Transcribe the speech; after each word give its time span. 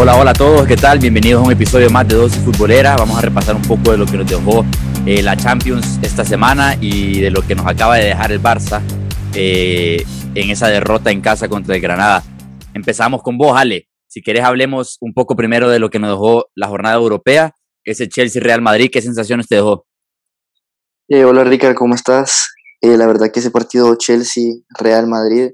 Hola, 0.00 0.16
hola 0.16 0.30
a 0.30 0.34
todos, 0.34 0.64
¿qué 0.64 0.76
tal? 0.76 1.00
Bienvenidos 1.00 1.42
a 1.42 1.46
un 1.46 1.52
episodio 1.52 1.90
más 1.90 2.06
de 2.06 2.14
Dosis 2.14 2.40
Futbolera. 2.44 2.94
Vamos 2.94 3.18
a 3.18 3.20
repasar 3.20 3.56
un 3.56 3.62
poco 3.62 3.90
de 3.90 3.98
lo 3.98 4.06
que 4.06 4.16
nos 4.16 4.30
dejó 4.30 4.64
eh, 5.04 5.24
la 5.24 5.36
Champions 5.36 5.98
esta 6.02 6.24
semana 6.24 6.76
y 6.80 7.20
de 7.20 7.32
lo 7.32 7.42
que 7.42 7.56
nos 7.56 7.66
acaba 7.66 7.96
de 7.96 8.04
dejar 8.04 8.30
el 8.30 8.40
Barça 8.40 8.80
eh, 9.34 10.04
en 10.36 10.50
esa 10.50 10.68
derrota 10.68 11.10
en 11.10 11.20
casa 11.20 11.48
contra 11.48 11.74
el 11.74 11.80
Granada. 11.80 12.22
Empezamos 12.74 13.24
con 13.24 13.38
vos, 13.38 13.58
Ale. 13.58 13.88
Si 14.06 14.22
querés, 14.22 14.44
hablemos 14.44 14.98
un 15.00 15.14
poco 15.14 15.34
primero 15.34 15.68
de 15.68 15.80
lo 15.80 15.90
que 15.90 15.98
nos 15.98 16.10
dejó 16.10 16.44
la 16.54 16.68
jornada 16.68 16.94
europea, 16.94 17.56
ese 17.82 18.08
Chelsea-Real 18.08 18.62
Madrid. 18.62 18.90
¿Qué 18.92 19.02
sensaciones 19.02 19.48
te 19.48 19.56
dejó? 19.56 19.84
Eh, 21.08 21.24
hola, 21.24 21.42
Ricardo, 21.42 21.74
¿cómo 21.74 21.96
estás? 21.96 22.52
la 22.80 23.08
verdad 23.08 23.32
que 23.32 23.40
ese 23.40 23.50
partido 23.50 23.96
Chelsea-Real 23.96 25.08
Madrid 25.08 25.48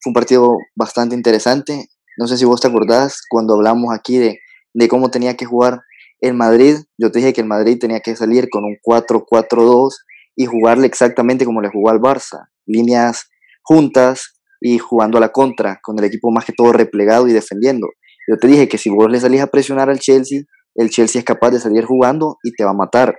fue 0.00 0.10
un 0.10 0.14
partido 0.14 0.56
bastante 0.76 1.16
interesante 1.16 1.88
no 2.16 2.26
sé 2.26 2.36
si 2.36 2.44
vos 2.44 2.60
te 2.60 2.68
acordás 2.68 3.22
cuando 3.28 3.54
hablamos 3.54 3.94
aquí 3.94 4.18
de, 4.18 4.38
de 4.74 4.88
cómo 4.88 5.10
tenía 5.10 5.36
que 5.36 5.44
jugar 5.44 5.82
el 6.20 6.34
Madrid. 6.34 6.76
Yo 6.98 7.10
te 7.10 7.18
dije 7.18 7.32
que 7.32 7.40
el 7.40 7.46
Madrid 7.46 7.78
tenía 7.78 8.00
que 8.00 8.16
salir 8.16 8.48
con 8.50 8.64
un 8.64 8.76
4-4-2 8.84 9.90
y 10.36 10.46
jugarle 10.46 10.86
exactamente 10.86 11.44
como 11.44 11.60
le 11.60 11.70
jugó 11.70 11.90
al 11.90 12.00
Barça. 12.00 12.48
Líneas 12.66 13.30
juntas 13.62 14.40
y 14.60 14.78
jugando 14.78 15.18
a 15.18 15.20
la 15.20 15.30
contra, 15.30 15.80
con 15.82 15.98
el 15.98 16.04
equipo 16.04 16.30
más 16.30 16.44
que 16.44 16.52
todo 16.52 16.72
replegado 16.72 17.28
y 17.28 17.32
defendiendo. 17.32 17.88
Yo 18.28 18.36
te 18.36 18.46
dije 18.46 18.68
que 18.68 18.78
si 18.78 18.90
vos 18.90 19.10
le 19.10 19.20
salís 19.20 19.40
a 19.40 19.46
presionar 19.46 19.90
al 19.90 19.98
Chelsea, 19.98 20.42
el 20.74 20.90
Chelsea 20.90 21.18
es 21.18 21.24
capaz 21.24 21.50
de 21.50 21.60
salir 21.60 21.84
jugando 21.84 22.36
y 22.42 22.52
te 22.52 22.64
va 22.64 22.70
a 22.70 22.74
matar. 22.74 23.16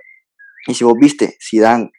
Y 0.66 0.74
si 0.74 0.84
vos 0.84 0.94
viste, 0.98 1.36
Zidane 1.42 1.90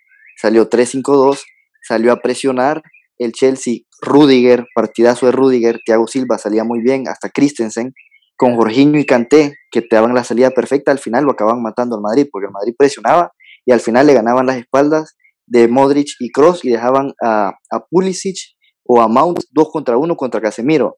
salió 0.41 0.69
3-5-2, 0.69 1.41
salió 1.81 2.13
a 2.13 2.21
presionar 2.21 2.81
el 3.17 3.33
Chelsea, 3.33 3.79
Rudiger, 4.03 4.65
partidazo 4.75 5.25
de 5.25 5.31
Rudiger, 5.31 5.79
Thiago 5.85 6.07
Silva 6.07 6.37
salía 6.37 6.63
muy 6.63 6.81
bien, 6.81 7.07
hasta 7.07 7.29
Christensen, 7.29 7.93
con 8.35 8.55
Jorginho 8.55 8.99
y 8.99 9.05
Kanté, 9.05 9.55
que 9.71 9.81
te 9.81 9.95
daban 9.95 10.13
la 10.13 10.23
salida 10.23 10.51
perfecta, 10.51 10.91
al 10.91 10.99
final 10.99 11.23
lo 11.23 11.31
acaban 11.31 11.61
matando 11.61 11.95
al 11.95 12.01
Madrid, 12.01 12.27
porque 12.31 12.47
el 12.47 12.51
Madrid 12.51 12.73
presionaba 12.77 13.31
y 13.65 13.71
al 13.71 13.79
final 13.79 14.07
le 14.07 14.13
ganaban 14.13 14.45
las 14.45 14.57
espaldas 14.57 15.15
de 15.45 15.67
Modric 15.67 16.09
y 16.19 16.31
Cross 16.31 16.65
y 16.65 16.69
dejaban 16.69 17.13
a, 17.23 17.53
Pulisic 17.89 18.37
o 18.85 19.01
a 19.01 19.07
Mount 19.07 19.39
dos 19.51 19.69
contra 19.71 19.97
uno 19.97 20.15
contra 20.15 20.41
Casemiro. 20.41 20.97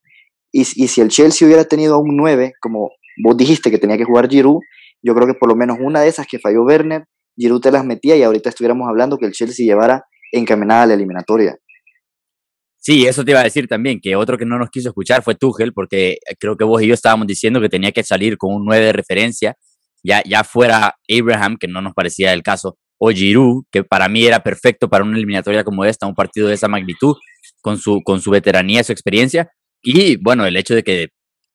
Y, 0.51 0.63
si 0.63 1.01
el 1.01 1.09
Chelsea 1.09 1.45
hubiera 1.45 1.65
tenido 1.65 1.99
un 1.99 2.15
9, 2.15 2.53
como 2.61 2.91
vos 3.21 3.35
dijiste 3.35 3.69
que 3.69 3.77
tenía 3.77 3.97
que 3.97 4.05
jugar 4.05 4.29
Giroud, 4.29 4.61
yo 5.03 5.13
creo 5.13 5.27
que 5.27 5.33
por 5.33 5.49
lo 5.49 5.55
menos 5.55 5.77
una 5.81 5.99
de 5.99 6.07
esas 6.07 6.27
que 6.27 6.39
falló 6.39 6.63
Werner, 6.63 7.05
Giroud 7.37 7.59
te 7.59 7.71
las 7.71 7.83
metía 7.83 8.15
y 8.15 8.23
ahorita 8.23 8.49
estuviéramos 8.49 8.87
hablando 8.87 9.17
que 9.17 9.25
el 9.25 9.33
Chelsea 9.33 9.65
llevara 9.65 10.05
encaminada 10.31 10.83
a 10.83 10.85
la 10.85 10.93
eliminatoria. 10.93 11.57
Sí, 12.85 13.07
eso 13.07 13.25
te 13.25 13.31
iba 13.31 13.39
a 13.39 13.43
decir 13.43 13.67
también, 13.67 13.99
que 13.99 14.15
otro 14.15 14.37
que 14.37 14.45
no 14.45 14.59
nos 14.59 14.69
quiso 14.69 14.89
escuchar 14.89 15.23
fue 15.23 15.33
Tuchel, 15.33 15.73
porque 15.73 16.17
creo 16.39 16.55
que 16.55 16.63
vos 16.63 16.83
y 16.83 16.87
yo 16.87 16.93
estábamos 16.93 17.25
diciendo 17.25 17.59
que 17.59 17.67
tenía 17.67 17.91
que 17.91 18.03
salir 18.03 18.37
con 18.37 18.53
un 18.53 18.63
9 18.63 18.85
de 18.85 18.93
referencia, 18.93 19.55
ya, 20.03 20.21
ya 20.23 20.43
fuera 20.43 20.93
Abraham, 21.09 21.57
que 21.59 21.67
no 21.67 21.81
nos 21.81 21.95
parecía 21.95 22.31
el 22.31 22.43
caso, 22.43 22.77
o 22.99 23.09
Giroud, 23.09 23.63
que 23.71 23.83
para 23.83 24.07
mí 24.07 24.23
era 24.23 24.43
perfecto 24.43 24.87
para 24.87 25.03
una 25.03 25.17
eliminatoria 25.17 25.63
como 25.63 25.83
esta, 25.83 26.05
un 26.05 26.13
partido 26.13 26.47
de 26.47 26.53
esa 26.53 26.67
magnitud, 26.67 27.15
con 27.59 27.79
su, 27.79 28.01
con 28.03 28.21
su 28.21 28.29
veteranía, 28.29 28.83
su 28.83 28.91
experiencia, 28.91 29.49
y 29.81 30.17
bueno, 30.17 30.45
el 30.45 30.55
hecho 30.55 30.75
de 30.75 30.83
que 30.83 31.07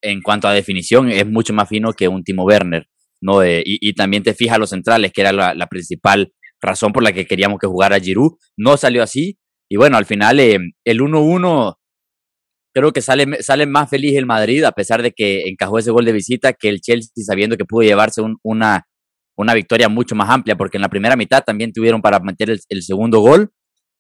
en 0.03 0.23
cuanto 0.23 0.49
a 0.49 0.53
definición 0.53 1.13
es 1.13 1.29
mucho 1.29 1.53
más 1.55 1.69
fino 1.69 1.93
que 1.93 2.09
un 2.09 2.25
Timo 2.25 2.43
Werner, 2.43 2.89
¿no? 3.21 3.47
y, 3.47 3.63
y, 3.65 3.93
también 3.93 4.25
te 4.25 4.35
fijas 4.35 4.59
los 4.59 4.71
centrales, 4.71 5.13
que 5.13 5.21
era 5.21 5.33
la, 5.33 5.55
la 5.55 5.69
principal 5.69 6.33
razón 6.61 6.93
por 6.93 7.05
la 7.05 7.13
que 7.13 7.25
queríamos 7.25 7.61
que 7.61 7.69
jugara 7.69 8.01
Giroud, 8.01 8.33
no 8.57 8.77
salió 8.77 9.05
así, 9.05 9.39
y 9.71 9.77
bueno, 9.77 9.97
al 9.97 10.05
final 10.05 10.41
eh, 10.41 10.59
el 10.85 11.01
1-1 11.01 11.77
creo 12.75 12.93
que 12.93 13.01
sale, 13.01 13.41
sale 13.41 13.67
más 13.67 13.89
feliz 13.89 14.17
el 14.17 14.27
Madrid, 14.27 14.65
a 14.65 14.73
pesar 14.73 15.01
de 15.01 15.13
que 15.13 15.49
encajó 15.49 15.79
ese 15.79 15.93
gol 15.93 16.05
de 16.05 16.13
visita, 16.13 16.53
que 16.53 16.69
el 16.69 16.81
Chelsea, 16.81 17.25
sabiendo 17.25 17.57
que 17.57 17.65
pudo 17.65 17.83
llevarse 17.83 18.21
una, 18.43 18.85
una 19.37 19.55
victoria 19.55 19.89
mucho 19.89 20.17
más 20.17 20.29
amplia, 20.29 20.57
porque 20.57 20.77
en 20.77 20.83
la 20.83 20.89
primera 20.89 21.15
mitad 21.15 21.45
también 21.45 21.73
tuvieron 21.73 22.03
para 22.03 22.19
meter 22.19 22.51
el, 22.51 22.83
segundo 22.83 23.21
gol 23.21 23.53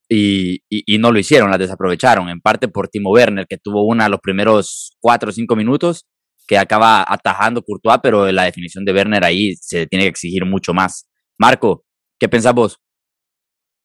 y, 0.09 0.61
y, 0.69 0.99
no 0.99 1.13
lo 1.13 1.21
hicieron, 1.21 1.53
la 1.53 1.59
desaprovecharon, 1.59 2.29
en 2.29 2.41
parte 2.41 2.67
por 2.67 2.89
Timo 2.89 3.13
Werner, 3.13 3.47
que 3.49 3.57
tuvo 3.57 3.87
una 3.87 4.09
los 4.09 4.19
primeros 4.21 4.97
cuatro 4.99 5.31
o 5.31 5.33
cinco 5.33 5.55
minutos, 5.55 6.07
que 6.49 6.59
acaba 6.59 7.05
atajando 7.07 7.63
Courtois, 7.63 8.01
pero 8.03 8.31
la 8.33 8.43
definición 8.43 8.85
de 8.85 8.93
Werner 8.93 9.25
ahí 9.25 9.55
se 9.55 9.87
tiene 9.87 10.07
que 10.07 10.11
exigir 10.11 10.45
mucho 10.47 10.75
más. 10.75 11.09
Marco, 11.39 11.85
¿qué 12.19 12.29
pensás 12.29 12.55
vos? 12.55 12.81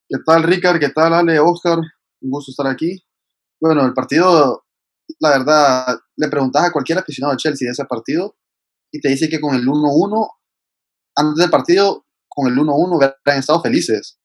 ¿Qué 0.07 0.19
tal, 0.23 0.43
Ricard? 0.43 0.79
¿Qué 0.79 0.89
tal, 0.89 1.15
Ale, 1.15 1.39
Oscar? 1.39 1.79
Un 1.79 2.29
gusto 2.29 2.51
estar 2.51 2.67
aquí. 2.67 3.03
Bueno, 3.59 3.83
el 3.83 3.93
partido, 3.93 4.63
la 5.19 5.29
verdad, 5.31 5.97
le 6.15 6.27
preguntas 6.29 6.63
a 6.63 6.71
cualquier 6.71 6.99
aficionado 6.99 7.33
de 7.33 7.37
Chelsea 7.37 7.65
de 7.65 7.71
ese 7.71 7.85
partido 7.85 8.35
y 8.91 9.01
te 9.01 9.09
dice 9.09 9.27
que 9.29 9.41
con 9.41 9.55
el 9.55 9.65
1-1, 9.65 10.29
antes 11.15 11.41
del 11.41 11.49
partido, 11.49 12.05
con 12.29 12.47
el 12.47 12.53
1-1 12.55 12.97
hubieran 12.97 13.39
estado 13.39 13.63
felices. 13.63 14.19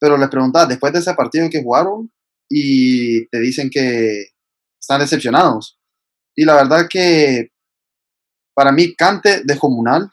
Pero 0.00 0.16
les 0.18 0.28
preguntas 0.28 0.68
después 0.68 0.92
de 0.92 0.98
ese 0.98 1.14
partido 1.14 1.48
que 1.48 1.62
jugaron 1.62 2.12
y 2.50 3.28
te 3.28 3.38
dicen 3.38 3.70
que 3.70 4.30
están 4.80 4.98
decepcionados. 4.98 5.78
Y 6.34 6.44
la 6.44 6.56
verdad 6.56 6.88
que 6.90 7.52
para 8.52 8.72
mí, 8.72 8.96
Cante 8.96 9.42
descomunal, 9.44 10.10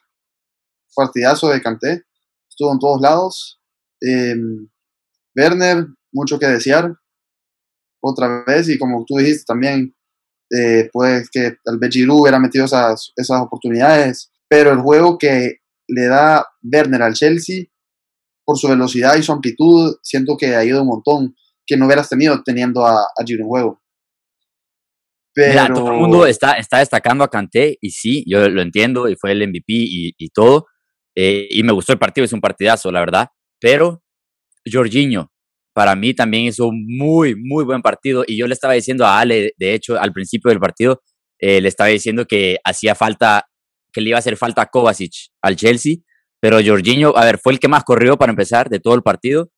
partidazo 0.95 1.49
de 1.49 1.59
Cante, 1.59 2.03
estuvo 2.47 2.71
en 2.71 2.79
todos 2.79 3.01
lados. 3.01 3.59
Eh, 3.99 4.35
Werner, 5.35 5.87
mucho 6.11 6.37
que 6.39 6.47
desear 6.47 6.93
otra 8.01 8.43
vez 8.45 8.67
y 8.69 8.77
como 8.77 9.05
tú 9.05 9.17
dijiste 9.17 9.43
también, 9.45 9.95
eh, 10.49 10.89
pues 10.91 11.29
que 11.29 11.55
tal 11.63 11.77
vez 11.79 11.91
Giroud 11.91 12.21
hubiera 12.21 12.39
metido 12.39 12.65
esas, 12.65 13.13
esas 13.15 13.41
oportunidades, 13.41 14.31
pero 14.49 14.71
el 14.71 14.79
juego 14.79 15.17
que 15.17 15.59
le 15.87 16.07
da 16.07 16.45
Werner 16.61 17.03
al 17.03 17.13
Chelsea, 17.13 17.65
por 18.43 18.57
su 18.57 18.67
velocidad 18.67 19.15
y 19.17 19.23
su 19.23 19.31
amplitud, 19.31 19.95
siento 20.01 20.35
que 20.35 20.55
ha 20.55 20.65
ido 20.65 20.81
un 20.81 20.87
montón 20.87 21.35
que 21.65 21.77
no 21.77 21.85
hubieras 21.85 22.09
tenido 22.09 22.41
teniendo 22.43 22.85
a, 22.85 23.01
a 23.01 23.23
Giroud 23.25 23.41
en 23.41 23.47
juego. 23.47 23.81
Pero... 25.33 25.73
todo 25.73 25.93
el 25.93 25.99
mundo 25.99 26.25
está, 26.25 26.53
está 26.53 26.79
destacando 26.79 27.23
a 27.23 27.29
Kanté 27.29 27.77
y 27.79 27.91
sí, 27.91 28.25
yo 28.27 28.49
lo 28.49 28.61
entiendo 28.61 29.07
y 29.07 29.15
fue 29.15 29.31
el 29.31 29.47
MVP 29.47 29.63
y, 29.67 30.13
y 30.17 30.29
todo. 30.29 30.65
Eh, 31.15 31.47
y 31.49 31.63
me 31.63 31.71
gustó 31.71 31.93
el 31.93 31.99
partido, 31.99 32.25
es 32.25 32.33
un 32.33 32.41
partidazo, 32.41 32.91
la 32.91 32.99
verdad. 32.99 33.29
Pero 33.59 34.03
Jorginho, 34.69 35.31
para 35.73 35.95
mí 35.95 36.13
también 36.13 36.45
hizo 36.45 36.67
un 36.67 36.85
muy, 36.87 37.35
muy 37.35 37.63
buen 37.63 37.81
partido. 37.81 38.23
Y 38.27 38.37
yo 38.37 38.47
le 38.47 38.53
estaba 38.53 38.73
diciendo 38.73 39.05
a 39.05 39.19
Ale, 39.19 39.53
de 39.57 39.73
hecho, 39.73 39.99
al 39.99 40.11
principio 40.11 40.49
del 40.49 40.59
partido, 40.59 41.01
eh, 41.39 41.61
le 41.61 41.67
estaba 41.67 41.89
diciendo 41.89 42.25
que 42.25 42.57
hacía 42.63 42.95
falta, 42.95 43.47
que 43.91 44.01
le 44.01 44.09
iba 44.09 44.17
a 44.17 44.19
hacer 44.19 44.37
falta 44.37 44.63
a 44.63 44.65
Kovacic 44.67 45.13
al 45.41 45.55
Chelsea. 45.55 45.95
Pero 46.41 46.59
Jorginho, 46.63 47.15
a 47.15 47.25
ver, 47.25 47.37
fue 47.37 47.53
el 47.53 47.59
que 47.59 47.67
más 47.67 47.83
corrió 47.83 48.17
para 48.17 48.31
empezar 48.31 48.69
de 48.69 48.79
todo 48.79 48.95
el 48.95 49.03
partido 49.03 49.49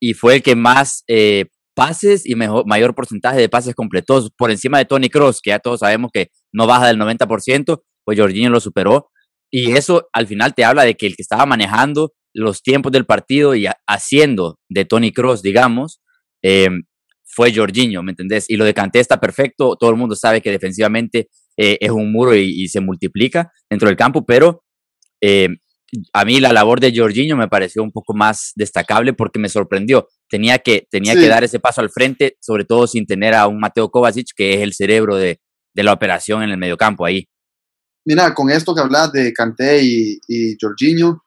y 0.00 0.14
fue 0.14 0.36
el 0.36 0.42
que 0.42 0.54
más 0.54 1.02
eh, 1.08 1.46
pases 1.74 2.26
y 2.26 2.34
mejor, 2.34 2.66
mayor 2.66 2.94
porcentaje 2.94 3.40
de 3.40 3.48
pases 3.48 3.74
completos 3.74 4.30
por 4.36 4.50
encima 4.50 4.78
de 4.78 4.84
Tony 4.84 5.08
Cross, 5.08 5.40
que 5.42 5.50
ya 5.50 5.58
todos 5.58 5.80
sabemos 5.80 6.10
que 6.12 6.28
no 6.52 6.66
baja 6.66 6.86
del 6.86 6.98
90%, 6.98 7.82
pues 8.04 8.18
Jorginho 8.18 8.50
lo 8.50 8.60
superó. 8.60 9.10
Y 9.50 9.72
eso 9.72 10.08
al 10.12 10.26
final 10.26 10.54
te 10.54 10.64
habla 10.64 10.84
de 10.84 10.94
que 10.94 11.06
el 11.06 11.16
que 11.16 11.22
estaba 11.22 11.46
manejando 11.46 12.12
los 12.34 12.62
tiempos 12.62 12.92
del 12.92 13.06
partido 13.06 13.54
y 13.54 13.66
haciendo 13.86 14.58
de 14.68 14.84
Tony 14.84 15.12
Cross, 15.12 15.42
digamos, 15.42 16.00
em, 16.42 16.82
fue 17.24 17.54
Jorginho, 17.54 18.02
¿me 18.02 18.12
entendés? 18.12 18.46
Y 18.48 18.56
lo 18.56 18.64
de 18.64 18.74
Kanté 18.74 19.00
está 19.00 19.20
perfecto, 19.20 19.76
todo 19.76 19.90
el 19.90 19.96
mundo 19.96 20.16
sabe 20.16 20.40
que 20.40 20.50
defensivamente 20.50 21.28
eh, 21.56 21.78
es 21.80 21.90
un 21.90 22.10
muro 22.12 22.34
y, 22.34 22.68
se 22.68 22.80
multiplica 22.80 23.52
dentro 23.68 23.88
del 23.88 23.96
campo, 23.96 24.24
pero 24.24 24.64
em, 25.20 25.58
a 26.12 26.24
mí 26.24 26.40
la 26.40 26.52
labor 26.52 26.80
de 26.80 26.92
Jorginho 26.94 27.36
me 27.36 27.48
pareció 27.48 27.82
un 27.82 27.92
poco 27.92 28.14
más 28.14 28.52
destacable 28.56 29.12
porque 29.12 29.38
me 29.38 29.48
sorprendió. 29.48 30.08
Tenía 30.28 30.58
que, 30.58 30.86
tenía 30.90 31.14
que 31.14 31.28
dar 31.28 31.44
ese 31.44 31.60
paso 31.60 31.80
al 31.80 31.90
frente, 31.90 32.36
sobre 32.40 32.64
todo 32.64 32.86
sin 32.86 33.06
tener 33.06 33.34
a 33.34 33.46
un 33.46 33.58
Mateo 33.58 33.90
Kovacic, 33.90 34.28
que 34.36 34.54
es 34.54 34.60
el 34.60 34.74
cerebro 34.74 35.16
de, 35.16 35.40
de 35.74 35.82
la 35.82 35.92
operación 35.92 36.42
en 36.42 36.50
el 36.50 36.58
mediocampo 36.58 37.04
ahí. 37.04 37.26
Mira, 38.04 38.34
con 38.34 38.50
esto 38.50 38.74
que 38.74 38.80
hablas 38.80 39.12
de 39.12 39.32
Kanté 39.32 39.82
y, 39.82 40.18
y 40.26 40.56
Jorginho, 40.60 41.22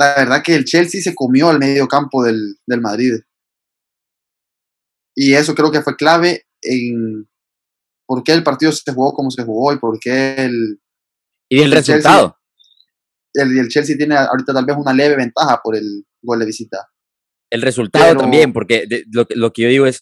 la 0.00 0.14
verdad 0.16 0.42
que 0.42 0.54
el 0.54 0.64
Chelsea 0.64 1.02
se 1.02 1.14
comió 1.14 1.50
al 1.50 1.58
medio 1.58 1.86
campo 1.86 2.24
del, 2.24 2.56
Madrid. 2.80 3.20
Y 5.14 5.34
eso 5.34 5.54
creo 5.54 5.70
que 5.70 5.82
fue 5.82 5.94
clave 5.94 6.46
en 6.62 7.28
por 8.06 8.24
qué 8.24 8.32
el 8.32 8.42
partido 8.42 8.72
se 8.72 8.92
jugó 8.92 9.12
como 9.12 9.30
se 9.30 9.44
jugó 9.44 9.74
y 9.74 9.78
por 9.78 9.98
qué 10.00 10.36
el... 10.38 10.80
Y 11.50 11.60
el, 11.60 11.70
resultado. 11.72 12.38
el, 13.34 13.58
el, 13.58 13.68
Chelsea 13.68 13.96
tiene 13.96 14.16
ahorita 14.16 14.54
tal 14.54 14.64
vez 14.64 14.76
una 14.78 14.94
leve 14.94 15.16
ventaja 15.16 15.60
por 15.62 15.76
el 15.76 16.04
gol 16.22 16.38
de 16.38 16.46
visita. 16.46 16.88
El 17.50 17.60
resultado 17.60 18.16
también, 18.16 18.52
porque 18.52 18.86
lo, 19.12 19.26
lo, 19.34 19.52
que 19.52 19.62
yo 19.62 19.68
digo 19.68 19.86
es, 19.86 20.00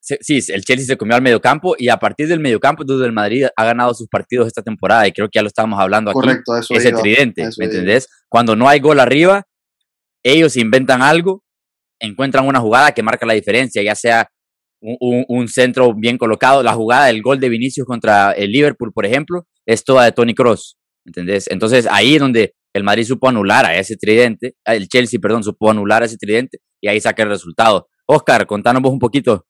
sí, 0.00 0.40
el 0.48 0.64
Chelsea 0.64 0.86
se 0.86 0.96
comió 0.96 1.14
al 1.14 1.22
mediocampo 1.22 1.76
y 1.78 1.90
a 1.90 1.98
partir 1.98 2.26
del 2.26 2.40
mediocampo 2.40 2.82
desde 2.84 3.04
el 3.04 3.12
Madrid 3.12 3.46
ha 3.54 3.64
ganado 3.64 3.94
sus 3.94 4.08
partidos 4.08 4.46
esta 4.46 4.62
temporada 4.62 5.06
y 5.06 5.12
creo 5.12 5.28
que 5.28 5.38
ya 5.38 5.42
lo 5.42 5.48
estábamos 5.48 5.78
hablando 5.78 6.10
aquí. 6.10 6.20
Correcto, 6.20 6.56
eso 6.56 6.74
Ese 6.74 6.92
tridente, 6.92 7.48
¿me 7.58 7.66
entendés? 7.66 8.08
Cuando 8.28 8.56
no 8.56 8.68
hay 8.68 8.80
gol 8.80 9.00
arriba, 9.00 9.44
ellos 10.22 10.56
inventan 10.56 11.02
algo, 11.02 11.42
encuentran 12.00 12.46
una 12.46 12.60
jugada 12.60 12.92
que 12.92 13.02
marca 13.02 13.26
la 13.26 13.34
diferencia, 13.34 13.82
ya 13.82 13.94
sea 13.94 14.28
un, 14.80 15.48
centro 15.48 15.94
bien 15.94 16.18
colocado. 16.18 16.62
La 16.62 16.74
jugada 16.74 17.06
del 17.06 17.22
gol 17.22 17.40
de 17.40 17.48
Vinicius 17.48 17.86
contra 17.86 18.32
el 18.32 18.50
Liverpool, 18.50 18.92
por 18.92 19.06
ejemplo, 19.06 19.46
es 19.66 19.84
toda 19.84 20.04
de 20.04 20.12
Tony 20.12 20.34
Cross. 20.34 20.76
¿Entendés? 21.04 21.48
Entonces 21.50 21.88
ahí 21.90 22.14
es 22.14 22.20
donde 22.20 22.54
el 22.74 22.84
Madrid 22.84 23.04
supo 23.04 23.28
anular 23.28 23.64
a 23.64 23.74
ese 23.76 23.96
tridente, 23.96 24.54
el 24.64 24.88
Chelsea, 24.88 25.18
perdón, 25.20 25.42
supo 25.42 25.70
anular 25.70 26.02
a 26.02 26.06
ese 26.06 26.18
tridente 26.18 26.58
y 26.82 26.88
ahí 26.88 27.00
saca 27.00 27.22
el 27.22 27.30
resultado. 27.30 27.88
Oscar, 28.06 28.46
contanos 28.46 28.82
vos 28.82 28.92
un 28.92 28.98
poquito. 28.98 29.46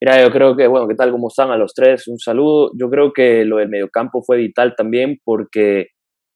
Mira, 0.00 0.22
yo 0.22 0.30
creo 0.30 0.56
que, 0.56 0.66
bueno, 0.68 0.86
¿qué 0.86 0.94
tal? 0.94 1.10
¿Cómo 1.10 1.28
están 1.28 1.50
a 1.50 1.56
los 1.56 1.72
tres? 1.74 2.06
Un 2.06 2.18
saludo. 2.18 2.70
Yo 2.78 2.88
creo 2.88 3.12
que 3.12 3.44
lo 3.44 3.56
del 3.56 3.68
mediocampo 3.68 4.22
fue 4.22 4.36
vital 4.36 4.74
también 4.76 5.18
porque 5.24 5.88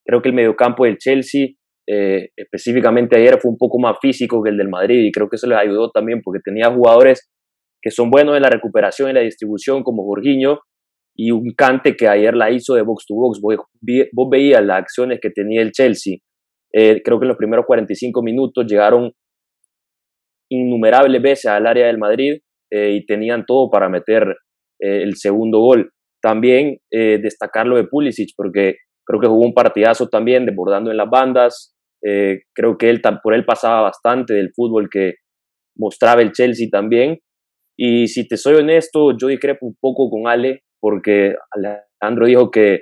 creo 0.04 0.20
que 0.20 0.30
el 0.30 0.34
mediocampo 0.34 0.84
del 0.84 0.98
Chelsea, 0.98 1.48
eh, 1.88 2.28
específicamente 2.36 3.16
ayer, 3.16 3.40
fue 3.40 3.50
un 3.50 3.58
poco 3.58 3.78
más 3.78 3.96
físico 4.00 4.42
que 4.42 4.50
el 4.50 4.56
del 4.56 4.68
Madrid 4.68 5.04
y 5.04 5.10
creo 5.10 5.28
que 5.28 5.36
eso 5.36 5.48
les 5.48 5.58
ayudó 5.58 5.90
también 5.90 6.20
porque 6.22 6.40
tenía 6.44 6.70
jugadores 6.70 7.28
que 7.82 7.90
son 7.90 8.10
buenos 8.10 8.36
en 8.36 8.42
la 8.42 8.50
recuperación 8.50 9.10
y 9.10 9.14
la 9.14 9.20
distribución, 9.20 9.82
como 9.82 10.04
Jorginho, 10.04 10.60
y 11.16 11.32
un 11.32 11.52
cante 11.56 11.96
que 11.96 12.06
ayer 12.06 12.34
la 12.34 12.50
hizo 12.50 12.74
de 12.74 12.82
box 12.82 13.06
to 13.06 13.14
box. 13.14 13.40
Vos, 13.40 14.28
veías 14.30 14.64
las 14.64 14.78
acciones 14.78 15.18
que 15.20 15.30
tenía 15.30 15.60
el 15.60 15.72
Chelsea. 15.72 16.18
Eh, 16.72 17.02
creo 17.02 17.18
que 17.18 17.24
en 17.24 17.28
los 17.28 17.36
primeros 17.36 17.66
45 17.66 18.22
minutos 18.22 18.64
llegaron 18.66 19.10
innumerables 20.48 21.20
veces 21.20 21.46
al 21.46 21.66
área 21.66 21.86
del 21.88 21.98
Madrid 21.98 22.38
eh, 22.70 22.92
y 22.92 23.04
tenían 23.04 23.44
todo 23.46 23.68
para 23.70 23.88
meter 23.88 24.36
el 24.78 25.14
segundo 25.14 25.60
gol. 25.60 25.90
También 26.20 26.78
destacar 26.90 27.68
lo 27.68 27.76
de 27.76 27.84
Pulisic, 27.84 28.30
porque 28.36 28.74
creo 29.06 29.20
que 29.20 29.26
jugó 29.26 29.44
un 29.44 29.54
partidazo 29.54 30.08
también, 30.08 30.46
desbordando 30.46 30.90
en 30.90 30.96
las 30.96 31.10
bandas. 31.10 31.74
creo 32.02 32.76
que 32.78 32.90
él, 32.90 33.00
por 33.22 33.34
él 33.34 33.44
pasaba 33.44 33.82
bastante 33.82 34.34
del 34.34 34.50
fútbol 34.54 34.88
que 34.90 35.14
mostraba 35.76 36.22
el 36.22 36.32
Chelsea 36.32 36.68
también. 36.70 37.18
Y 37.78 38.08
si 38.08 38.28
te 38.28 38.36
soy 38.36 38.54
honesto, 38.54 39.16
yo 39.16 39.28
discrepo 39.28 39.66
un 39.66 39.76
poco 39.80 40.10
con 40.10 40.28
Ale, 40.28 40.62
porque 40.80 41.34
Alejandro 41.50 42.26
dijo 42.26 42.50
que 42.50 42.80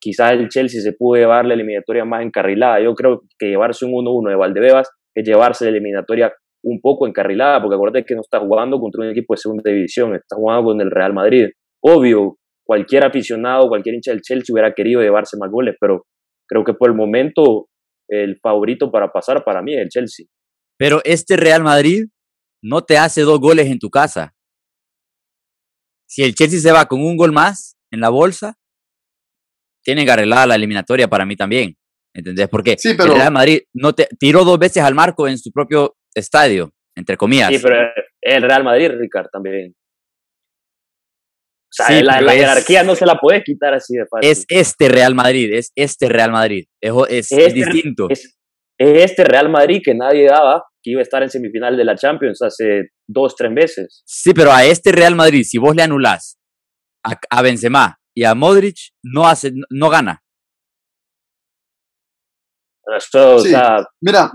quizás 0.00 0.32
el 0.32 0.48
Chelsea 0.48 0.80
se 0.80 0.92
pudo 0.92 1.18
llevar 1.18 1.44
la 1.44 1.54
eliminatoria 1.54 2.04
más 2.04 2.22
encarrilada. 2.22 2.80
Yo 2.80 2.94
creo 2.94 3.22
que 3.38 3.50
llevarse 3.50 3.84
un 3.84 3.92
1-1 3.92 4.30
de 4.30 4.36
Valdebebas 4.36 4.90
es 5.14 5.24
llevarse 5.24 5.64
la 5.64 5.70
eliminatoria 5.70 6.32
un 6.64 6.80
poco 6.80 7.06
encarrilada, 7.06 7.60
porque 7.60 7.74
acuérdate 7.74 8.04
que 8.04 8.14
no 8.14 8.20
está 8.20 8.40
jugando 8.40 8.78
contra 8.80 9.02
un 9.02 9.10
equipo 9.10 9.34
de 9.34 9.38
segunda 9.38 9.70
división, 9.70 10.14
está 10.14 10.36
jugando 10.36 10.64
con 10.64 10.80
el 10.80 10.90
Real 10.90 11.12
Madrid. 11.12 11.48
Obvio, 11.80 12.36
cualquier 12.64 13.04
aficionado, 13.04 13.68
cualquier 13.68 13.96
hincha 13.96 14.12
del 14.12 14.20
Chelsea 14.20 14.52
hubiera 14.52 14.72
querido 14.74 15.00
llevarse 15.00 15.36
más 15.38 15.50
goles, 15.50 15.76
pero 15.80 16.06
creo 16.48 16.64
que 16.64 16.74
por 16.74 16.90
el 16.90 16.96
momento 16.96 17.68
el 18.08 18.38
favorito 18.40 18.90
para 18.90 19.10
pasar 19.10 19.44
para 19.44 19.62
mí 19.62 19.74
es 19.74 19.82
el 19.82 19.88
Chelsea. 19.88 20.26
Pero 20.78 21.00
este 21.04 21.36
Real 21.36 21.62
Madrid 21.62 22.04
no 22.62 22.82
te 22.82 22.98
hace 22.98 23.22
dos 23.22 23.40
goles 23.40 23.66
en 23.66 23.78
tu 23.78 23.90
casa. 23.90 24.34
Si 26.06 26.22
el 26.22 26.34
Chelsea 26.34 26.60
se 26.60 26.72
va 26.72 26.86
con 26.86 27.00
un 27.00 27.16
gol 27.16 27.32
más 27.32 27.76
en 27.90 28.00
la 28.00 28.10
bolsa, 28.10 28.58
tiene 29.82 30.04
que 30.04 30.10
arreglar 30.10 30.46
la 30.46 30.54
eliminatoria 30.54 31.08
para 31.08 31.24
mí 31.24 31.36
también. 31.36 31.76
¿Entendés? 32.14 32.48
Porque 32.48 32.76
el 32.82 32.98
Real 32.98 33.32
Madrid 33.32 33.62
no 33.72 33.94
te 33.94 34.06
tiró 34.18 34.44
dos 34.44 34.58
veces 34.58 34.82
al 34.82 34.94
marco 34.94 35.26
en 35.26 35.38
su 35.38 35.50
propio 35.50 35.96
estadio, 36.14 36.70
entre 36.94 37.16
comillas. 37.16 37.48
Sí, 37.48 37.58
pero 37.62 37.90
el 38.20 38.42
Real 38.42 38.64
Madrid, 38.64 38.90
Ricardo, 38.98 39.30
también. 39.32 39.74
O 41.72 41.84
sea, 41.84 42.02
la, 42.02 42.32
jerarquía 42.32 42.82
no 42.82 42.94
se 42.94 43.06
la 43.06 43.18
puede 43.18 43.42
quitar 43.42 43.72
así 43.72 43.94
de 43.94 44.04
fácil. 44.06 44.30
Es 44.30 44.44
este 44.48 44.90
Real 44.90 45.14
Madrid, 45.14 45.54
es 45.54 45.72
este 45.74 46.10
Real 46.10 46.30
Madrid. 46.30 46.66
Es, 46.82 46.92
es, 47.08 47.32
este 47.32 47.52
distinto. 47.52 48.08
Es, 48.10 48.36
este 48.76 49.24
Real 49.24 49.48
Madrid 49.48 49.80
que 49.82 49.94
nadie 49.94 50.26
daba 50.26 50.64
que 50.82 50.90
iba 50.90 51.00
a 51.00 51.02
estar 51.02 51.22
en 51.22 51.30
semifinal 51.30 51.76
de 51.76 51.84
la 51.84 51.96
Champions 51.96 52.42
hace 52.42 52.90
dos, 53.06 53.36
tres 53.36 53.52
meses. 53.52 54.02
Sí, 54.04 54.34
pero 54.34 54.52
a 54.52 54.64
este 54.64 54.92
Real 54.92 55.14
Madrid, 55.14 55.44
si 55.48 55.56
vos 55.56 55.74
le 55.74 55.82
anulás 55.82 56.36
a, 57.04 57.18
a 57.30 57.42
Benzema 57.42 57.98
y 58.14 58.24
a 58.24 58.34
Modric, 58.34 58.76
no, 59.02 59.26
hace, 59.26 59.52
no, 59.70 59.88
gana. 59.88 60.22
mira, 64.02 64.30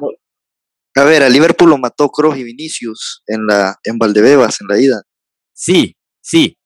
a 0.96 1.04
ver, 1.04 1.22
a 1.22 1.30
Liverpool 1.30 1.70
lo 1.70 1.78
mató 1.78 2.10
Kroos 2.10 2.38
y 2.38 2.44
Vinicius 2.44 3.22
en 3.28 3.46
la 3.46 3.76
en 3.84 4.00
Valdebebas, 4.00 4.62
en 4.62 4.68
la 4.68 4.82
ida. 4.82 5.02
Sí, 5.54 5.96
sí, 6.24 6.57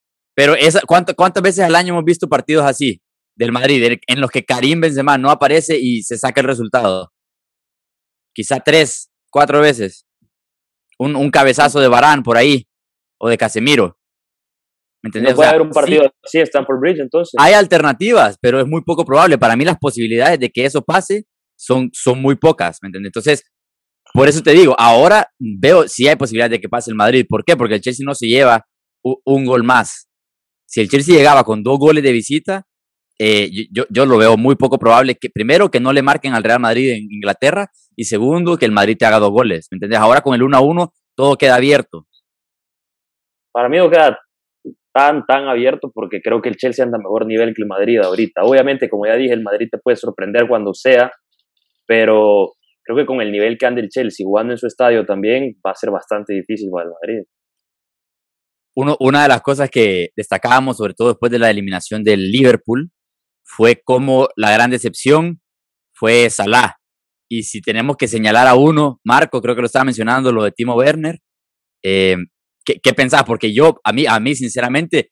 pero 0.42 0.56
esa, 0.56 0.82
¿cuántas 0.88 1.44
veces 1.44 1.64
al 1.64 1.76
año 1.76 1.94
hemos 1.94 2.04
visto 2.04 2.28
partidos 2.28 2.66
así 2.66 3.00
del 3.38 3.52
Madrid 3.52 4.00
en 4.08 4.20
los 4.20 4.32
que 4.32 4.44
Karim 4.44 4.82
Benzema 4.82 5.16
no 5.20 5.30
aparece 5.30 5.78
y 5.80 6.02
se 6.02 6.18
saca 6.18 6.42
el 6.42 6.48
resultado? 6.48 7.12
Quizá 8.34 8.60
tres, 8.60 9.12
cuatro 9.30 9.62
veces. 9.62 10.08
Un, 10.98 11.16
un 11.16 11.30
cabezazo 11.30 11.80
de 11.80 11.88
Barán 11.88 12.24
por 12.24 12.38
ahí, 12.38 12.66
o 13.20 13.30
de 13.30 13.38
Casemiro. 13.38 14.00
¿Me 15.04 15.10
entendés? 15.10 15.36
puede 15.36 15.50
haber 15.50 15.62
un 15.62 15.70
partido 15.70 16.12
así 16.24 16.40
Stanford 16.40 16.80
Bridge 16.80 17.02
entonces. 17.02 17.36
Hay 17.38 17.54
alternativas, 17.54 18.40
pero 18.42 18.62
es 18.62 18.66
muy 18.66 18.82
poco 18.82 19.06
probable. 19.06 19.38
Para 19.38 19.56
mí 19.56 19.64
las 19.64 19.78
posibilidades 19.78 20.40
de 20.40 20.50
que 20.50 20.66
eso 20.66 20.82
pase 20.82 21.26
son, 21.56 21.92
son 21.94 22.20
muy 22.20 22.36
pocas, 22.36 22.80
¿me 22.82 22.88
entiendes? 22.88 23.10
Entonces, 23.10 23.44
por 24.12 24.28
eso 24.28 24.42
te 24.42 24.54
digo, 24.54 24.76
ahora 24.80 25.28
veo 25.38 25.88
si 25.88 26.08
hay 26.08 26.16
posibilidad 26.16 26.50
de 26.50 26.60
que 26.60 26.68
pase 26.68 26.90
el 26.90 26.98
Madrid. 26.98 27.28
¿Por 27.30 27.46
qué? 27.46 27.56
Porque 27.56 27.76
el 27.76 27.82
Chelsea 27.82 28.04
no 28.04 28.16
se 28.16 28.26
lleva 28.26 28.66
un 29.04 29.46
gol 29.46 29.62
más. 29.62 30.08
Si 30.72 30.80
el 30.80 30.88
Chelsea 30.88 31.18
llegaba 31.18 31.44
con 31.44 31.64
dos 31.64 31.78
goles 31.78 32.02
de 32.02 32.14
visita, 32.14 32.66
eh, 33.20 33.50
yo, 33.72 34.06
lo 34.06 34.18
veo 34.18 34.38
muy 34.38 34.56
poco 34.56 34.80
probable 34.80 35.16
que, 35.16 35.30
primero, 35.30 35.70
que 35.70 35.82
no 35.82 35.92
le 35.92 36.02
marquen 36.02 36.34
al 36.34 36.46
Real 36.46 36.62
Madrid 36.62 36.92
en 36.92 37.12
Inglaterra 37.12 37.70
y 37.94 38.06
segundo, 38.06 38.56
que 38.56 38.68
el 38.68 38.72
Madrid 38.72 38.96
te 38.98 39.06
haga 39.06 39.20
dos 39.20 39.32
goles. 39.32 39.68
¿Me 39.70 39.76
entiendes? 39.76 40.00
Ahora 40.00 40.22
con 40.22 40.34
el 40.34 40.44
1 40.44 40.56
a 40.56 40.62
1 40.62 40.94
todo 41.14 41.36
queda 41.36 41.56
abierto. 41.56 42.08
Para 43.52 43.68
mí 43.68 43.80
no 43.80 43.90
queda 43.90 44.18
tan, 44.94 45.26
tan 45.26 45.50
abierto 45.50 45.92
porque 45.94 46.22
creo 46.22 46.42
que 46.42 46.48
el 46.48 46.56
Chelsea 46.56 46.86
anda 46.86 46.96
a 46.98 47.02
mejor 47.02 47.26
nivel 47.26 47.54
que 47.54 47.64
el 47.64 47.68
Madrid 47.68 48.00
ahorita. 48.00 48.44
Obviamente, 48.44 48.90
como 48.90 49.06
ya 49.06 49.18
dije, 49.18 49.34
el 49.34 49.44
Madrid 49.44 49.68
te 49.70 49.78
puede 49.78 49.98
sorprender 49.98 50.48
cuando 50.48 50.74
sea, 50.74 51.12
pero 51.86 52.54
creo 52.82 52.96
que 52.96 53.06
con 53.06 53.20
el 53.20 53.30
nivel 53.30 53.58
que 53.58 53.66
anda 53.66 53.82
el 53.82 53.90
Chelsea 53.90 54.26
jugando 54.26 54.54
en 54.54 54.58
su 54.58 54.68
estadio 54.68 55.06
también 55.06 55.54
va 55.68 55.72
a 55.72 55.76
ser 55.76 55.92
bastante 55.92 56.34
difícil 56.34 56.70
para 56.72 56.86
el 56.86 56.94
Madrid. 56.94 57.24
Uno, 58.76 58.96
una 59.00 59.24
de 59.24 59.28
las 59.28 59.42
cosas 59.42 59.70
que 59.70 60.10
destacábamos, 60.16 60.78
sobre 60.78 60.94
todo 60.94 61.10
después 61.10 61.32
de 61.32 61.40
la 61.40 61.50
eliminación 61.50 62.04
del 62.04 62.32
Liverpool, 62.32 62.92
fue 63.44 63.82
como 63.84 64.30
la 64.36 64.52
gran 64.52 64.72
decepción 64.72 65.42
fue 65.94 66.30
Salah. 66.30 66.78
Y 67.30 67.44
si 67.44 67.62
tenemos 67.62 67.96
que 67.98 68.08
señalar 68.08 68.48
a 68.48 68.56
uno, 68.56 69.00
Marco, 69.06 69.42
creo 69.42 69.56
que 69.56 69.62
lo 69.62 69.68
estaba 69.68 69.86
mencionando, 69.86 70.32
lo 70.32 70.44
de 70.44 70.52
Timo 70.52 70.76
Werner, 70.76 71.20
eh, 71.84 72.18
¿qué, 72.66 72.80
¿qué, 72.82 72.94
pensás? 72.94 73.24
Porque 73.24 73.54
yo, 73.54 73.80
a 73.84 73.94
mí, 73.94 74.06
a 74.06 74.20
mí, 74.20 74.36
sinceramente, 74.36 75.12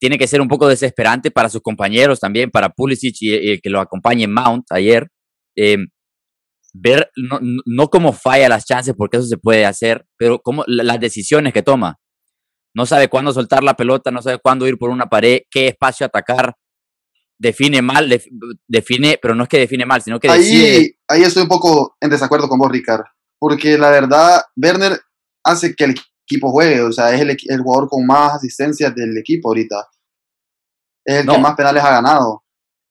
tiene 0.00 0.18
que 0.18 0.26
ser 0.26 0.40
un 0.40 0.48
poco 0.48 0.68
desesperante 0.68 1.30
para 1.30 1.48
sus 1.48 1.60
compañeros 1.62 2.20
también, 2.20 2.50
para 2.50 2.70
Pulisic 2.70 3.16
y, 3.20 3.50
el 3.52 3.60
que 3.60 3.70
lo 3.70 3.80
acompañe 3.80 4.26
Mount 4.26 4.64
ayer. 4.70 5.08
Eh, 5.56 5.76
ver 6.72 7.10
no, 7.16 7.38
no 7.66 7.88
cómo 7.88 8.12
falla 8.12 8.48
las 8.48 8.64
chances, 8.64 8.94
porque 8.96 9.18
eso 9.18 9.26
se 9.26 9.38
puede 9.38 9.64
hacer, 9.64 10.06
pero 10.18 10.40
cómo 10.40 10.64
las 10.66 10.98
decisiones 10.98 11.52
que 11.52 11.62
toma. 11.62 11.98
No 12.74 12.86
sabe 12.86 13.08
cuándo 13.08 13.32
soltar 13.32 13.62
la 13.62 13.74
pelota, 13.74 14.10
no 14.10 14.20
sabe 14.20 14.38
cuándo 14.38 14.66
ir 14.66 14.76
por 14.76 14.90
una 14.90 15.06
pared, 15.06 15.42
qué 15.50 15.68
espacio 15.68 16.06
atacar 16.06 16.56
define 17.38 17.82
mal, 17.82 18.20
define, 18.66 19.18
pero 19.20 19.34
no 19.34 19.44
es 19.44 19.48
que 19.48 19.58
define 19.58 19.86
mal, 19.86 20.02
sino 20.02 20.18
que 20.18 20.28
ahí, 20.28 20.96
Ahí 21.08 21.22
estoy 21.22 21.42
un 21.42 21.48
poco 21.48 21.96
en 22.00 22.10
desacuerdo 22.10 22.48
con 22.48 22.58
vos, 22.58 22.70
Ricardo, 22.70 23.04
porque 23.38 23.76
la 23.76 23.90
verdad, 23.90 24.42
Werner 24.56 24.98
hace 25.44 25.74
que 25.74 25.84
el 25.84 25.94
equipo 26.26 26.50
juegue, 26.50 26.80
o 26.80 26.92
sea, 26.92 27.14
es 27.14 27.20
el, 27.20 27.30
el 27.30 27.60
jugador 27.60 27.88
con 27.88 28.06
más 28.06 28.34
asistencias 28.34 28.94
del 28.94 29.16
equipo 29.18 29.48
ahorita. 29.48 29.86
Es 31.04 31.16
el 31.20 31.26
que 31.28 31.38
más 31.38 31.54
penales 31.54 31.84
ha 31.84 31.90
ganado. 31.90 32.42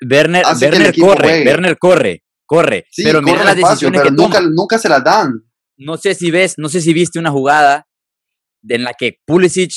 Werner, 0.08 0.46
Werner 0.62 0.96
corre, 1.00 1.44
Werner 1.44 1.78
corre, 1.80 2.24
corre, 2.46 2.86
pero 3.04 3.22
mira 3.22 3.44
las 3.44 3.56
decisiones 3.56 4.02
que 4.04 4.12
nunca, 4.12 4.40
nunca 4.42 4.78
se 4.78 4.90
las 4.90 5.04
dan. 5.04 5.42
No 5.78 5.98
sé 5.98 6.13
si 6.13 6.30
ves, 6.30 6.56
no 6.58 6.70
sé 6.70 6.82
si 6.82 6.94
viste 6.94 7.18
una 7.18 7.32
jugada 7.32 7.88
en 8.67 8.84
la 8.84 8.93
que 8.93 9.20
Pulisic 9.25 9.72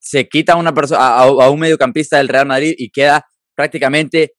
se 0.00 0.28
quita 0.28 0.54
a 0.54 0.56
una 0.56 0.72
a, 0.98 1.50
un 1.50 1.60
mediocampista 1.60 2.18
del 2.18 2.28
Real 2.28 2.46
Madrid 2.46 2.74
y 2.76 2.90
queda 2.90 3.26
prácticamente 3.56 4.34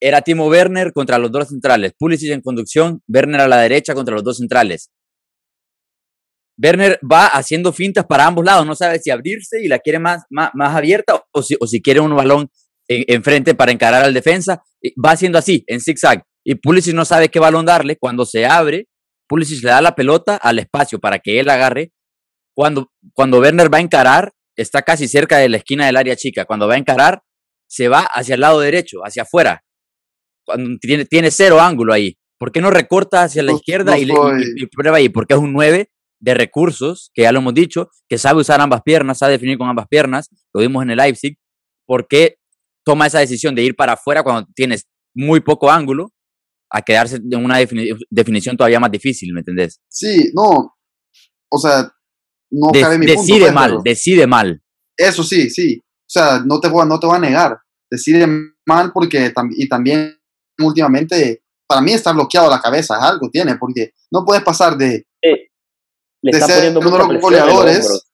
era 0.00 0.22
Timo 0.22 0.48
Werner 0.48 0.92
contra 0.92 1.18
los 1.18 1.30
dos 1.30 1.48
centrales. 1.48 1.92
Pulisic 1.98 2.32
en 2.32 2.40
conducción, 2.40 3.02
Werner 3.08 3.40
a 3.42 3.48
la 3.48 3.60
derecha 3.60 3.94
contra 3.94 4.14
los 4.14 4.24
dos 4.24 4.38
centrales. 4.38 4.90
Werner 6.62 7.00
va 7.10 7.26
haciendo 7.26 7.72
fintas 7.72 8.04
para 8.06 8.26
ambos 8.26 8.44
lados, 8.44 8.66
no 8.66 8.74
sabe 8.74 8.98
si 8.98 9.10
abrirse 9.10 9.62
y 9.62 9.68
la 9.68 9.78
quiere 9.78 9.98
más, 9.98 10.24
más, 10.30 10.74
abierta 10.74 11.24
o 11.32 11.42
si, 11.42 11.56
o 11.58 11.66
si 11.66 11.80
quiere 11.80 12.00
un 12.00 12.14
balón 12.14 12.48
enfrente 12.86 13.54
para 13.54 13.72
encarar 13.72 14.04
al 14.04 14.14
defensa. 14.14 14.62
Va 15.04 15.12
haciendo 15.12 15.38
así, 15.38 15.64
en 15.66 15.80
zigzag. 15.80 16.22
Y 16.44 16.56
Pulisic 16.56 16.94
no 16.94 17.04
sabe 17.04 17.30
qué 17.30 17.38
balón 17.38 17.64
darle. 17.64 17.96
Cuando 17.96 18.26
se 18.26 18.44
abre, 18.44 18.88
Pulisic 19.26 19.64
le 19.64 19.70
da 19.70 19.80
la 19.80 19.94
pelota 19.94 20.36
al 20.36 20.58
espacio 20.58 20.98
para 20.98 21.18
que 21.18 21.40
él 21.40 21.48
agarre. 21.48 21.92
Cuando, 22.54 22.92
cuando 23.12 23.40
Werner 23.40 23.72
va 23.72 23.78
a 23.78 23.82
encarar, 23.82 24.32
está 24.56 24.82
casi 24.82 25.08
cerca 25.08 25.38
de 25.38 25.48
la 25.48 25.56
esquina 25.56 25.86
del 25.86 25.96
área 25.96 26.16
chica. 26.16 26.44
Cuando 26.44 26.68
va 26.68 26.74
a 26.74 26.78
encarar, 26.78 27.22
se 27.68 27.88
va 27.88 28.02
hacia 28.02 28.34
el 28.34 28.40
lado 28.40 28.60
derecho, 28.60 29.00
hacia 29.04 29.22
afuera. 29.22 29.64
Cuando 30.46 30.78
tiene, 30.80 31.04
tiene 31.04 31.30
cero 31.30 31.60
ángulo 31.60 31.92
ahí. 31.92 32.16
¿Por 32.38 32.52
qué 32.52 32.60
no 32.60 32.70
recorta 32.70 33.22
hacia 33.22 33.42
la 33.42 33.52
izquierda 33.52 33.98
y, 33.98 34.06
prueba 34.66 34.98
ahí? 34.98 35.08
Porque 35.08 35.34
es 35.34 35.40
un 35.40 35.52
9 35.52 35.90
de 36.20 36.34
recursos, 36.34 37.10
que 37.14 37.22
ya 37.22 37.32
lo 37.32 37.38
hemos 37.38 37.54
dicho, 37.54 37.90
que 38.08 38.18
sabe 38.18 38.40
usar 38.40 38.60
ambas 38.60 38.82
piernas, 38.82 39.18
sabe 39.18 39.32
definir 39.32 39.58
con 39.58 39.68
ambas 39.68 39.86
piernas, 39.88 40.28
lo 40.52 40.60
vimos 40.60 40.82
en 40.82 40.90
el 40.90 40.96
Leipzig, 40.96 41.36
¿por 41.86 42.06
qué 42.08 42.36
toma 42.84 43.06
esa 43.06 43.20
decisión 43.20 43.54
de 43.54 43.62
ir 43.62 43.74
para 43.76 43.94
afuera 43.94 44.22
cuando 44.22 44.48
tienes 44.54 44.86
muy 45.14 45.40
poco 45.40 45.70
ángulo 45.70 46.10
a 46.70 46.82
quedarse 46.82 47.16
en 47.16 47.44
una 47.44 47.58
definición 48.10 48.56
todavía 48.56 48.80
más 48.80 48.90
difícil, 48.90 49.32
¿me 49.32 49.40
entendés? 49.40 49.80
Sí, 49.88 50.30
no, 50.34 50.74
o 51.50 51.58
sea, 51.58 51.92
no 52.54 52.72
cabe 52.72 52.98
mi 52.98 53.06
Decide 53.06 53.46
pues, 53.46 53.52
mal, 53.52 53.78
decide 53.82 54.26
mal. 54.26 54.62
Eso 54.96 55.22
sí, 55.24 55.50
sí, 55.50 55.80
o 55.80 56.10
sea, 56.10 56.40
no 56.44 56.60
te 56.60 56.68
voy, 56.68 56.86
no 56.86 57.00
te 57.00 57.06
voy 57.06 57.16
a 57.16 57.20
negar, 57.20 57.58
decide 57.90 58.26
mal 58.66 58.92
porque 58.92 59.32
y 59.56 59.68
también 59.68 60.16
últimamente 60.58 61.42
para 61.66 61.80
mí 61.80 61.92
está 61.92 62.12
bloqueado 62.12 62.48
la 62.48 62.60
cabeza, 62.60 62.96
algo 63.00 63.28
tiene, 63.30 63.56
porque 63.56 63.90
no 64.12 64.24
puedes 64.24 64.44
pasar 64.44 64.76
de, 64.76 65.04
le 66.24 66.30
está 66.30 66.46
poniendo 66.46 66.80
uno 66.80 66.90
de 66.90 67.14
los 67.14 67.22
goleadores. 67.22 68.10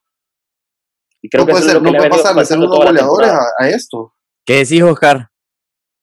Y 1.22 1.28
creo 1.28 1.42
no 1.42 1.46
que 1.46 1.52
puede, 1.52 1.64
ser, 1.64 1.82
no 1.82 1.92
puede 1.92 2.08
pasar 2.08 2.34
de 2.34 2.44
ser 2.44 2.58
uno 2.58 2.70
de 2.70 2.76
los 2.76 2.86
goleadores 2.86 3.30
a, 3.58 3.68
esto. 3.68 4.14
¿Qué 4.44 4.56
decís, 4.56 4.82
Oscar? 4.82 5.28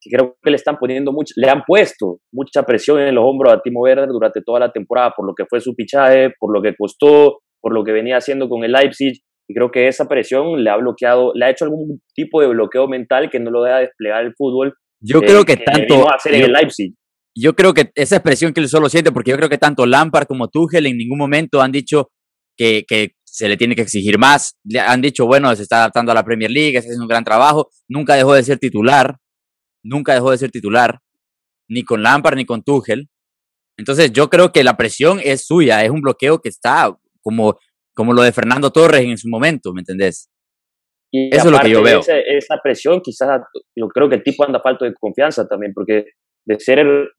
creo 0.09 0.37
que 0.41 0.51
le 0.51 0.55
están 0.55 0.77
poniendo 0.77 1.11
mucho, 1.11 1.33
le 1.35 1.49
han 1.49 1.63
puesto 1.67 2.19
mucha 2.31 2.63
presión 2.63 2.99
en 2.99 3.13
los 3.13 3.25
hombros 3.25 3.51
a 3.51 3.61
Timo 3.61 3.81
Werner 3.81 4.07
durante 4.07 4.41
toda 4.41 4.61
la 4.61 4.71
temporada 4.71 5.11
por 5.13 5.27
lo 5.27 5.33
que 5.35 5.45
fue 5.49 5.59
su 5.59 5.75
pichaje, 5.75 6.33
por 6.39 6.53
lo 6.53 6.61
que 6.61 6.73
costó, 6.77 7.39
por 7.67 7.73
lo 7.73 7.83
que 7.83 7.91
venía 7.91 8.15
haciendo 8.15 8.47
con 8.47 8.63
el 8.63 8.71
Leipzig. 8.71 9.19
Y 9.45 9.53
creo 9.53 9.71
que 9.71 9.89
esa 9.89 10.07
presión 10.07 10.63
le 10.63 10.69
ha 10.69 10.77
bloqueado, 10.77 11.33
le 11.35 11.43
ha 11.43 11.49
hecho 11.49 11.65
algún 11.65 12.01
tipo 12.15 12.39
de 12.39 12.47
bloqueo 12.47 12.87
mental 12.87 13.29
que 13.29 13.41
no 13.41 13.51
lo 13.51 13.61
deja 13.63 13.79
desplegar 13.79 14.23
el 14.23 14.33
fútbol. 14.37 14.73
Yo 15.01 15.19
creo 15.19 15.43
que, 15.43 15.57
tanto. 15.57 16.09
hacer 16.09 16.35
en 16.35 16.43
el 16.43 16.53
Leipzig 16.53 16.93
yo 17.35 17.55
creo 17.55 17.73
que 17.73 17.91
esa 17.95 18.15
expresión 18.15 18.53
que 18.53 18.61
él 18.61 18.69
solo 18.69 18.87
siente, 18.87 19.11
porque 19.11 19.31
yo 19.31 19.37
creo 19.37 19.49
que 19.49 19.57
tanto 19.57 19.85
Lampard 19.85 20.27
como 20.27 20.47
Tuchel 20.47 20.85
en 20.85 20.95
ningún 20.97 21.17
momento 21.19 21.61
han 21.61 21.73
dicho 21.73 22.09
que, 22.55 22.85
que 22.87 23.15
se 23.25 23.49
le 23.49 23.57
tiene 23.57 23.75
que 23.75 23.81
exigir 23.81 24.17
más. 24.17 24.57
Han 24.87 25.01
dicho, 25.01 25.25
bueno, 25.25 25.53
se 25.57 25.63
está 25.63 25.79
adaptando 25.79 26.13
a 26.13 26.15
la 26.15 26.23
Premier 26.23 26.49
League, 26.49 26.77
está 26.77 26.87
haciendo 26.87 27.03
un 27.03 27.09
gran 27.09 27.25
trabajo. 27.25 27.69
Nunca 27.89 28.15
dejó 28.15 28.33
de 28.33 28.43
ser 28.43 28.59
titular. 28.59 29.17
Nunca 29.83 30.13
dejó 30.13 30.31
de 30.31 30.37
ser 30.37 30.51
titular. 30.51 30.99
Ni 31.67 31.83
con 31.83 32.01
Lampard 32.01 32.37
ni 32.37 32.45
con 32.45 32.63
Tuchel. 32.63 33.09
Entonces 33.77 34.11
yo 34.13 34.29
creo 34.29 34.51
que 34.51 34.63
la 34.63 34.77
presión 34.77 35.19
es 35.23 35.45
suya, 35.45 35.83
es 35.83 35.91
un 35.91 36.01
bloqueo 36.01 36.39
que 36.39 36.49
está 36.49 36.97
como, 37.27 37.59
como 37.93 38.13
lo 38.13 38.21
de 38.21 38.31
Fernando 38.31 38.71
Torres 38.71 39.01
en 39.01 39.17
su 39.17 39.27
momento, 39.27 39.73
¿me 39.73 39.81
entendés? 39.81 40.29
Y 41.11 41.35
Eso 41.35 41.47
es 41.47 41.51
lo 41.51 41.59
que 41.59 41.69
yo 41.69 41.81
veo. 41.81 41.99
esa 41.99 42.57
presión, 42.61 43.01
quizás 43.01 43.41
yo 43.75 43.87
creo 43.89 44.09
que 44.09 44.15
el 44.15 44.23
tipo 44.23 44.43
anda 44.43 44.61
falto 44.61 44.85
de 44.85 44.93
confianza 44.93 45.47
también, 45.47 45.73
porque 45.73 46.05
de 46.45 46.59
ser 46.59 46.79
el, 46.79 47.09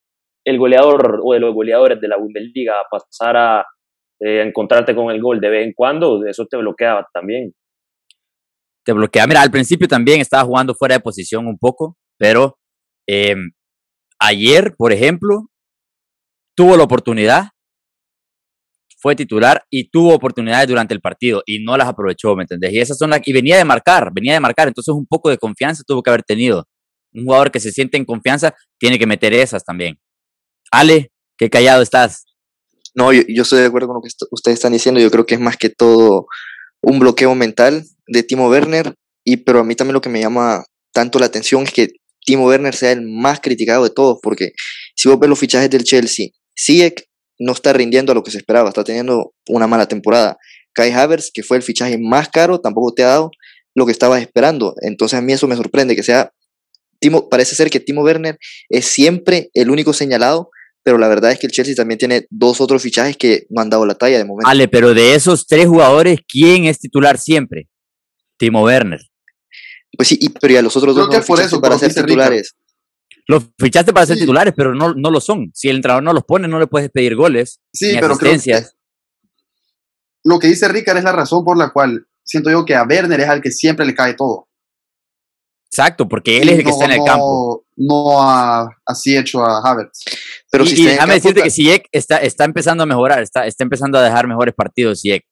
el 0.47 0.59
goleador 0.59 1.21
o 1.23 1.35
de 1.35 1.41
los 1.41 1.55
goleadores 1.55 2.01
de 2.01 2.09
la 2.09 2.17
Bundesliga 2.17 2.75
pasar 2.91 3.37
a 3.37 3.67
eh, 4.21 4.43
encontrarte 4.43 4.95
con 4.95 5.11
el 5.11 5.21
gol 5.21 5.41
de 5.41 5.51
vez 5.51 5.67
en 5.67 5.73
cuando, 5.75 6.27
eso 6.27 6.47
te 6.47 6.57
bloqueaba 6.57 7.07
también. 7.13 7.53
Te 8.85 8.93
bloquea. 8.93 9.27
Mira, 9.27 9.43
al 9.43 9.51
principio 9.51 9.87
también 9.87 10.21
estaba 10.21 10.45
jugando 10.45 10.75
fuera 10.75 10.95
de 10.95 11.01
posición 11.01 11.47
un 11.47 11.59
poco, 11.59 11.97
pero 12.19 12.59
em, 13.07 13.51
ayer, 14.19 14.75
por 14.77 14.93
ejemplo, 14.93 15.49
tuvo 16.57 16.77
la 16.77 16.85
oportunidad, 16.85 17.51
fue 19.01 19.15
titular 19.15 19.63
y 19.71 19.91
tuvo 19.91 20.15
oportunidades 20.15 20.69
durante 20.69 20.95
el 20.95 21.01
partido 21.01 21.43
y 21.47 21.63
no 21.63 21.77
las 21.77 21.89
aprovechó, 21.89 22.35
¿me 22.35 22.43
entendés? 22.43 22.73
Y 22.73 22.79
esas 22.79 22.99
son 22.99 23.11
las 23.11 23.21
y 23.25 23.33
venía 23.33 23.57
de 23.57 23.65
marcar, 23.65 24.11
venía 24.13 24.35
de 24.35 24.41
marcar, 24.41 24.69
entonces 24.69 24.93
un 24.93 25.07
poco 25.07 25.31
de 25.31 25.39
confianza 25.39 25.83
tuvo 25.87 26.03
que 26.03 26.11
haber 26.11 26.23
tenido. 26.23 26.65
Un 27.13 27.25
jugador 27.25 27.51
que 27.51 27.61
se 27.61 27.73
siente 27.73 27.97
en 27.97 28.05
confianza 28.05 28.55
tiene 28.79 28.99
que 28.99 29.07
meter 29.07 29.33
esas 29.33 29.65
también. 29.65 29.99
Ale, 30.71 31.11
qué 31.39 31.49
callado 31.49 31.83
estás. 31.83 32.25
No, 32.95 33.13
yo, 33.13 33.23
estoy 33.43 33.61
de 33.61 33.67
acuerdo 33.67 33.87
con 33.87 33.97
lo 33.97 34.03
que 34.03 34.09
ustedes 34.31 34.57
están 34.57 34.73
diciendo. 34.73 35.01
Yo 35.01 35.11
creo 35.11 35.25
que 35.25 35.35
es 35.35 35.41
más 35.41 35.57
que 35.57 35.71
todo 35.71 36.27
un 36.83 36.99
bloqueo 36.99 37.35
mental 37.35 37.85
de 38.07 38.23
Timo 38.23 38.49
Werner. 38.49 38.95
Y, 39.25 39.39
pero 39.39 39.61
a 39.61 39.65
mí 39.65 39.75
también 39.75 39.95
lo 39.95 40.01
que 40.01 40.09
me 40.09 40.21
llama 40.21 40.65
tanto 40.93 41.19
la 41.19 41.27
atención 41.27 41.63
es 41.63 41.73
que 41.73 41.89
Timo 42.25 42.47
Werner 42.47 42.75
sea 42.75 42.93
el 42.93 43.03
más 43.03 43.41
criticado 43.41 43.85
de 43.85 43.91
todos. 43.91 44.19
Porque 44.23 44.51
si 44.97 45.09
vos 45.09 45.19
ves 45.19 45.31
los 45.31 45.39
fichajes 45.39 45.71
del 45.71 45.85
Chelsea, 45.85 46.29
Ziyech 46.59 47.08
no 47.39 47.53
está 47.53 47.73
rindiendo 47.73 48.13
a 48.13 48.15
lo 48.15 48.23
que 48.23 48.31
se 48.31 48.39
esperaba, 48.39 48.69
está 48.69 48.85
teniendo 48.85 49.33
una 49.49 49.67
mala 49.67 49.87
temporada. 49.87 50.39
Kai 50.75 50.91
Havertz, 50.91 51.31
que 51.33 51.43
fue 51.43 51.57
el 51.57 51.63
fichaje 51.63 51.99
más 51.99 52.29
caro, 52.29 52.61
tampoco 52.61 52.93
te 52.93 53.03
ha 53.05 53.09
dado 53.09 53.31
lo 53.75 53.87
que 53.87 53.93
estabas 53.93 54.21
esperando. 54.21 54.75
Entonces 54.83 55.19
a 55.19 55.23
mí 55.23 55.33
eso 55.33 55.47
me 55.47 55.57
sorprende, 55.57 55.97
que 55.97 56.03
sea 56.03 56.33
Timo, 57.01 57.29
parece 57.29 57.55
ser 57.55 57.71
que 57.71 57.81
Timo 57.81 58.03
Werner 58.03 58.39
es 58.69 58.87
siempre 58.87 59.51
el 59.55 59.71
único 59.71 59.93
señalado 59.93 60.51
pero 60.89 60.97
la 60.97 61.09
verdad 61.09 61.33
es 61.33 61.39
que 61.39 61.47
el 61.47 61.53
Chelsea 61.53 61.75
también 61.75 61.99
tiene 61.99 62.27
dos 62.31 62.63
otros 62.63 62.81
fichajes 62.81 63.15
que 63.15 63.47
no 63.51 63.61
han 63.61 63.69
dado 63.69 63.85
la 63.85 63.95
talla 63.95 64.17
de 64.17 64.25
momento. 64.25 64.49
Ale, 64.49 64.69
pero 64.69 64.95
de 64.95 65.15
esos 65.15 65.47
tres 65.47 65.67
jugadores, 65.67 66.21
¿quién 66.27 66.65
es 66.65 66.79
titular 66.79 67.19
siempre? 67.19 67.69
Timo 68.39 68.65
Werner. 68.65 69.01
Pues 69.95 70.09
sí, 70.09 70.19
pero 70.41 70.55
ya 70.55 70.63
los 70.63 70.75
otros 70.79 70.97
dos 70.97 71.11
no 71.11 71.23
por 71.23 71.41
eso, 71.43 71.61
para 71.61 71.79
ser 71.79 71.93
titulares. 71.93 72.55
Los 73.29 73.45
fichaste 73.59 73.93
para 73.93 74.07
ser 74.07 74.17
titulares, 74.17 74.55
pero 74.57 74.75
no, 74.75 74.95
no 74.95 75.11
lo 75.11 75.21
son. 75.21 75.51
Si 75.53 75.69
el 75.69 75.77
entrenador 75.77 76.03
no 76.03 76.15
los 76.15 76.25
pone, 76.25 76.49
no 76.49 76.59
le 76.59 76.67
puedes 76.67 76.91
pedir 76.91 77.15
goles. 77.15 77.61
Sí, 77.75 77.93
pero 77.95 78.15
asistencias. 78.15 78.75
lo 80.25 80.39
que 80.39 80.47
dice 80.47 80.67
Ricard 80.67 80.97
es 80.97 81.05
la 81.05 81.13
razón 81.13 81.45
por 81.45 81.59
la 81.59 81.71
cual 81.71 82.07
siento 82.25 82.51
yo 82.51 82.65
que 82.65 82.75
a 82.75 82.85
Werner 82.85 83.21
es 83.21 83.29
al 83.29 83.43
que 83.43 83.51
siempre 83.51 83.85
le 83.85 83.95
cae 83.95 84.15
todo. 84.15 84.49
Exacto, 85.71 86.09
porque 86.09 86.39
él 86.39 86.49
es 86.49 86.59
el 86.59 86.65
que 86.65 86.71
está 86.71 86.87
en 86.87 86.93
el 86.93 87.05
campo. 87.05 87.67
No 87.77 88.23
así 88.87 89.17
hecho 89.17 89.45
a 89.45 89.61
Havertz. 89.61 90.05
Pero 90.51 90.65
y, 90.65 90.69
si 90.69 90.87
déjame 90.87 91.15
decirte 91.15 91.43
que 91.43 91.51
Ziyech 91.51 91.87
está, 91.93 92.17
está 92.19 92.45
empezando 92.45 92.83
a 92.83 92.87
mejorar, 92.87 93.23
está, 93.23 93.47
está 93.47 93.63
empezando 93.63 93.99
a 93.99 94.03
dejar 94.03 94.27
mejores 94.27 94.55
partidos 94.55 95.03
Ziyech. 95.03 95.25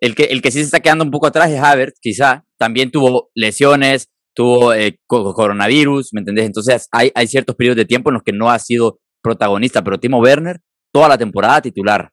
El 0.00 0.14
que, 0.16 0.24
el 0.24 0.42
que 0.42 0.50
sí 0.50 0.58
se 0.58 0.64
está 0.64 0.80
quedando 0.80 1.04
un 1.04 1.12
poco 1.12 1.28
atrás 1.28 1.50
es 1.50 1.60
Havertz, 1.60 2.00
quizá. 2.00 2.44
También 2.58 2.90
tuvo 2.90 3.30
lesiones, 3.34 4.10
tuvo 4.36 4.74
eh, 4.74 5.00
coronavirus, 5.06 6.10
¿me 6.12 6.20
entendés? 6.20 6.44
Entonces 6.44 6.88
hay, 6.92 7.10
hay 7.14 7.26
ciertos 7.26 7.56
periodos 7.56 7.78
de 7.78 7.86
tiempo 7.86 8.10
en 8.10 8.14
los 8.14 8.22
que 8.22 8.32
no 8.32 8.50
ha 8.50 8.58
sido 8.58 9.00
protagonista, 9.22 9.82
pero 9.82 9.98
Timo 9.98 10.20
Werner, 10.20 10.60
toda 10.92 11.08
la 11.08 11.18
temporada 11.18 11.62
titular, 11.62 12.10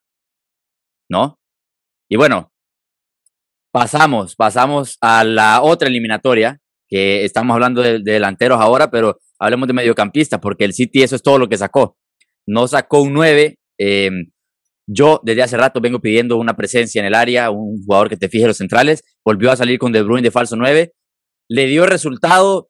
¿no? 1.10 1.38
Y 2.10 2.16
bueno, 2.16 2.52
pasamos, 3.74 4.36
pasamos 4.36 4.98
a 5.02 5.24
la 5.26 5.62
otra 5.62 5.90
eliminatoria, 5.90 6.60
que 6.88 7.26
estamos 7.26 7.54
hablando 7.54 7.82
de, 7.82 8.00
delanteros 8.00 8.60
ahora, 8.62 8.90
pero 8.90 9.20
hablemos 9.38 9.68
de 9.68 9.74
mediocampistas, 9.74 10.40
porque 10.40 10.64
el 10.64 10.74
City 10.74 11.04
eso 11.04 11.16
es 11.16 11.24
todo 11.24 11.38
lo 11.38 11.50
que 11.50 11.58
sacó. 11.58 11.98
No 12.48 12.68
sacó 12.68 13.02
un 13.02 13.14
9. 13.14 13.58
Em, 13.80 14.28
yo 14.88 15.20
desde 15.24 15.44
hace 15.44 15.58
rato 15.58 15.82
vengo 15.82 16.00
pidiendo 16.00 16.38
una 16.38 16.56
presencia 16.56 17.00
en 17.00 17.08
el 17.08 17.16
área, 17.16 17.50
un 17.50 17.82
jugador 17.84 18.10
que 18.10 18.18
te 18.18 18.30
fije 18.30 18.48
los 18.48 18.58
centrales. 18.58 19.04
Volvió 19.26 19.52
a 19.52 19.56
salir 19.56 19.80
con 19.80 19.92
De 19.92 20.04
Bruyne 20.04 20.24
de 20.24 20.32
falso 20.32 20.56
9. 20.56 20.94
Le 21.50 21.68
dio 21.68 21.86
resultado, 21.86 22.70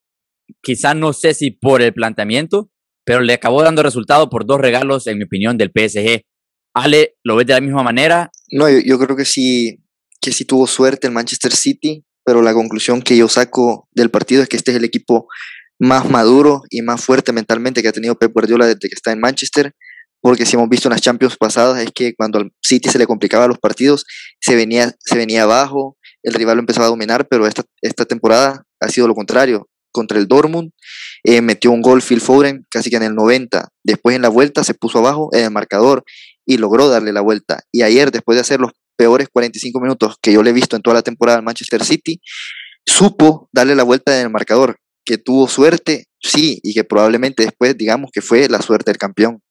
quizá 0.62 0.94
no 0.94 1.13
sé 1.13 1.34
si 1.34 1.51
por 1.51 1.82
el 1.82 1.94
planteamiento, 1.94 2.70
pero 3.06 3.22
le 3.22 3.34
acabó 3.34 3.63
dando 3.63 3.84
resultado 3.84 4.30
por 4.30 4.46
dos 4.46 4.60
regalos, 4.60 5.08
en 5.08 5.18
mi 5.18 5.25
opinión, 5.25 5.58
del 5.58 5.72
PSG. 5.72 6.22
Ale, 6.74 7.15
¿lo 7.24 7.36
ves 7.36 7.48
de 7.48 7.53
la 7.53 7.62
misma 7.62 7.84
manera? 7.84 8.32
No, 8.51 8.70
yo, 8.70 8.98
creo 9.00 9.15
que 9.15 9.25
sí, 9.25 9.84
que 10.22 10.32
sí 10.32 10.46
tuvo 10.46 10.68
suerte 10.68 11.08
el 11.08 11.13
Manchester 11.13 11.51
City 11.51 12.06
pero 12.25 12.42
la 12.42 12.53
conclusión 12.53 13.01
que 13.01 13.18
yo 13.18 13.27
saco 13.27 13.88
del 13.92 14.10
partido 14.10 14.44
es 14.44 14.50
que 14.50 14.58
este 14.58 14.72
es 14.72 14.77
el 14.77 14.84
equipo 14.84 15.27
más 15.80 16.10
maduro 16.10 16.62
y 16.70 16.82
más 16.82 17.03
fuerte 17.03 17.34
mentalmente 17.34 17.82
que 17.82 17.89
ha 17.89 17.94
tenido 17.94 18.18
Pep 18.18 18.32
Guardiola 18.32 18.65
desde 18.65 18.80
que 18.80 18.96
está 18.96 19.12
en 19.12 19.20
Manchester, 19.20 19.74
porque 20.22 20.46
si 20.46 20.56
hemos 20.56 20.70
visto 20.70 20.88
en 20.88 20.94
las 20.94 21.01
Champions 21.01 21.36
pasadas 21.36 21.82
es 21.82 21.92
que 21.92 22.15
cuando 22.15 22.39
al 22.39 22.51
City 22.62 22.89
se 22.89 23.00
le 23.00 23.08
complicaban 23.08 23.50
los 23.50 23.60
partidos, 23.60 24.06
se 24.39 24.56
venía, 24.56 24.94
se 25.00 25.18
venía 25.18 25.44
abajo, 25.44 25.98
el 26.24 26.34
rival 26.34 26.56
lo 26.56 26.62
empezaba 26.62 26.88
a 26.88 26.89
dominar, 26.89 27.27
pero 27.27 27.46
esta, 27.46 27.63
esta 27.82 28.06
temporada 28.06 28.63
ha 28.80 28.88
sido 28.89 29.08
lo 29.08 29.15
contrario. 29.15 29.68
Contra 29.92 30.18
el 30.18 30.27
Dortmund 30.27 30.72
eh, 31.24 31.42
metió 31.42 31.70
un 31.70 31.82
gol 31.82 32.01
Phil 32.01 32.20
Foden 32.20 32.65
casi 32.70 32.89
que 32.89 32.96
en 32.96 33.03
el 33.03 33.13
90. 33.13 33.70
Después 33.84 34.15
en 34.15 34.24
la 34.24 34.30
vuelta 34.30 34.63
se 34.63 34.74
puso 34.74 35.00
abajo 35.00 35.30
en 35.34 35.44
el 35.44 35.51
marcador 35.51 36.03
y 36.46 36.58
logró 36.58 36.89
darle 36.89 37.13
la 37.13 37.22
vuelta. 37.22 37.62
Y 37.72 37.84
ayer, 37.84 38.10
después 38.12 38.36
de 38.36 38.42
hacer 38.42 38.60
los 38.60 38.72
peores 38.96 39.27
45 39.32 39.80
minutos 39.80 40.15
que 40.22 40.34
yo 40.34 40.42
le 40.42 40.50
he 40.50 40.53
visto 40.53 40.75
en 40.75 40.82
toda 40.82 40.96
la 40.96 41.01
temporada 41.03 41.38
al 41.38 41.44
Manchester 41.44 41.84
City, 41.84 42.20
supo 42.86 43.50
darle 43.51 43.75
la 43.75 43.84
vuelta 43.84 44.18
en 44.20 44.25
el 44.25 44.32
marcador, 44.32 44.77
que 45.06 45.18
tuvo 45.18 45.48
suerte, 45.48 46.06
sí, 46.20 46.60
y 46.63 46.74
que 46.74 46.84
probablemente 46.84 47.44
después 47.44 47.77
digamos 47.77 48.10
que 48.12 48.22
fue 48.22 48.48
la 48.50 48.62
suerte 48.62 48.92
del 48.92 48.98
campeón. 48.98 49.42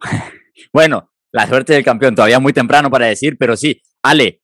Bueno, 0.72 1.10
la 1.32 1.48
suerte 1.48 1.72
del 1.72 1.82
campeón, 1.82 2.14
todavía 2.14 2.38
muy 2.38 2.52
temprano 2.52 2.90
para 2.90 3.06
decir, 3.06 3.36
pero 3.38 3.56
sí, 3.56 3.80
Ale, 4.02 4.39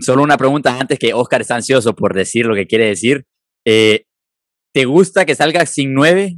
solo 0.00 0.22
una 0.22 0.36
pregunta 0.36 0.78
antes 0.78 0.98
que 0.98 1.14
Oscar 1.14 1.40
está 1.40 1.56
ansioso 1.56 1.94
por 1.94 2.14
decir 2.14 2.46
lo 2.46 2.54
que 2.54 2.66
quiere 2.66 2.86
decir. 2.86 3.26
Eh, 3.66 4.04
¿Te 4.72 4.84
gusta 4.84 5.24
que 5.24 5.34
salga 5.34 5.66
sin 5.66 5.94
nueve 5.94 6.36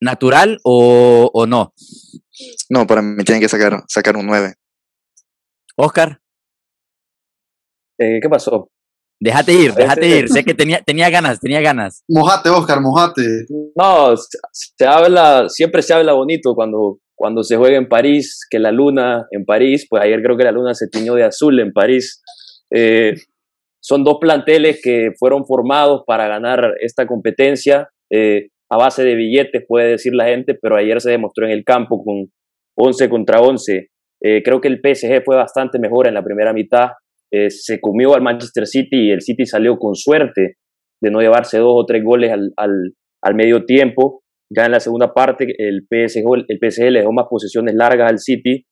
natural 0.00 0.58
o, 0.64 1.30
o, 1.32 1.46
no? 1.46 1.72
No, 2.68 2.86
para 2.86 3.02
mí 3.02 3.22
tienen 3.24 3.42
que 3.42 3.48
sacar, 3.48 3.84
sacar 3.86 4.16
un 4.16 4.26
9. 4.26 4.54
Oscar. 5.76 6.20
Eh, 7.98 8.18
¿Qué 8.20 8.28
pasó? 8.28 8.70
Déjate 9.22 9.52
ir, 9.52 9.74
déjate 9.74 10.08
ir. 10.08 10.28
sé 10.30 10.44
que 10.44 10.54
tenía, 10.54 10.80
tenía 10.82 11.10
ganas, 11.10 11.38
tenía 11.40 11.60
ganas. 11.60 12.02
Mojate, 12.08 12.48
Oscar, 12.48 12.80
mojate. 12.80 13.44
No, 13.76 14.14
se 14.16 14.86
habla, 14.86 15.48
siempre 15.48 15.82
se 15.82 15.92
habla 15.92 16.14
bonito 16.14 16.54
cuando, 16.54 16.98
cuando 17.14 17.42
se 17.42 17.56
juega 17.56 17.76
en 17.76 17.88
París, 17.88 18.46
que 18.50 18.58
la 18.58 18.72
luna 18.72 19.26
en 19.30 19.44
París, 19.44 19.86
pues 19.88 20.02
ayer 20.02 20.22
creo 20.22 20.38
que 20.38 20.44
la 20.44 20.52
luna 20.52 20.74
se 20.74 20.88
tiñó 20.88 21.14
de 21.14 21.24
azul 21.24 21.60
en 21.60 21.72
París. 21.72 22.22
Eh, 22.72 23.14
son 23.82 24.04
dos 24.04 24.18
planteles 24.20 24.80
que 24.82 25.10
fueron 25.18 25.44
formados 25.46 26.02
para 26.06 26.28
ganar 26.28 26.74
esta 26.80 27.06
competencia 27.06 27.88
eh, 28.10 28.48
a 28.70 28.76
base 28.76 29.02
de 29.02 29.14
billetes, 29.14 29.64
puede 29.66 29.88
decir 29.88 30.12
la 30.14 30.26
gente, 30.26 30.54
pero 30.54 30.76
ayer 30.76 31.00
se 31.00 31.10
demostró 31.10 31.46
en 31.46 31.52
el 31.52 31.64
campo 31.64 32.02
con 32.04 32.26
11 32.76 33.08
contra 33.08 33.40
11. 33.40 33.88
Eh, 34.22 34.42
creo 34.42 34.60
que 34.60 34.68
el 34.68 34.80
PSG 34.80 35.24
fue 35.24 35.36
bastante 35.36 35.78
mejor 35.78 36.06
en 36.06 36.14
la 36.14 36.22
primera 36.22 36.52
mitad. 36.52 36.90
se 37.30 37.80
comió 37.80 38.14
al 38.14 38.22
Manchester 38.22 38.66
City 38.66 39.08
y 39.08 39.10
el 39.12 39.22
City 39.22 39.46
salió 39.46 39.78
con 39.78 39.94
suerte 39.94 40.56
de 41.00 41.10
no 41.10 41.20
llevarse 41.20 41.58
dos 41.58 41.72
o 41.74 41.86
tres 41.86 42.02
goles 42.04 42.32
al, 42.32 42.52
al, 42.56 42.94
al 43.22 43.34
medio 43.34 43.64
tiempo. 43.64 44.22
Ya 44.52 44.66
en 44.66 44.72
la 44.72 44.80
segunda 44.80 45.14
parte 45.14 45.46
el 45.58 45.86
PSG, 45.88 46.24
el 46.48 46.58
PSG 46.58 46.90
le 46.90 47.00
dejó 47.00 47.12
más 47.12 47.26
posesiones 47.30 47.74
largas 47.74 48.10
al 48.10 48.18
City 48.18 48.64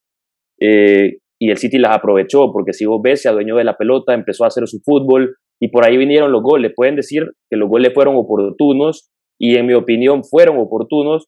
y 1.41 1.51
el 1.51 1.57
City 1.57 1.79
las 1.79 1.97
aprovechó 1.97 2.53
porque 2.53 2.73
si 2.73 2.85
vos 2.85 3.01
ves 3.03 3.23
se 3.23 3.29
adueñó 3.29 3.57
de 3.57 3.65
la 3.65 3.77
pelota, 3.77 4.15
empezó 4.15 4.45
a 4.45 4.49
hacer 4.49 4.67
su 4.67 4.81
fútbol 4.85 5.37
y 5.61 5.69
por 5.69 5.87
ahí 5.87 5.97
vinieron 5.97 6.33
los 6.33 6.43
goles. 6.43 6.73
Pueden 6.75 6.97
decir 6.97 7.31
que 7.49 7.57
los 7.57 7.69
goles 7.69 7.93
fueron 7.95 8.17
oportunos 8.17 9.11
y 9.41 9.57
en 9.57 9.67
mi 9.67 9.75
opinión 9.75 10.25
fueron 10.25 10.59
oportunos, 10.59 11.27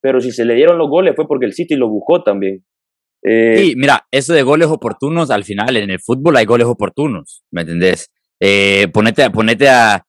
pero 0.00 0.20
si 0.20 0.30
se 0.30 0.44
le 0.44 0.54
dieron 0.54 0.78
los 0.78 0.88
goles 0.88 1.14
fue 1.16 1.26
porque 1.26 1.46
el 1.46 1.54
City 1.54 1.74
lo 1.74 1.88
buscó 1.88 2.22
también. 2.22 2.64
Eh, 3.24 3.56
sí, 3.58 3.74
mira, 3.76 4.06
eso 4.12 4.32
de 4.32 4.42
goles 4.42 4.68
oportunos, 4.68 5.30
al 5.30 5.42
final 5.42 5.76
en 5.76 5.90
el 5.90 5.98
fútbol 5.98 6.36
hay 6.36 6.44
goles 6.44 6.68
oportunos, 6.68 7.42
¿me 7.50 7.62
entendés? 7.62 8.12
Eh, 8.40 8.86
ponete, 8.92 9.68
a, 9.68 10.04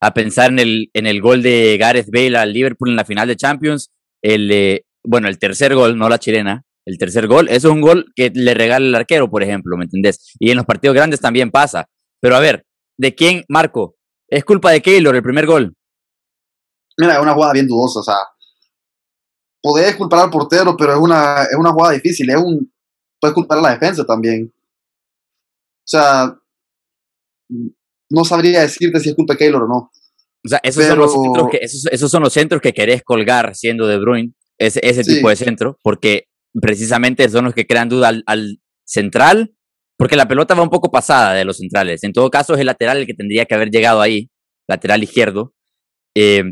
a 0.00 0.14
pensar 0.14 0.52
en 0.52 0.60
el, 0.60 0.90
en 0.94 1.06
el 1.06 1.20
gol 1.20 1.42
de 1.42 1.76
Gareth 1.76 2.06
Bale 2.12 2.36
al 2.36 2.52
Liverpool 2.52 2.90
en 2.90 2.96
la 2.96 3.04
final 3.04 3.26
de 3.26 3.34
Champions. 3.34 3.90
El, 4.22 4.84
bueno, 5.04 5.26
el 5.26 5.40
tercer 5.40 5.74
gol, 5.74 5.98
no 5.98 6.08
la 6.08 6.18
chilena, 6.18 6.62
el 6.84 6.98
tercer 6.98 7.26
gol, 7.26 7.48
eso 7.48 7.68
es 7.68 7.74
un 7.74 7.80
gol 7.80 8.12
que 8.14 8.30
le 8.34 8.54
regala 8.54 8.86
el 8.86 8.94
arquero, 8.94 9.30
por 9.30 9.42
ejemplo, 9.42 9.76
¿me 9.76 9.84
entendés? 9.84 10.34
Y 10.38 10.50
en 10.50 10.56
los 10.56 10.66
partidos 10.66 10.94
grandes 10.94 11.20
también 11.20 11.50
pasa. 11.50 11.86
Pero 12.20 12.36
a 12.36 12.40
ver, 12.40 12.66
¿de 12.98 13.14
quién, 13.14 13.44
Marco? 13.48 13.96
¿Es 14.28 14.44
culpa 14.44 14.70
de 14.70 14.80
Keylor 14.80 15.14
el 15.14 15.22
primer 15.22 15.46
gol? 15.46 15.74
Mira, 16.98 17.14
es 17.14 17.20
una 17.20 17.34
jugada 17.34 17.52
bien 17.52 17.66
dudosa, 17.66 18.00
o 18.00 18.02
sea, 18.02 18.16
podés 19.62 19.96
culpar 19.96 20.20
al 20.20 20.30
portero, 20.30 20.76
pero 20.76 20.92
es 20.92 20.98
una, 20.98 21.44
es 21.44 21.56
una 21.56 21.72
jugada 21.72 21.94
difícil, 21.94 22.28
es 22.30 22.36
un, 22.36 22.72
puedes 23.20 23.34
culpar 23.34 23.58
a 23.58 23.62
la 23.62 23.70
defensa 23.70 24.04
también. 24.04 24.52
O 25.84 25.88
sea, 25.88 26.36
no 28.10 28.24
sabría 28.24 28.60
decirte 28.60 29.00
si 29.00 29.10
es 29.10 29.14
culpa 29.14 29.34
de 29.34 29.38
Keylor 29.38 29.62
o 29.62 29.68
no. 29.68 29.90
O 30.44 30.48
sea, 30.48 30.60
esos, 30.62 30.84
son 30.84 30.98
los 30.98 31.12
centros 31.12 31.48
que, 31.50 31.58
esos, 31.62 32.10
son 32.10 32.22
los 32.22 32.32
centros 32.32 32.60
que 32.60 32.72
querés 32.72 33.02
colgar 33.04 33.54
siendo 33.54 33.86
De 33.86 33.98
Bruyne, 33.98 34.34
ese, 34.58 34.80
ese 34.82 35.04
tipo 35.04 35.28
de 35.28 35.36
centro, 35.36 35.78
porque 35.82 36.26
precisamente 36.60 37.28
son 37.28 37.46
los 37.46 37.54
que 37.54 37.66
crean 37.66 37.88
duda 37.88 38.12
al, 38.26 38.58
central, 38.84 39.54
porque 39.96 40.16
la 40.16 40.28
pelota 40.28 40.54
va 40.54 40.62
un 40.62 40.68
poco 40.68 40.90
pasada 40.90 41.34
de 41.34 41.44
los 41.44 41.58
centrales. 41.58 42.02
En 42.04 42.12
todo 42.12 42.30
caso, 42.30 42.54
es 42.54 42.60
el 42.60 42.66
lateral 42.66 42.98
el 42.98 43.06
que 43.06 43.14
tendría 43.14 43.46
que 43.46 43.54
haber 43.54 43.70
llegado 43.70 44.00
ahí, 44.00 44.28
lateral 44.68 45.02
izquierdo. 45.02 45.54
Eh, 46.16 46.42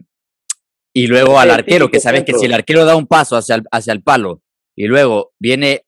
y 0.95 1.07
luego 1.07 1.38
al 1.38 1.50
arquero, 1.50 1.90
que 1.90 2.00
sabes 2.00 2.25
que 2.25 2.35
si 2.35 2.47
el 2.47 2.54
arquero 2.54 2.85
da 2.85 2.97
un 2.97 3.07
paso 3.07 3.37
hacia 3.37 3.57
el, 3.57 3.62
hacia 3.71 3.92
el 3.92 4.02
palo 4.02 4.42
y 4.76 4.87
luego 4.87 5.33
viene 5.40 5.83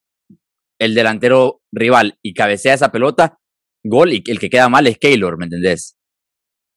el 0.81 0.95
delantero 0.95 1.61
rival 1.73 2.19
y 2.23 2.35
cabecea 2.35 2.75
esa 2.75 2.93
pelota, 2.93 3.39
gol 3.85 4.13
y 4.13 4.23
el 4.27 4.39
que 4.39 4.51
queda 4.51 4.69
mal 4.69 4.87
es 4.87 4.99
Keylor, 4.99 5.39
¿me 5.39 5.45
entendés? 5.45 5.97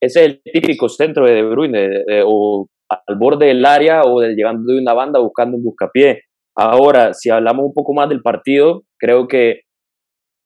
Ese 0.02 0.20
es 0.22 0.26
el 0.28 0.42
típico 0.44 0.90
centro 0.90 1.26
de 1.26 1.34
De 1.34 1.44
Bruyne, 1.44 1.90
o 2.26 2.68
al 2.90 3.18
borde 3.18 3.48
del 3.48 3.66
área 3.66 4.04
o 4.04 4.22
de, 4.22 4.36
llegando 4.36 4.72
de 4.72 4.80
una 4.80 4.94
banda 4.94 5.20
buscando 5.20 5.58
un 5.58 5.64
buscapié. 5.64 6.24
Ahora, 6.58 7.14
si 7.14 7.30
hablamos 7.30 7.66
un 7.66 7.74
poco 7.74 7.94
más 7.94 8.10
del 8.10 8.22
partido, 8.22 8.84
creo 9.00 9.28
que 9.28 9.62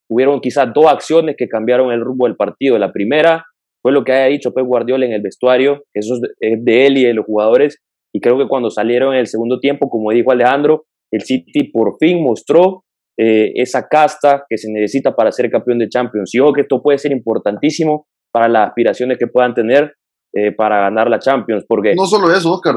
hubieron 0.10 0.40
quizás 0.42 0.70
dos 0.74 0.88
acciones 0.88 1.36
que 1.38 1.48
cambiaron 1.48 1.92
el 1.92 2.02
rumbo 2.02 2.26
del 2.26 2.36
partido. 2.36 2.78
La 2.80 2.92
primera 2.92 3.46
fue 3.82 3.92
lo 3.92 4.04
que 4.04 4.12
haya 4.12 4.26
dicho 4.26 4.54
Pep 4.54 4.66
Guardiola 4.66 5.06
en 5.06 5.14
el 5.14 5.22
vestuario, 5.22 5.84
eso 5.94 6.16
es 6.40 6.64
de 6.64 6.86
él 6.88 6.98
y 6.98 7.04
de 7.04 7.14
los 7.14 7.26
jugadores, 7.26 7.78
y 8.14 8.22
creo 8.22 8.38
que 8.38 8.48
cuando 8.48 8.70
salieron 8.70 9.14
en 9.14 9.20
el 9.20 9.28
segundo 9.28 9.60
tiempo, 9.60 9.90
como 9.90 10.12
dijo 10.12 10.32
Alejandro, 10.32 10.86
el 11.12 11.22
City 11.22 11.72
por 11.72 11.98
fin 12.00 12.24
mostró 12.24 12.84
eh, 13.18 13.52
esa 13.56 13.88
casta 13.88 14.46
que 14.48 14.58
se 14.58 14.72
necesita 14.72 15.16
para 15.16 15.32
ser 15.32 15.50
campeón 15.50 15.80
de 15.80 15.90
Champions. 15.90 16.34
Y 16.34 16.40
ojo 16.40 16.54
que 16.54 16.62
esto 16.62 16.82
puede 16.82 16.98
ser 16.98 17.12
importantísimo 17.12 18.08
para 18.32 18.48
las 18.48 18.70
aspiraciones 18.70 19.18
que 19.18 19.28
puedan 19.28 19.54
tener 19.54 19.94
eh, 20.34 20.52
para 20.52 20.82
ganar 20.82 21.10
la 21.10 21.20
Champions. 21.20 21.66
Porque, 21.68 21.96
no 21.96 22.06
solo 22.06 22.32
eso, 22.32 22.54
Oscar. 22.54 22.76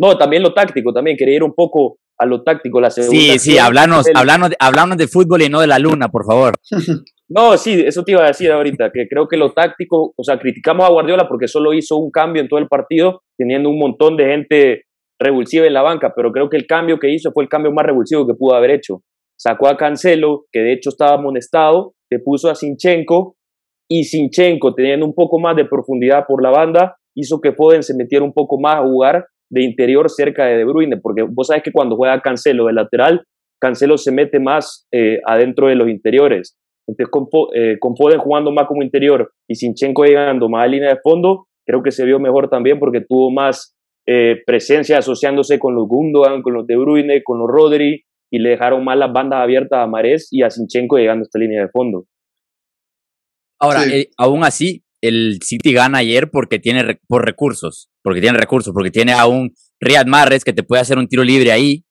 No, 0.00 0.16
también 0.16 0.42
lo 0.42 0.54
táctico, 0.54 0.94
también 0.94 1.14
quería 1.14 1.36
ir 1.36 1.42
un 1.42 1.54
poco 1.54 1.98
a 2.18 2.24
lo 2.24 2.42
táctico. 2.42 2.80
La 2.80 2.90
segunda 2.90 3.20
sí, 3.20 3.38
sí, 3.38 3.58
hablanos, 3.58 4.06
de 4.96 5.08
fútbol 5.08 5.42
y 5.42 5.50
no 5.50 5.60
de 5.60 5.66
la 5.66 5.78
luna, 5.78 6.08
por 6.08 6.24
favor. 6.24 6.54
no, 7.28 7.58
sí, 7.58 7.84
eso 7.86 8.02
te 8.02 8.12
iba 8.12 8.24
a 8.24 8.28
decir 8.28 8.50
ahorita, 8.50 8.90
que 8.94 9.06
creo 9.06 9.28
que 9.28 9.36
lo 9.36 9.52
táctico, 9.52 10.14
o 10.16 10.24
sea, 10.24 10.38
criticamos 10.38 10.86
a 10.86 10.90
Guardiola 10.90 11.28
porque 11.28 11.48
solo 11.48 11.74
hizo 11.74 11.96
un 11.96 12.10
cambio 12.10 12.40
en 12.40 12.48
todo 12.48 12.58
el 12.58 12.66
partido, 12.66 13.20
teniendo 13.36 13.68
un 13.68 13.78
montón 13.78 14.16
de 14.16 14.24
gente 14.24 14.82
revulsiva 15.20 15.66
en 15.66 15.74
la 15.74 15.82
banca, 15.82 16.14
pero 16.16 16.32
creo 16.32 16.48
que 16.48 16.56
el 16.56 16.66
cambio 16.66 16.98
que 16.98 17.12
hizo 17.12 17.30
fue 17.32 17.44
el 17.44 17.50
cambio 17.50 17.70
más 17.70 17.84
revulsivo 17.84 18.26
que 18.26 18.32
pudo 18.32 18.54
haber 18.54 18.70
hecho. 18.70 19.02
Sacó 19.38 19.68
a 19.68 19.76
Cancelo, 19.76 20.46
que 20.50 20.60
de 20.60 20.72
hecho 20.72 20.88
estaba 20.88 21.16
amonestado, 21.16 21.92
le 22.10 22.20
puso 22.20 22.48
a 22.48 22.54
Sinchenko, 22.54 23.36
y 23.86 24.04
Sinchenko, 24.04 24.74
teniendo 24.74 25.04
un 25.04 25.14
poco 25.14 25.38
más 25.38 25.56
de 25.56 25.66
profundidad 25.66 26.24
por 26.26 26.42
la 26.42 26.50
banda, 26.50 26.96
hizo 27.14 27.38
que 27.40 27.52
Foden 27.52 27.82
se 27.82 27.94
metiera 27.94 28.24
un 28.24 28.32
poco 28.32 28.58
más 28.58 28.76
a 28.76 28.82
jugar 28.82 29.26
de 29.50 29.64
interior 29.64 30.08
cerca 30.08 30.46
de 30.46 30.56
De 30.56 30.64
Bruyne, 30.64 30.96
porque 30.98 31.22
vos 31.22 31.48
sabes 31.48 31.62
que 31.62 31.72
cuando 31.72 31.96
juega 31.96 32.20
Cancelo 32.20 32.66
de 32.66 32.72
lateral, 32.72 33.24
Cancelo 33.60 33.98
se 33.98 34.12
mete 34.12 34.40
más 34.40 34.86
eh, 34.92 35.20
adentro 35.26 35.68
de 35.68 35.74
los 35.74 35.88
interiores. 35.88 36.56
Entonces, 36.86 37.10
con, 37.10 37.26
eh, 37.54 37.76
con 37.78 37.96
Foden 37.96 38.18
jugando 38.18 38.50
más 38.52 38.66
como 38.66 38.82
interior 38.82 39.32
y 39.48 39.54
Sinchenko 39.54 40.04
llegando 40.04 40.48
más 40.48 40.64
a 40.64 40.68
línea 40.68 40.88
de 40.90 41.00
fondo, 41.02 41.46
creo 41.66 41.82
que 41.82 41.90
se 41.90 42.04
vio 42.04 42.18
mejor 42.18 42.48
también 42.48 42.78
porque 42.78 43.00
tuvo 43.00 43.30
más 43.30 43.76
eh, 44.06 44.42
presencia 44.46 44.98
asociándose 44.98 45.58
con 45.58 45.74
los 45.74 45.86
Gundogan, 45.86 46.42
con 46.42 46.54
los 46.54 46.66
De 46.66 46.76
Bruyne, 46.76 47.22
con 47.22 47.38
los 47.38 47.48
Rodri, 47.48 48.04
y 48.32 48.38
le 48.38 48.50
dejaron 48.50 48.84
más 48.84 48.96
las 48.96 49.12
bandas 49.12 49.40
abiertas 49.40 49.80
a 49.80 49.86
Marés 49.86 50.28
y 50.30 50.42
a 50.42 50.50
Sinchenko 50.50 50.96
llegando 50.96 51.22
a 51.22 51.24
esta 51.24 51.38
línea 51.38 51.62
de 51.62 51.68
fondo. 51.68 52.06
Ahora, 53.60 53.84
eh, 53.84 54.08
aún 54.16 54.42
así, 54.42 54.84
el 55.02 55.38
City 55.42 55.72
gana 55.72 55.98
ayer 55.98 56.30
porque 56.30 56.58
tiene 56.58 56.98
por 57.06 57.24
recursos, 57.24 57.89
porque 58.02 58.20
tiene 58.20 58.38
recursos, 58.38 58.72
porque 58.72 58.90
tiene 58.90 59.12
a 59.12 59.26
un 59.26 59.54
Riyad 59.80 60.06
Mahrez 60.06 60.44
que 60.44 60.52
te 60.52 60.62
puede 60.62 60.82
hacer 60.82 60.98
un 60.98 61.08
tiro 61.08 61.24
libre 61.24 61.52
ahí, 61.52 61.84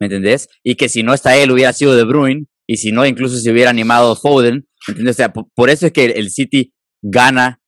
¿me 0.00 0.06
entendés? 0.06 0.48
Y 0.64 0.74
que 0.74 0.88
si 0.88 1.02
no 1.02 1.14
está 1.14 1.36
él 1.36 1.50
hubiera 1.50 1.72
sido 1.72 1.94
De 1.94 2.04
Bruyne, 2.04 2.46
y 2.68 2.78
si 2.78 2.92
no 2.92 3.06
incluso 3.06 3.36
se 3.36 3.50
hubiera 3.50 3.70
animado 3.70 4.16
Foden, 4.16 4.66
¿me 4.88 4.92
entendés? 4.92 5.16
O 5.16 5.18
sea, 5.18 5.32
por 5.32 5.70
eso 5.70 5.86
es 5.86 5.92
que 5.92 6.06
el 6.06 6.30
City 6.30 6.72
gana 7.02 7.60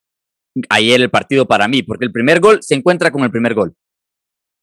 ayer 0.69 1.01
el 1.01 1.11
partido 1.11 1.47
para 1.47 1.69
mí, 1.69 1.83
porque 1.83 2.07
el 2.07 2.13
primer 2.13 2.41
gol 2.41 2.59
se 2.63 2.75
encuentra 2.75 3.11
con 3.11 3.23
el 3.23 3.31
primer 3.31 3.55
gol 3.55 3.75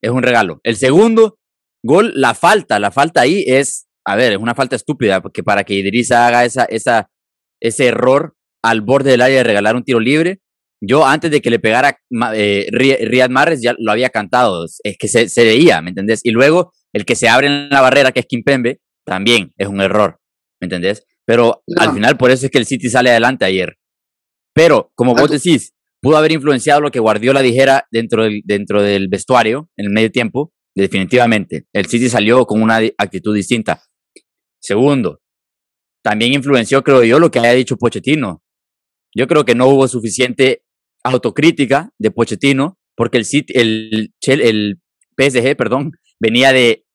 es 0.05 0.11
un 0.11 0.23
regalo. 0.23 0.59
El 0.63 0.75
segundo 0.75 1.37
gol, 1.83 2.11
la 2.15 2.33
falta, 2.33 2.79
la 2.79 2.91
falta 2.91 3.21
ahí 3.21 3.43
es, 3.47 3.87
a 4.05 4.15
ver, 4.15 4.33
es 4.33 4.37
una 4.37 4.55
falta 4.55 4.75
estúpida, 4.75 5.21
porque 5.21 5.43
para 5.43 5.63
que 5.63 5.75
Idrissa 5.75 6.27
haga 6.27 6.45
esa, 6.45 6.65
esa, 6.65 7.09
ese 7.61 7.87
error 7.87 8.35
al 8.63 8.81
borde 8.81 9.11
del 9.11 9.21
área 9.21 9.37
de 9.37 9.43
regalar 9.43 9.75
un 9.75 9.83
tiro 9.83 9.99
libre, 9.99 10.41
yo 10.87 11.05
antes 11.05 11.31
de 11.31 11.41
que 11.41 11.49
le 11.49 11.59
pegara 11.59 11.99
eh, 12.33 12.67
Riyad 12.71 13.29
Mahrez 13.29 13.61
ya 13.61 13.75
lo 13.77 13.91
había 13.91 14.09
cantado, 14.09 14.65
es 14.65 14.97
que 14.97 15.07
se, 15.07 15.43
veía, 15.43 15.81
¿me 15.81 15.89
entendés? 15.89 16.21
Y 16.23 16.31
luego 16.31 16.73
el 16.93 17.05
que 17.05 17.15
se 17.15 17.29
abre 17.29 17.47
en 17.47 17.69
la 17.69 17.81
barrera, 17.81 18.11
que 18.11 18.21
es 18.21 18.25
Kimpembe, 18.25 18.79
también 19.05 19.53
es 19.57 19.67
un 19.67 19.81
error, 19.81 20.19
¿me 20.59 20.65
entendés? 20.65 21.05
Pero 21.25 21.63
al 21.77 21.93
final 21.93 22.17
por 22.17 22.31
eso 22.31 22.45
es 22.45 22.51
que 22.51 22.57
el 22.57 22.65
City 22.65 22.89
sale 22.89 23.09
adelante 23.09 23.45
ayer. 23.45 23.77
Pero, 24.53 24.91
como 24.95 25.15
vos 25.15 25.29
decís, 25.29 25.73
pudo 26.01 26.17
haber 26.17 26.31
influenciado 26.31 26.81
lo 26.81 26.91
que 26.91 26.99
Guardiola 26.99 27.41
dijera 27.41 27.87
dentro 27.91 28.23
del, 28.23 28.41
dentro 28.45 28.81
del 28.81 29.07
vestuario 29.09 29.69
en 29.75 29.87
el 29.87 29.91
medio 29.91 30.11
tiempo, 30.11 30.53
definitivamente. 30.75 31.65
El 31.73 31.87
City 31.87 32.09
salió 32.09 32.45
con 32.45 32.61
una 32.61 32.79
actitud 32.97 33.35
distinta. 33.35 33.81
Segundo, 34.61 35.21
también 36.03 36.33
influenció, 36.33 36.83
creo 36.83 37.03
yo, 37.03 37.19
lo 37.19 37.31
que 37.31 37.39
haya 37.39 37.53
dicho 37.53 37.77
Pochettino. 37.77 38.43
Yo 39.15 39.27
creo 39.27 39.45
que 39.45 39.55
no 39.55 39.67
hubo 39.67 39.87
suficiente 39.87 40.64
autocrítica 41.05 41.91
de 41.99 42.11
Pochettino 42.11 42.77
porque 42.95 43.17
el, 43.17 43.25
City, 43.25 43.53
el, 43.55 44.13
el 44.21 44.79
PSG, 45.17 45.55
perdón, 45.55 45.91
venía 46.19 46.51
de, 46.51 46.85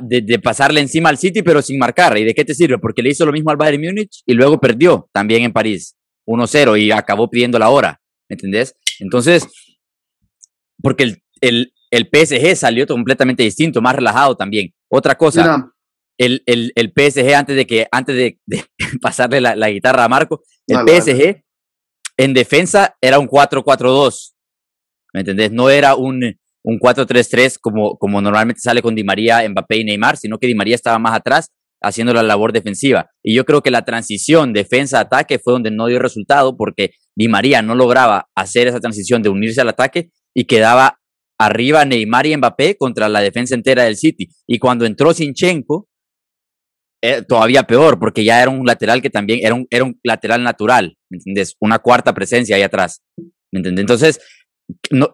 de, 0.00 0.20
de, 0.22 0.38
pasarle 0.38 0.80
encima 0.80 1.08
al 1.08 1.18
City 1.18 1.42
pero 1.42 1.60
sin 1.60 1.78
marcar. 1.78 2.16
¿Y 2.16 2.24
de 2.24 2.34
qué 2.34 2.44
te 2.44 2.54
sirve? 2.54 2.78
Porque 2.78 3.02
le 3.02 3.10
hizo 3.10 3.26
lo 3.26 3.32
mismo 3.32 3.50
al 3.50 3.56
Bayern 3.56 3.82
Múnich 3.82 4.22
y 4.26 4.32
luego 4.34 4.58
perdió 4.60 5.08
también 5.12 5.42
en 5.42 5.52
París 5.52 5.96
1-0 6.26 6.80
y 6.80 6.90
acabó 6.90 7.28
pidiendo 7.28 7.58
la 7.58 7.68
hora. 7.68 8.00
¿me 8.28 8.34
entendés? 8.34 8.74
Entonces, 9.00 9.46
porque 10.80 11.04
el, 11.04 11.22
el, 11.40 11.74
el, 11.90 12.08
PSG 12.10 12.56
salió 12.56 12.86
completamente 12.86 13.42
distinto, 13.42 13.82
más 13.82 13.96
relajado 13.96 14.36
también. 14.36 14.72
Otra 14.88 15.16
cosa, 15.16 15.70
el, 16.16 16.42
el, 16.46 16.72
el, 16.74 16.92
PSG 16.96 17.34
antes 17.34 17.56
de 17.56 17.66
que 17.66 17.86
antes 17.92 18.16
de, 18.16 18.38
pasarle 19.02 19.40
la, 19.40 19.54
la, 19.54 19.68
guitarra 19.68 20.04
a 20.04 20.08
Marco, 20.08 20.42
el 20.66 20.78
PSG 20.78 21.42
en 22.22 22.34
defensa 22.34 22.96
era 23.00 23.18
un 23.18 23.26
4-4-2, 23.26 24.32
¿me 25.12 25.20
entendés? 25.20 25.50
No 25.52 25.70
era 25.70 25.94
un 25.96 26.20
un 26.64 26.78
4-3-3 26.78 27.58
como, 27.60 27.96
como 27.98 28.20
normalmente 28.20 28.60
sale 28.60 28.82
con 28.82 28.94
Di 28.94 29.04
María, 29.04 29.48
Mbappé 29.48 29.78
y 29.78 29.84
Neymar, 29.84 30.16
sino 30.16 30.38
que 30.38 30.46
Di 30.46 30.54
María 30.54 30.74
estaba 30.74 30.98
más 30.98 31.14
atrás 31.14 31.48
haciendo 31.82 32.14
la 32.14 32.22
labor 32.22 32.52
defensiva. 32.52 33.10
Y 33.22 33.34
yo 33.34 33.44
creo 33.44 33.62
que 33.62 33.72
la 33.72 33.84
transición 33.84 34.52
defensa-ataque 34.52 35.40
fue 35.40 35.52
donde 35.52 35.72
no 35.72 35.86
dio 35.86 35.98
resultado 35.98 36.56
porque 36.56 36.90
Di 37.16 37.28
María 37.28 37.62
no 37.62 37.74
lograba 37.74 38.28
hacer 38.36 38.68
esa 38.68 38.78
transición 38.78 39.22
de 39.22 39.28
unirse 39.28 39.60
al 39.60 39.68
ataque 39.68 40.10
y 40.34 40.44
quedaba 40.44 41.00
arriba 41.38 41.84
Neymar 41.84 42.26
y 42.26 42.36
Mbappé 42.36 42.76
contra 42.76 43.08
la 43.08 43.20
defensa 43.20 43.56
entera 43.56 43.82
del 43.82 43.96
City. 43.96 44.28
Y 44.46 44.58
cuando 44.58 44.86
entró 44.86 45.12
Sinchenko, 45.12 45.88
eh, 47.02 47.22
todavía 47.22 47.64
peor, 47.64 47.98
porque 47.98 48.24
ya 48.24 48.40
era 48.40 48.50
un 48.50 48.64
lateral 48.64 49.02
que 49.02 49.10
también 49.10 49.40
era 49.42 49.54
un, 49.54 49.66
era 49.70 49.84
un 49.84 49.98
lateral 50.04 50.42
natural, 50.42 50.96
¿me 51.10 51.16
entiendes? 51.16 51.56
Una 51.60 51.80
cuarta 51.80 52.14
presencia 52.14 52.56
ahí 52.56 52.62
atrás, 52.62 53.02
¿me 53.52 53.58
entiendes? 53.58 53.82
Entonces, 53.82 54.20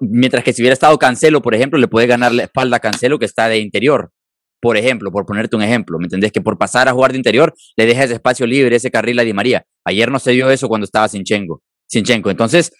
mientras 0.01 0.44
que 0.44 0.53
si 0.53 0.62
hubiera 0.62 0.74
estado 0.74 0.98
Cancelo, 0.98 1.40
por 1.40 1.55
ejemplo, 1.55 1.79
le 1.79 1.88
puede 1.88 2.07
ganar 2.07 2.33
la 2.33 2.44
espalda 2.44 2.77
a 2.77 2.81
Cancelo 2.81 3.18
que 3.18 3.24
está 3.24 3.48
de 3.48 3.59
interior, 3.59 4.12
por 4.61 4.77
ejemplo, 4.77 5.11
por 5.11 5.24
ponerte 5.24 5.57
un 5.57 5.62
ejemplo, 5.62 5.98
¿me 5.98 6.05
entendés? 6.05 6.33
Que 6.33 6.40
por 6.40 6.59
pasar 6.59 6.88
a 6.88 6.92
jugar 6.92 7.12
de 7.12 7.18
interior 7.18 7.55
le 7.77 7.87
deja 7.87 8.05
ese 8.05 8.14
espacio 8.14 8.46
libre, 8.46 8.77
ese 8.77 8.90
carril 8.90 9.18
a 9.18 9.22
Di 9.22 9.33
María. 9.33 9.64
Ayer 9.87 10.11
no 10.11 10.18
se 10.18 10.33
dio 10.33 10.51
eso 10.51 10.68
cuando 10.68 10.85
estaba 10.85 11.09
Sinchenko. 11.09 11.62
Sinchenko. 11.88 12.31
Entonces, 12.31 12.72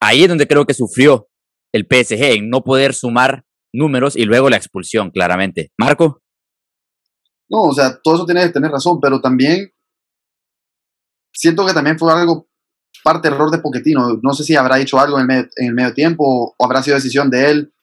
ahí 0.00 0.22
es 0.22 0.28
donde 0.28 0.46
creo 0.46 0.64
que 0.64 0.74
sufrió 0.74 1.28
el 1.72 1.86
PSG, 1.88 2.22
en 2.36 2.48
no 2.48 2.62
poder 2.62 2.94
sumar 2.94 3.44
números 3.72 4.16
y 4.16 4.24
luego 4.24 4.50
la 4.50 4.56
expulsión, 4.56 5.10
claramente. 5.10 5.70
Marco. 5.78 6.20
No, 7.50 7.62
o 7.62 7.74
sea, 7.74 7.98
todo 8.02 8.14
eso 8.14 8.26
tiene 8.26 8.42
que 8.42 8.50
tener 8.50 8.70
razón, 8.70 9.00
pero 9.00 9.20
también 9.20 9.72
siento 11.32 11.66
que 11.66 11.74
también 11.74 11.98
fue 11.98 12.12
algo 12.12 12.48
parte 13.02 13.28
error 13.28 13.50
de 13.50 13.58
Poquetino. 13.58 14.20
No 14.22 14.32
sé 14.34 14.44
si 14.44 14.56
habrá 14.56 14.78
hecho 14.78 14.98
algo 14.98 15.18
en 15.18 15.30
el 15.56 15.74
medio, 15.74 15.94
tiempo 15.94 16.54
o 16.56 16.64
habrá 16.64 16.82
sido 16.82 16.96
decisión 16.96 17.30
de 17.30 17.50
él 17.50 17.74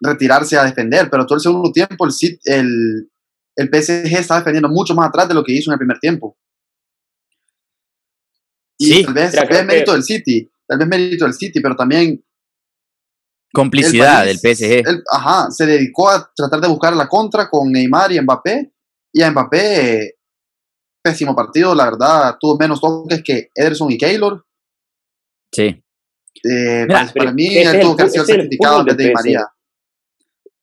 retirarse 0.00 0.56
a 0.56 0.64
defender, 0.64 1.08
pero 1.10 1.26
todo 1.26 1.36
el 1.36 1.42
segundo 1.42 1.70
tiempo 1.72 2.06
el, 2.06 2.12
el, 2.44 3.10
el 3.56 3.68
PSG 3.68 4.18
estaba 4.18 4.40
defendiendo 4.40 4.70
mucho 4.70 4.94
más 4.94 5.08
atrás 5.08 5.28
de 5.28 5.34
lo 5.34 5.44
que 5.44 5.52
hizo 5.52 5.70
en 5.70 5.74
el 5.74 5.78
primer 5.78 5.98
tiempo. 5.98 6.36
Y 8.78 8.86
sí, 8.86 9.04
tal 9.04 9.12
vez, 9.12 9.66
mérito 9.66 9.92
del 9.92 10.02
City, 10.02 10.50
tal 10.66 10.78
vez 10.78 10.88
mérito 10.88 11.26
del 11.26 11.34
City, 11.34 11.60
pero 11.60 11.76
también 11.76 12.24
complicidad 13.52 14.24
del 14.24 14.38
PSG. 14.38 14.82
ajá, 15.12 15.50
se 15.50 15.66
dedicó 15.66 16.08
a 16.08 16.30
tratar 16.34 16.62
de 16.62 16.68
buscar 16.68 16.94
la 16.94 17.06
contra 17.06 17.50
con 17.50 17.70
Neymar 17.70 18.12
y 18.12 18.20
Mbappé. 18.20 18.72
Y 19.12 19.22
a 19.22 19.30
Mbappé, 19.30 20.14
pésimo 21.02 21.34
partido, 21.34 21.74
la 21.74 21.86
verdad, 21.86 22.36
tuvo 22.38 22.56
menos 22.58 22.80
toques 22.80 23.22
que 23.22 23.48
Ederson 23.54 23.90
y 23.90 23.98
Keylor. 23.98 24.44
Sí. 25.52 25.82
Eh, 26.44 26.86
para, 26.88 27.32
mí, 27.32 27.56
él 27.56 27.80
tuvo 27.80 27.96
que 27.96 28.02
haber 28.02 28.12
sido 28.12 28.24
certificado 28.24 28.84
de 28.84 28.94
Di 28.94 29.12
María. 29.12 29.46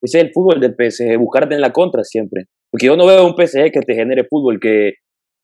Ese 0.02 0.20
es 0.20 0.26
el 0.26 0.32
fútbol 0.32 0.60
del 0.60 0.76
PSG, 0.76 1.18
buscarte 1.18 1.56
en 1.56 1.62
la 1.62 1.74
contra 1.74 2.04
siempre. 2.04 2.46
Porque 2.72 2.86
yo 2.86 2.96
no 2.96 3.06
veo 3.06 3.26
un 3.26 3.36
PSG 3.36 3.72
que 3.72 3.82
te 3.86 3.96
genere 3.96 4.26
fútbol, 4.30 4.60
que 4.60 4.94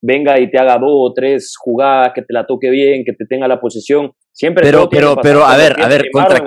venga 0.01 0.39
y 0.39 0.49
te 0.49 0.59
haga 0.59 0.77
dos 0.77 0.91
o 0.91 1.13
tres 1.13 1.53
jugadas, 1.57 2.11
que 2.13 2.21
te 2.21 2.33
la 2.33 2.45
toque 2.45 2.69
bien, 2.69 3.03
que 3.05 3.13
te 3.13 3.25
tenga 3.25 3.47
la 3.47 3.59
posesión. 3.59 4.11
Siempre 4.31 4.63
pero, 4.63 4.89
pero, 4.89 5.15
pero, 5.21 5.45
a 5.45 5.55
ver, 5.57 5.79
a 5.79 5.87
ver, 5.87 6.05
contra, 6.11 6.43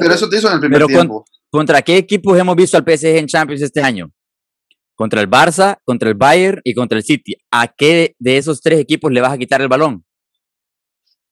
pero 0.00 0.14
eso 0.14 0.28
te 0.28 0.36
hizo 0.36 0.48
en 0.48 0.54
el 0.54 0.60
primer 0.60 0.84
tiempo. 0.86 1.24
¿Contra 1.50 1.82
qué 1.82 1.98
equipos 1.98 2.38
hemos 2.38 2.56
visto 2.56 2.76
al 2.76 2.84
PSG 2.84 3.18
en 3.18 3.26
Champions 3.26 3.62
este 3.62 3.80
año? 3.80 4.10
Contra 4.96 5.20
el 5.20 5.28
Barça, 5.28 5.78
contra 5.84 6.08
el 6.08 6.16
Bayern 6.16 6.60
y 6.64 6.74
contra 6.74 6.98
el 6.98 7.04
City. 7.04 7.34
¿A 7.52 7.68
qué 7.68 8.16
de 8.18 8.38
esos 8.38 8.60
tres 8.60 8.80
equipos 8.80 9.12
le 9.12 9.20
vas 9.20 9.32
a 9.32 9.38
quitar 9.38 9.60
el 9.60 9.68
balón? 9.68 10.04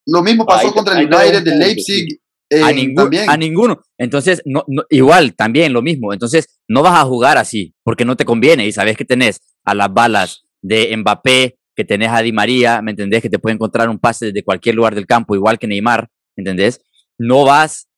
Lo 0.07 0.23
mismo 0.23 0.47
pasó 0.47 0.73
contra 0.73 1.01
el 1.01 1.07
United, 1.07 1.47
el 1.47 1.59
Leipzig. 1.59 2.21
a, 2.63 3.33
a, 3.33 3.37
ninguno. 3.37 3.81
Entonces, 3.99 4.43
no, 4.45 4.65
igual, 4.91 5.35
también 5.35 5.73
lo 5.73 5.83
mismo. 5.83 6.13
Entonces, 6.13 6.61
no 6.69 6.83
vas 6.83 7.01
a 7.01 7.05
jugar 7.05 7.39
así, 7.39 7.75
porque 7.83 8.05
no 8.05 8.17
te 8.17 8.25
conviene. 8.25 8.67
Y 8.67 8.73
sabes 8.73 8.97
que 8.97 9.05
tenés 9.05 9.41
a 9.65 9.75
las 9.75 9.93
balas 9.93 10.45
de 10.61 10.95
Mbappé, 10.97 11.59
que 11.75 11.85
tenés 11.85 12.11
a 12.11 12.23
Di 12.23 12.33
María, 12.33 12.83
¿me 12.83 12.93
entendés? 12.93 13.23
Que 13.23 13.31
te 13.31 13.39
puede 13.39 13.55
encontrar 13.55 13.89
un 13.89 13.99
pase 13.99 14.27
desde 14.27 14.45
cualquier 14.45 14.75
lugar 14.75 14.95
del 14.95 15.07
campo, 15.07 15.35
igual 15.35 15.59
que 15.59 15.67
Neymar, 15.67 16.09
¿me 16.37 16.43
entendés? 16.43 16.81
No 17.19 17.45
vas 17.45 17.89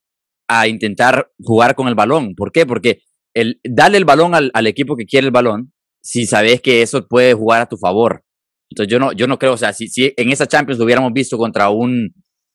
a 0.49 0.69
intentar 0.69 1.31
jugar 1.43 1.75
con 1.75 1.89
el 1.89 1.95
balón. 1.95 2.35
¿Por 2.35 2.53
qué? 2.53 2.67
Porque 2.67 3.01
el, 3.37 3.61
el 3.63 4.05
balón 4.05 4.35
al, 4.35 4.67
equipo 4.67 4.97
que 4.97 5.05
quiere 5.05 5.27
el 5.27 5.31
balón, 5.31 5.73
si 6.03 6.27
sabes 6.27 6.63
que 6.63 6.81
eso 6.81 7.07
puede 7.07 7.35
jugar 7.35 7.61
a 7.61 7.69
tu 7.69 7.77
favor. 7.77 8.25
Entonces 8.71 8.91
yo 8.91 8.99
no, 8.99 9.13
yo 9.13 9.27
no 9.27 9.39
creo, 9.39 9.53
o 9.53 9.57
sea, 9.59 9.73
si, 9.73 9.89
si 9.89 10.13
en 10.17 10.31
esa 10.31 10.47
Champions 10.47 10.79
lo 10.79 10.87
hubiéramos 10.87 11.13
visto 11.13 11.37
contra 11.37 11.69
un, 11.69 12.15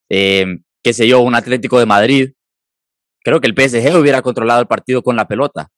eh, 0.09 0.45
qué 0.83 0.93
sé 0.93 1.07
yo, 1.07 1.21
un 1.21 1.35
Atlético 1.35 1.79
de 1.79 1.85
Madrid, 1.85 2.31
creo 3.23 3.39
que 3.39 3.47
el 3.47 3.53
PSG 3.53 3.95
hubiera 3.95 4.23
controlado 4.23 4.59
el 4.59 4.67
partido 4.67 5.03
con 5.03 5.15
la 5.15 5.27
pelota. 5.27 5.69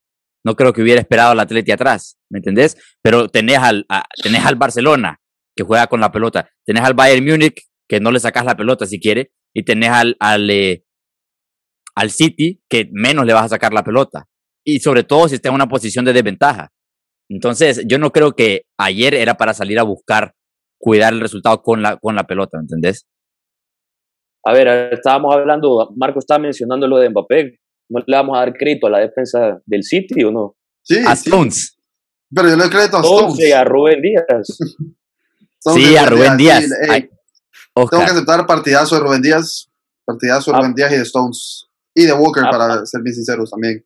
No 0.46 0.56
creo 0.56 0.72
que 0.74 0.82
hubiera 0.82 1.02
esperado 1.02 1.32
al 1.32 1.40
Atlético 1.40 1.76
atrás, 1.76 2.18
¿me 2.30 2.40
entendés? 2.40 2.78
Pero 3.02 3.28
tenés 3.28 3.58
al, 3.58 3.86
tenés 4.22 4.46
al 4.46 4.56
Barcelona, 4.56 5.20
que 5.56 5.64
juega 5.64 5.88
con 5.88 6.00
la 6.00 6.12
pelota. 6.12 6.50
Tenés 6.66 6.84
al 6.84 6.94
Bayern 6.94 7.26
Múnich, 7.26 7.62
que 7.90 8.00
no 8.00 8.12
le 8.12 8.22
sacas 8.22 8.46
la 8.46 8.56
pelota 8.56 8.86
si 8.86 9.02
quiere, 9.02 9.34
y 9.54 9.64
tenés 9.64 9.90
al, 9.90 10.16
al, 10.20 10.50
eh, 10.50 10.86
al 11.96 12.10
City, 12.10 12.62
que 12.70 12.90
menos 12.94 13.26
le 13.26 13.34
vas 13.34 13.46
a 13.46 13.50
sacar 13.50 13.74
la 13.74 13.84
pelota. 13.84 14.28
Y 14.66 14.80
sobre 14.80 15.04
todo 15.04 15.28
si 15.28 15.36
está 15.36 15.50
en 15.50 15.56
una 15.56 15.68
posición 15.68 16.06
de 16.06 16.14
desventaja. 16.14 16.72
Entonces, 17.30 17.84
yo 17.86 17.98
no 17.98 18.12
creo 18.12 18.34
que 18.34 18.64
ayer 18.78 19.14
era 19.14 19.36
para 19.36 19.54
salir 19.54 19.80
a 19.80 19.84
buscar 19.84 20.34
cuidar 20.78 21.14
el 21.14 21.22
resultado 21.22 21.62
con 21.62 21.82
la, 21.82 21.98
con 21.98 22.16
la 22.16 22.26
pelota, 22.26 22.58
¿me 22.58 22.64
entendés? 22.64 23.08
A 24.46 24.52
ver, 24.52 24.94
estábamos 24.94 25.34
hablando, 25.34 25.94
Marco 25.96 26.20
estaba 26.20 26.40
mencionando 26.40 26.88
lo 26.88 26.98
de 26.98 27.10
Mbappé. 27.10 27.60
¿No 27.90 28.04
le 28.06 28.16
vamos 28.18 28.36
a 28.36 28.40
dar 28.40 28.54
crédito 28.54 28.88
a 28.88 28.90
la 28.90 29.00
defensa 29.00 29.62
del 29.66 29.84
City 29.84 30.24
o 30.24 30.32
no? 30.32 30.56
Sí, 30.82 30.98
a 31.06 31.14
Stones. 31.14 31.78
Pero 32.34 32.50
yo 32.50 32.56
le 32.58 32.64
doy 32.64 32.72
crédito 32.72 32.98
a 32.98 33.02
Stones. 33.02 33.40
Y 33.40 33.52
a 33.52 33.64
Rubén 33.64 34.02
Díaz. 34.02 34.48
sí, 35.60 35.96
a 35.96 36.06
Rubén 36.06 36.38
Díaz. 36.38 36.66
tengo 37.74 37.90
que 37.90 38.12
aceptar 38.12 38.46
partidazo 38.46 38.96
de 38.96 39.02
Rubén 39.02 39.22
Díaz, 39.22 39.70
partidazo 40.06 40.52
de 40.52 40.58
ah. 40.58 40.60
Rubén 40.60 40.74
Díaz 40.74 40.92
y 40.92 40.96
de 40.98 41.04
Stones. 41.04 41.70
Y 41.96 42.06
de 42.06 42.14
Walker, 42.14 42.44
ah, 42.46 42.50
para 42.50 42.74
ah. 42.74 42.86
ser 42.86 43.02
bien 43.02 43.16
sinceros 43.16 43.52
también. 43.52 43.86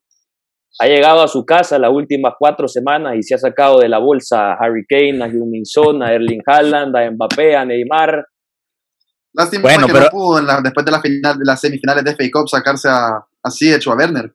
Ha 0.80 0.86
llegado 0.86 1.21
a 1.21 1.27
su 1.27 1.43
casa 1.45 1.80
las 1.80 1.91
últimas 1.91 2.34
cuatro 2.38 2.67
semanas 2.67 3.15
y 3.17 3.23
se 3.23 3.36
ha 3.36 3.38
sacado 3.38 3.80
de 3.80 3.89
la 3.89 3.97
bolsa 3.97 4.51
a 4.51 4.58
Harry 4.60 4.86
Kane, 4.88 5.23
a 5.23 5.27
Huminson, 5.27 6.03
a 6.03 6.13
Erling 6.13 6.41
Haaland, 6.45 6.95
a 6.95 7.12
Mbappé, 7.12 7.56
a 7.56 7.65
Neymar. 7.65 8.25
Lástima 9.34 9.63
bueno, 9.63 9.88
que 9.88 9.93
pero... 9.93 10.06
no 10.06 10.12
pudo 10.12 10.62
después 10.62 10.86
de, 10.86 10.91
la 10.91 11.01
final, 11.01 11.38
de 11.38 11.45
las 11.45 11.60
semifinales 11.60 12.03
de 12.03 12.15
FA 12.15 12.23
Cup 12.32 12.47
sacarse 12.47 12.89
a, 12.89 13.25
así 13.43 13.73
hecho 13.73 13.91
a 13.91 13.95
Werner. 13.95 14.34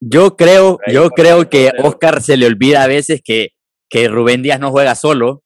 Yo 0.00 0.36
creo, 0.36 0.78
yo 0.88 1.10
creo 1.10 1.48
que 1.48 1.70
Oscar 1.82 2.22
se 2.22 2.36
le 2.36 2.46
olvida 2.46 2.82
a 2.82 2.86
veces 2.86 3.20
que, 3.22 3.48
que 3.88 4.08
Rubén 4.08 4.42
Díaz 4.42 4.58
no 4.58 4.70
juega 4.70 4.94
solo 4.94 5.42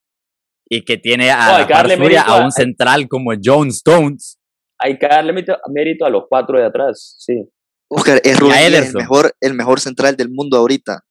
y 0.69 0.85
que 0.85 0.97
tiene 0.97 1.31
a, 1.31 1.65
a, 1.65 2.45
un 2.45 2.53
central 2.53 3.09
como 3.09 3.33
John 3.43 3.69
Stones. 3.69 4.39
Hay 4.79 4.99
que 4.99 5.07
darle 5.07 5.33
mérito 5.33 6.05
a 6.05 6.11
los 6.11 6.25
cuatro 6.29 6.59
de 6.59 6.67
atrás, 6.67 7.17
sí. 7.19 7.49
Oscar, 7.97 8.21
es 8.25 8.39
Rubén 8.41 8.75
el 8.75 8.93
mejor, 8.93 9.37
el 9.41 9.55
mejor 9.55 9.79
central 9.79 10.17
del 10.17 10.29
mundo 10.29 10.57
ahorita. 10.57 11.05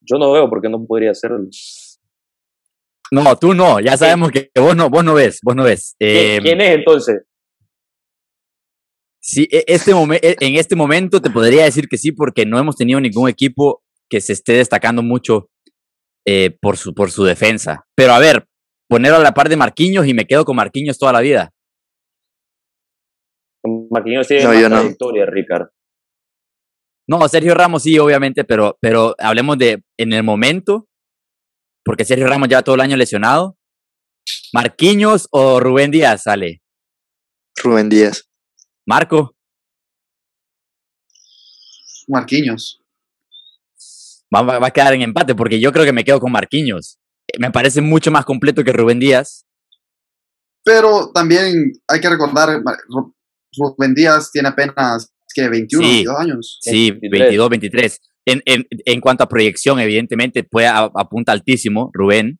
Yo 0.00 0.18
no 0.18 0.32
veo 0.32 0.50
porque 0.50 0.68
no 0.68 0.84
podría 0.84 1.14
serlo. 1.14 1.46
No, 3.12 3.36
tú 3.36 3.54
no, 3.54 3.78
ya 3.80 3.96
sabemos 3.96 4.32
que 4.32 4.50
vos 4.56 4.74
no, 4.74 4.90
vos 4.90 5.04
no 5.04 5.14
ves, 5.14 5.38
vos 5.42 5.54
no 5.54 5.64
ves. 5.64 5.94
¿Quién 5.98 6.46
em, 6.46 6.60
es 6.60 6.74
entonces? 6.78 7.22
Sí, 9.20 9.46
e, 9.50 9.64
este 9.68 9.92
e, 9.92 10.36
en 10.40 10.56
este 10.56 10.74
momento 10.74 11.20
te 11.20 11.30
podría 11.30 11.64
decir 11.64 11.86
que 11.88 11.98
sí, 11.98 12.10
porque 12.10 12.44
no 12.44 12.58
hemos 12.58 12.76
tenido 12.76 13.00
ningún 13.00 13.28
equipo 13.28 13.84
que 14.08 14.20
se 14.20 14.32
esté 14.32 14.54
destacando 14.54 15.02
mucho 15.02 15.48
eh, 16.26 16.56
por, 16.60 16.76
su, 16.76 16.92
por 16.92 17.12
su 17.12 17.22
defensa. 17.22 17.86
Pero 17.94 18.14
a 18.14 18.18
ver, 18.18 18.46
ponerlo 18.88 19.18
a 19.18 19.22
la 19.22 19.34
par 19.34 19.48
de 19.48 19.56
Marquinhos 19.56 20.08
y 20.08 20.14
me 20.14 20.26
quedo 20.26 20.44
con 20.44 20.56
Marquinhos 20.56 20.98
toda 20.98 21.12
la 21.12 21.20
vida. 21.20 21.52
Marquinhos 23.90 24.28
tiene 24.28 24.44
no, 24.44 24.50
más 24.50 24.80
trayectoria, 24.80 25.26
Ricardo. 25.26 25.70
No, 27.08 27.28
Sergio 27.28 27.54
Ramos 27.54 27.82
sí, 27.82 27.98
obviamente, 27.98 28.44
pero, 28.44 28.78
pero 28.80 29.16
hablemos 29.18 29.58
de 29.58 29.82
en 29.98 30.12
el 30.12 30.22
momento, 30.22 30.86
porque 31.84 32.04
Sergio 32.04 32.28
Ramos 32.28 32.48
lleva 32.48 32.62
todo 32.62 32.76
el 32.76 32.82
año 32.82 32.96
lesionado. 32.96 33.58
¿Marquinhos 34.52 35.26
o 35.32 35.58
Rubén 35.58 35.90
Díaz 35.90 36.22
sale? 36.22 36.62
Rubén 37.62 37.88
Díaz. 37.88 38.28
Marco. 38.86 39.34
Marquinhos. 42.06 42.80
Va, 44.34 44.42
va, 44.42 44.66
a 44.68 44.70
quedar 44.70 44.94
en 44.94 45.02
empate 45.02 45.34
porque 45.34 45.60
yo 45.60 45.72
creo 45.72 45.84
que 45.84 45.92
me 45.92 46.04
quedo 46.04 46.20
con 46.20 46.30
Marquinhos. 46.30 47.00
Me 47.40 47.50
parece 47.50 47.80
mucho 47.80 48.12
más 48.12 48.24
completo 48.24 48.62
que 48.62 48.72
Rubén 48.72 49.00
Díaz. 49.00 49.46
Pero 50.62 51.10
también 51.12 51.72
hay 51.88 52.00
que 52.00 52.08
recordar, 52.08 52.62
Rubén 53.56 53.94
Díaz 53.94 54.30
tiene 54.32 54.48
apenas 54.48 55.12
que 55.34 55.48
21, 55.48 55.86
22 55.86 56.16
años. 56.18 56.58
Sí, 56.60 56.90
22, 56.92 57.48
23. 57.48 58.00
En, 58.26 58.42
en, 58.44 58.66
en, 58.70 59.00
cuanto 59.00 59.24
a 59.24 59.28
proyección, 59.28 59.80
evidentemente, 59.80 60.44
puede 60.44 60.66
apunta 60.68 61.32
altísimo 61.32 61.90
Rubén, 61.92 62.38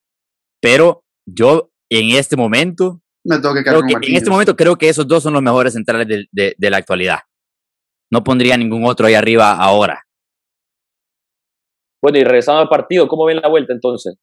pero 0.60 1.04
yo 1.26 1.70
en 1.90 2.10
este 2.10 2.36
momento, 2.36 3.00
Me 3.24 3.38
tengo 3.38 3.54
que 3.54 3.62
creo 3.62 3.82
que 3.82 4.08
en 4.08 4.16
este 4.16 4.30
momento 4.30 4.56
creo 4.56 4.76
que 4.76 4.88
esos 4.88 5.06
dos 5.06 5.22
son 5.22 5.32
los 5.32 5.42
mejores 5.42 5.72
centrales 5.72 6.06
de, 6.06 6.26
de, 6.30 6.54
de 6.56 6.70
la 6.70 6.76
actualidad. 6.76 7.20
no 8.12 8.22
pondría 8.24 8.56
ningún 8.56 8.84
otro 8.84 9.06
ahí 9.06 9.14
arriba 9.14 9.52
ahora. 9.52 10.04
Bueno, 12.02 12.18
y 12.18 12.24
regresando 12.24 12.60
al 12.62 12.68
partido, 12.68 13.06
¿cómo 13.08 13.24
ven 13.26 13.40
la 13.40 13.48
vuelta 13.48 13.72
entonces? 13.72 14.16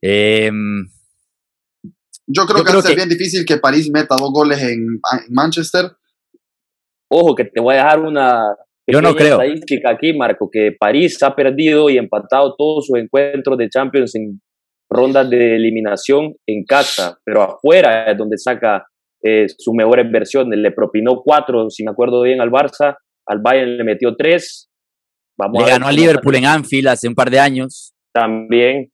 Em, 0.00 0.86
yo 2.26 2.46
creo 2.46 2.64
que 2.64 2.72
va 2.72 2.78
a 2.78 2.82
ser 2.82 2.96
bien 2.96 3.08
difícil 3.08 3.44
que 3.44 3.58
París 3.58 3.90
meta 3.92 4.16
dos 4.16 4.30
goles 4.32 4.62
en, 4.62 5.00
Manchester. 5.30 5.90
Ojo, 7.10 7.34
que 7.34 7.44
te 7.44 7.60
voy 7.60 7.74
a 7.74 7.78
dejar 7.78 8.00
una 8.00 8.56
yo 8.86 9.00
no 9.00 9.14
creo. 9.14 9.40
estadística 9.40 9.90
aquí, 9.90 10.12
Marco, 10.12 10.48
que 10.50 10.72
París 10.78 11.22
ha 11.22 11.34
perdido 11.34 11.88
y 11.88 11.96
empatado 11.96 12.54
todos 12.56 12.86
sus 12.86 12.98
encuentros 12.98 13.56
de 13.56 13.68
Champions 13.68 14.14
en 14.14 14.40
rondas 14.90 15.28
de 15.30 15.56
eliminación 15.56 16.34
en 16.46 16.64
casa, 16.64 17.18
pero 17.24 17.42
afuera 17.42 18.10
es 18.10 18.18
donde 18.18 18.36
saca 18.36 18.84
eh, 19.22 19.46
sus 19.56 19.74
mejores 19.74 20.10
versiones. 20.10 20.58
Le 20.58 20.70
propinó 20.70 21.22
cuatro, 21.24 21.70
si 21.70 21.84
me 21.84 21.92
acuerdo 21.92 22.22
bien, 22.22 22.40
al 22.40 22.50
Barça, 22.50 22.96
al 23.26 23.40
Bayern 23.40 23.76
le 23.76 23.84
metió 23.84 24.14
tres. 24.16 24.68
Vamos 25.38 25.62
le 25.62 25.70
ganó 25.70 25.88
a 25.88 25.92
Liverpool 25.92 26.36
en 26.36 26.46
Anfield 26.46 26.88
hace 26.88 27.08
un 27.08 27.14
par 27.14 27.30
de 27.30 27.40
años. 27.40 27.94
También. 28.12 28.92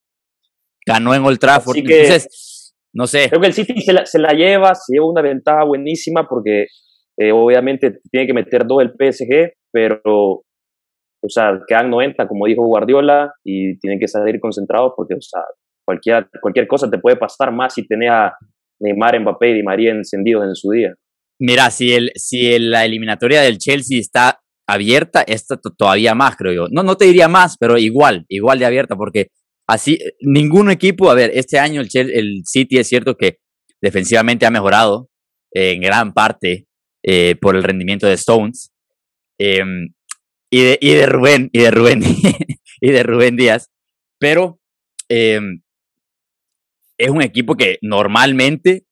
Ganó 0.87 1.15
en 1.15 1.25
Old 1.25 1.39
Trafford. 1.39 1.77
Entonces, 1.77 2.50
no 2.93 3.07
sé. 3.07 3.29
Creo 3.29 3.41
que 3.41 3.47
el 3.49 3.53
City 3.53 3.81
se 3.81 3.93
la, 3.93 4.07
se 4.07 4.19
la 4.19 4.33
lleva, 4.33 4.75
se 4.75 4.93
lleva 4.93 5.11
una 5.11 5.23
ventaja 5.23 5.65
buenísima 5.65 6.27
porque 6.29 6.67
eh, 7.19 7.33
obviamente 7.33 7.99
tiene 8.11 8.27
que 8.27 8.35
meter 8.35 8.67
dos 8.67 8.83
el 8.83 8.91
PSG, 8.91 9.53
pero, 9.73 10.01
o 10.05 11.29
sea, 11.29 11.61
quedan 11.67 11.91
90, 11.91 12.27
como 12.27 12.47
dijo 12.47 12.65
Guardiola, 12.65 13.33
y 13.45 13.79
tienen 13.79 13.99
que 13.99 14.09
salir 14.09 14.41
concentrados 14.41 14.93
porque, 14.97 15.15
o 15.15 15.21
sea, 15.21 15.43
cualquier, 15.87 16.29
cualquier 16.41 16.67
cosa 16.67 16.91
te 16.91 16.99
puede 16.99 17.17
pasar 17.17 17.53
más 17.53 17.75
si 17.75 17.87
tenés 17.87 18.11
a 18.11 18.33
Neymar, 18.81 19.21
Mbappé 19.21 19.51
y 19.51 19.55
Di 19.55 19.63
María 19.63 19.91
encendidos 19.91 20.45
en 20.45 20.55
su 20.55 20.71
día. 20.71 20.95
Mira, 21.39 21.71
si, 21.71 21.93
el, 21.93 22.11
si 22.17 22.59
la 22.59 22.85
eliminatoria 22.85 23.41
del 23.41 23.59
Chelsea 23.59 23.99
está 23.99 24.41
abierta, 24.69 25.23
esta 25.23 25.57
todavía 25.77 26.15
más, 26.15 26.37
creo 26.37 26.53
yo. 26.53 26.67
No, 26.71 26.83
no 26.83 26.97
te 26.97 27.07
diría 27.07 27.29
más, 27.29 27.57
pero 27.59 27.77
igual, 27.77 28.25
igual 28.29 28.59
de 28.59 28.67
abierta, 28.67 28.95
porque 28.97 29.29
así, 29.71 29.99
ningún 30.21 30.71
equipo, 30.71 31.11
a 31.11 31.15
ver, 31.15 31.31
este 31.35 31.59
año 31.59 31.81
el, 31.81 32.43
City 32.45 32.79
es 32.79 32.89
cierto 32.89 33.17
que 33.17 33.39
defensivamente 33.81 34.47
ha 34.47 34.51
mejorado 34.51 35.09
en 35.53 35.81
gran 35.81 36.13
parte 36.13 36.67
eh, 37.03 37.35
por 37.41 37.57
el 37.57 37.63
rendimiento 37.63 38.07
de 38.07 38.15
Stones, 38.15 38.73
Em, 39.43 39.95
y, 40.51 40.61
de, 40.61 40.79
y 40.83 40.91
de 40.93 41.07
Rubén, 41.07 41.49
y 41.51 41.61
de 41.61 41.71
Rubén, 41.71 42.03
y 42.81 42.91
de 42.91 43.03
Rubén 43.03 43.37
Díaz. 43.37 43.71
Pero 44.19 44.61
em, 45.09 45.63
es 46.99 47.09
un 47.09 47.23
equipo 47.23 47.57
que 47.57 47.79
normalmente 47.81 48.85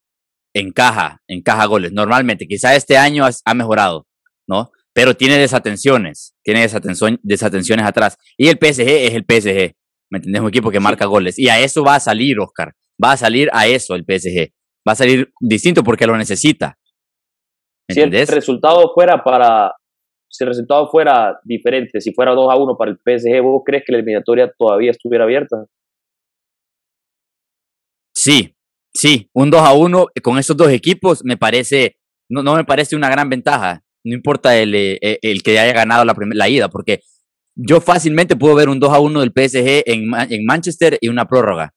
encaja, 0.54 1.20
encaja 1.28 1.66
goles. 1.66 1.92
Normalmente, 1.92 2.46
quizá 2.46 2.74
este 2.74 2.96
año 2.96 3.26
ha, 3.44 3.54
mejorado, 3.54 4.06
¿no? 4.48 4.70
Pero 4.94 5.14
tiene 5.14 5.36
desatenciones, 5.36 6.34
tiene 6.42 6.66
desatenciones 7.22 7.84
atrás. 7.84 8.16
Y 8.38 8.48
el 8.48 8.56
PSG 8.56 8.88
es 8.88 9.14
el 9.14 9.26
PSG, 9.28 9.74
¿me 10.10 10.18
entiendes? 10.18 10.42
Un 10.42 10.48
equipo 10.48 10.70
que 10.70 10.80
marca 10.80 11.06
goles. 11.06 11.38
Y 11.38 11.48
a 11.48 11.60
eso 11.60 11.82
va 11.84 11.96
a 11.96 12.00
salir, 12.00 12.38
Oscar. 12.38 12.72
Va 13.02 13.12
a 13.12 13.16
salir 13.16 13.48
a 13.52 13.66
eso 13.66 13.94
el 13.94 14.04
PSG. 14.04 14.52
Va 14.86 14.92
a 14.92 14.96
salir 14.96 15.30
distinto 15.40 15.82
porque 15.84 16.06
lo 16.06 16.16
necesita. 16.16 16.78
si 17.88 18.00
el 18.00 18.10
resultado 18.10 18.92
fuera 18.94 19.22
para, 19.22 19.72
si 20.28 20.44
el 20.44 20.48
resultado 20.48 20.88
fuera 20.90 21.38
diferente, 21.44 22.00
si 22.00 22.12
fuera 22.12 22.32
2 22.32 22.52
a 22.52 22.56
1 22.56 22.76
para 22.76 22.90
el 22.90 22.98
PSG, 22.98 23.42
¿vos 23.42 23.62
crees 23.64 23.84
que 23.86 23.92
la 23.92 23.98
eliminatoria 23.98 24.52
todavía 24.56 24.90
estuviera 24.90 25.24
abierta? 25.24 25.64
Sí, 28.14 28.54
sí, 28.92 29.30
un 29.32 29.50
2 29.50 29.60
a 29.60 29.72
1 29.72 30.06
con 30.22 30.38
esos 30.38 30.56
dos 30.56 30.70
equipos 30.70 31.24
me 31.24 31.36
parece, 31.36 31.96
no, 32.28 32.42
no 32.42 32.56
me 32.56 32.64
parece 32.64 32.96
una 32.96 33.08
gran 33.08 33.28
ventaja, 33.28 33.82
no 34.04 34.14
importa 34.14 34.56
el, 34.56 34.74
eh, 34.74 34.98
eh, 35.00 35.18
el, 35.22 35.42
que 35.42 35.58
haya 35.58 35.72
ganado 35.72 36.04
la, 36.04 36.14
la 36.32 36.48
ida, 36.48 36.68
porque 36.68 37.00
yo 37.60 37.80
fácilmente 37.80 38.36
puedo 38.36 38.54
ver 38.54 38.68
un 38.68 38.78
2 38.78 38.92
a 38.92 39.00
1 39.00 39.20
del 39.20 39.32
PSG 39.34 39.82
en, 39.86 40.10
en 40.30 40.44
Manchester 40.44 40.96
y 41.00 41.08
una 41.08 41.26
prórroga. 41.26 41.74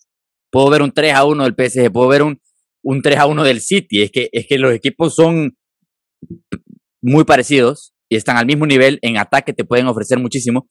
Puedo 0.52 0.70
ver 0.70 0.84
un 0.84 0.92
3 0.92 1.14
a 1.14 1.26
1 1.26 1.44
del 1.44 1.56
PSG, 1.56 1.92
puedo 1.92 2.08
ver 2.08 2.22
un, 2.22 2.40
un 2.84 3.02
3 3.02 3.18
a 3.18 3.26
1 3.26 3.44
del 3.44 3.62
City. 3.62 4.04
Es 4.04 4.12
que, 4.12 4.30
es 4.32 4.46
que 4.48 4.60
los 4.60 4.74
equipos 4.74 5.16
son 5.16 5.58
muy 7.02 7.24
parecidos 7.24 7.94
y 8.10 8.16
están 8.16 8.38
al 8.38 8.46
mismo 8.46 8.68
nivel, 8.68 9.00
en 9.02 9.18
ataque 9.18 9.54
te 9.54 9.66
pueden 9.66 9.88
ofrecer 9.88 10.20
muchísimo. 10.20 10.68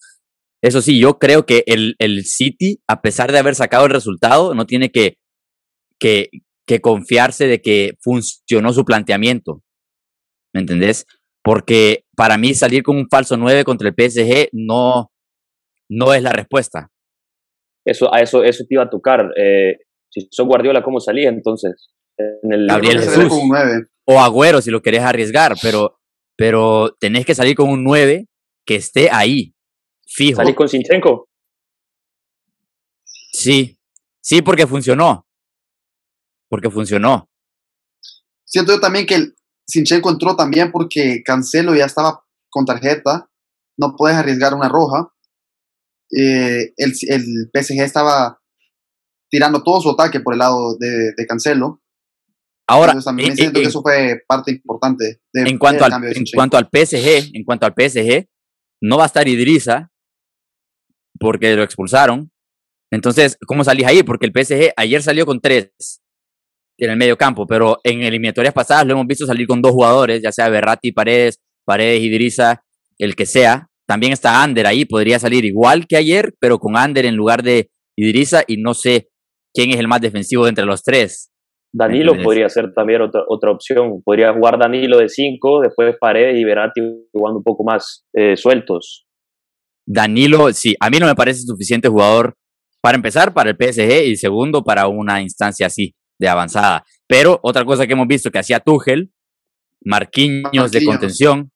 Eso 0.62 0.81
sí, 0.81 1.01
yo 1.01 1.18
creo 1.18 1.44
que 1.44 1.64
el, 1.66 1.96
el 1.99 2.25
City, 2.25 2.81
a 2.87 3.01
pesar 3.01 3.33
de 3.33 3.38
haber 3.38 3.57
sacado 3.57 3.87
el 3.87 3.92
resultado, 3.92 4.55
no 4.55 4.64
tiene 4.64 4.92
que, 4.92 5.16
que, 5.99 6.29
que 6.66 6.81
confiarse 6.81 7.49
de 7.49 7.61
que 7.61 7.96
funcionó 8.01 8.73
su 8.73 8.85
planteamiento. 8.85 9.64
¿Me 10.55 10.61
entendés? 10.61 11.07
Porque 11.42 12.05
para 12.16 12.37
mí 12.37 12.55
salir 12.55 12.83
con 12.83 12.96
un 12.96 13.09
falso 13.09 13.37
9 13.37 13.64
contra 13.64 13.88
el 13.88 13.94
PSG 13.94 14.50
no, 14.53 15.11
no 15.88 16.14
es 16.14 16.22
la 16.22 16.33
respuesta. 16.33 16.90
Eso, 17.85 18.12
a 18.14 18.20
eso, 18.20 18.44
eso 18.44 18.64
te 18.68 18.74
iba 18.74 18.85
a 18.85 18.90
tocar. 18.90 19.31
Eh, 19.37 19.79
si 20.11 20.29
sos 20.31 20.46
Guardiola, 20.46 20.83
¿cómo 20.83 21.00
salía 21.00 21.31
entonces? 21.31 21.90
En 22.18 22.53
el 22.53 22.66
Gabriel 22.66 23.00
Jesús. 23.00 23.33
O 24.05 24.20
Agüero, 24.20 24.61
si 24.61 24.70
lo 24.70 24.83
querés 24.83 25.03
arriesgar, 25.03 25.55
pero 25.62 26.00
pero 26.40 26.96
tenés 26.98 27.26
que 27.26 27.35
salir 27.35 27.55
con 27.55 27.68
un 27.68 27.85
9 27.85 28.26
que 28.64 28.76
esté 28.76 29.11
ahí, 29.11 29.55
fijo. 30.07 30.37
¿Salir 30.37 30.55
con 30.55 30.70
Sinchenko? 30.70 31.29
Sí, 33.05 33.79
sí, 34.22 34.40
porque 34.40 34.66
funcionó. 34.66 35.26
Porque 36.48 36.70
funcionó. 36.70 37.29
Siento 38.46 38.72
yo 38.72 38.81
también 38.81 39.05
que 39.05 39.16
el 39.16 39.35
Sinchenko 39.66 40.11
entró 40.11 40.37
también 40.37 40.73
porque 40.73 41.23
Cancelo 41.25 41.75
ya 41.75 41.85
estaba 41.87 42.25
con 42.51 42.64
tarjeta, 42.64 43.31
no 43.79 43.94
puedes 43.96 44.16
arriesgar 44.16 44.55
una 44.55 44.68
roja. 44.68 45.12
Eh, 46.11 46.73
el, 46.77 46.92
el, 47.09 47.51
PSG 47.55 47.83
estaba 47.83 48.40
tirando 49.31 49.62
todo 49.62 49.81
su 49.81 49.90
ataque 49.90 50.20
por 50.20 50.35
el 50.35 50.38
lado 50.40 50.77
de, 50.79 51.12
de 51.16 51.27
Cancelo. 51.27 51.81
Ahora, 52.66 52.99
también 53.01 53.37
siento 53.37 53.61
que 53.61 53.66
eso 53.66 53.83
fue 53.83 54.23
parte 54.29 54.53
importante 54.53 55.20
en 55.33 55.59
cuanto 55.59 55.85
al, 55.85 55.92
en 56.05 56.25
cuanto 56.33 56.57
al 56.57 56.68
PSG, 56.73 57.35
en 57.35 57.44
cuanto 57.44 57.66
al 57.66 57.75
PSG, 57.77 58.29
no 58.81 58.96
va 58.96 59.05
a 59.05 59.07
estar 59.07 59.27
Idrisa 59.27 59.90
porque 61.18 61.57
lo 61.57 61.64
expulsaron. 61.64 62.31
Entonces, 62.92 63.37
¿cómo 63.46 63.64
salís 63.64 63.87
ahí? 63.87 64.03
Porque 64.03 64.27
el 64.27 64.33
PSG 64.33 64.73
ayer 64.77 65.03
salió 65.03 65.27
con 65.27 65.40
tres 65.40 65.99
en 66.81 66.90
el 66.90 66.97
medio 66.97 67.16
campo, 67.16 67.47
pero 67.47 67.77
en 67.85 68.03
eliminatorias 68.03 68.55
pasadas 68.55 68.87
lo 68.87 68.95
hemos 68.95 69.07
visto 69.07 69.27
salir 69.27 69.47
con 69.47 69.61
dos 69.61 69.73
jugadores, 69.73 70.23
ya 70.23 70.33
sea 70.33 70.49
Berratti, 70.49 70.93
Paredes, 70.93 71.38
Paredes, 71.64 72.01
Idrisa, 72.01 72.62
el 72.99 73.14
que 73.14 73.27
sea. 73.27 73.66
También 73.87 74.12
está 74.12 74.43
Ander 74.43 74.66
ahí, 74.66 74.87
podría 74.87 75.19
salir 75.19 75.45
igual 75.45 75.87
que 75.87 75.97
ayer, 75.97 76.33
pero 76.40 76.59
con 76.59 76.77
Ander 76.77 77.05
en 77.05 77.16
lugar 77.16 77.43
de 77.43 77.69
Idrisa 77.97 78.45
y 78.47 78.57
no 78.57 78.73
sé 78.73 79.09
quién 79.53 79.71
es 79.71 79.79
el 79.79 79.88
más 79.88 80.01
defensivo 80.01 80.49
entre 80.49 80.64
los 80.64 80.83
tres. 80.83 81.31
Danilo 81.73 82.14
podría 82.23 82.49
ser 82.49 82.73
también 82.75 83.03
otra, 83.03 83.23
otra 83.29 83.53
opción. 83.53 84.03
Podría 84.03 84.33
jugar 84.33 84.59
Danilo 84.59 84.99
de 84.99 85.09
5, 85.09 85.61
después 85.61 85.95
Paredes 86.01 86.40
y 86.40 86.45
Verati 86.45 86.81
jugando 87.12 87.38
un 87.38 87.45
poco 87.45 87.62
más 87.62 88.05
eh, 88.12 88.37
sueltos. 88.37 89.07
Danilo, 89.87 90.53
sí, 90.53 90.75
a 90.81 90.90
mí 90.90 90.99
no 90.99 91.07
me 91.07 91.14
parece 91.14 91.43
suficiente 91.43 91.88
jugador 91.88 92.35
para 92.81 92.97
empezar 92.97 93.35
para 93.35 93.51
el 93.51 93.57
PSG 93.57 94.07
y 94.07 94.16
segundo 94.16 94.64
para 94.64 94.88
una 94.88 95.21
instancia 95.21 95.66
así 95.66 95.95
de 96.20 96.28
avanzada. 96.28 96.85
Pero 97.09 97.40
otra 97.42 97.64
cosa 97.64 97.87
que 97.87 97.94
hemos 97.94 98.06
visto 98.06 98.30
que 98.30 98.38
hacía 98.38 98.61
Tuchel, 98.61 99.11
Marquinhos, 99.85 100.70
de 100.70 100.85
contención 100.85 101.50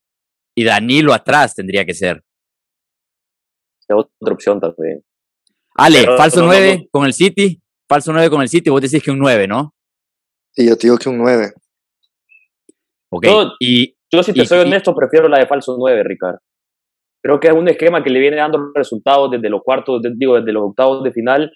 y 0.57 0.65
Danilo 0.65 1.13
atrás 1.13 1.55
tendría 1.55 1.85
que 1.85 1.95
ser. 1.95 2.25
otra 3.89 4.35
opción 4.35 4.59
también. 4.59 5.05
Ale, 5.77 6.17
falso 6.17 6.43
9 6.45 6.89
con 6.91 7.05
el 7.05 7.13
City, 7.13 7.61
falso 7.89 8.13
9 8.13 8.31
con 8.31 8.41
el 8.41 8.49
City, 8.49 8.71
vos 8.71 8.81
decís 8.81 9.03
que 9.03 9.11
un 9.11 9.19
9, 9.19 9.47
¿no? 9.47 9.75
Sí, 10.53 10.67
yo 10.67 10.77
te 10.79 10.87
digo 10.87 10.97
que 10.97 11.09
un 11.09 11.19
9. 11.19 11.53
Okay. 13.11 13.31
Yo, 13.31 13.53
y, 13.61 13.97
yo, 14.11 14.23
si 14.23 14.33
te 14.33 14.47
soy 14.47 14.61
honesto, 14.61 14.95
prefiero 14.95 15.29
la 15.29 15.39
de 15.39 15.47
falso 15.47 15.77
9, 15.79 16.03
Ricardo. 16.05 16.39
Creo 17.23 17.41
que 17.41 17.49
es 17.49 17.55
un 17.55 17.69
esquema 17.69 18.03
que 18.03 18.11
le 18.11 18.21
viene 18.21 18.37
dando 18.37 18.73
resultados 18.75 19.31
desde 19.31 19.51
los 19.51 19.63
cuartos, 19.63 20.01
digo, 20.17 20.37
desde 20.37 20.53
los 20.53 20.63
octavos 20.63 21.03
de 21.03 21.13
final. 21.13 21.53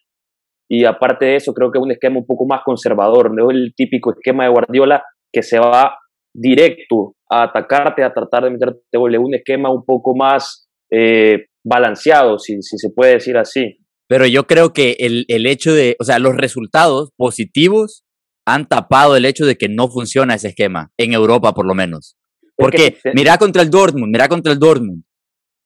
Y 0.70 0.84
aparte 0.84 1.24
de 1.24 1.36
eso, 1.36 1.54
creo 1.54 1.70
que 1.70 1.78
es 1.78 1.82
un 1.82 1.92
esquema 1.92 2.18
un 2.18 2.26
poco 2.26 2.46
más 2.46 2.60
conservador. 2.64 3.34
No 3.34 3.50
es 3.50 3.56
el 3.56 3.72
típico 3.74 4.12
esquema 4.12 4.44
de 4.44 4.50
Guardiola 4.50 5.02
que 5.32 5.42
se 5.42 5.58
va 5.58 5.96
directo 6.34 7.14
a 7.30 7.44
atacarte, 7.44 8.04
a 8.04 8.12
tratar 8.12 8.44
de 8.44 8.50
meterte 8.50 8.80
gol. 8.94 9.14
Es 9.14 9.20
un 9.20 9.34
esquema 9.34 9.70
un 9.70 9.84
poco 9.84 10.14
más 10.14 10.68
eh, 10.90 11.46
balanceado, 11.64 12.38
si, 12.38 12.60
si 12.62 12.78
se 12.78 12.90
puede 12.90 13.14
decir 13.14 13.36
así. 13.36 13.78
Pero 14.08 14.26
yo 14.26 14.46
creo 14.46 14.72
que 14.72 14.96
el, 15.00 15.24
el 15.28 15.46
hecho 15.46 15.72
de, 15.72 15.96
o 15.98 16.04
sea, 16.04 16.18
los 16.18 16.36
resultados 16.36 17.12
positivos 17.16 18.04
han 18.46 18.66
tapado 18.66 19.16
el 19.16 19.26
hecho 19.26 19.44
de 19.44 19.56
que 19.56 19.68
no 19.68 19.88
funciona 19.88 20.34
ese 20.34 20.48
esquema, 20.48 20.90
en 20.96 21.12
Europa 21.12 21.52
por 21.52 21.66
lo 21.66 21.74
menos. 21.74 22.16
Porque 22.56 22.96
mira 23.14 23.38
contra 23.38 23.62
el 23.62 23.70
Dortmund, 23.70 24.10
mira 24.10 24.28
contra 24.28 24.52
el 24.52 24.58
Dortmund. 24.58 25.04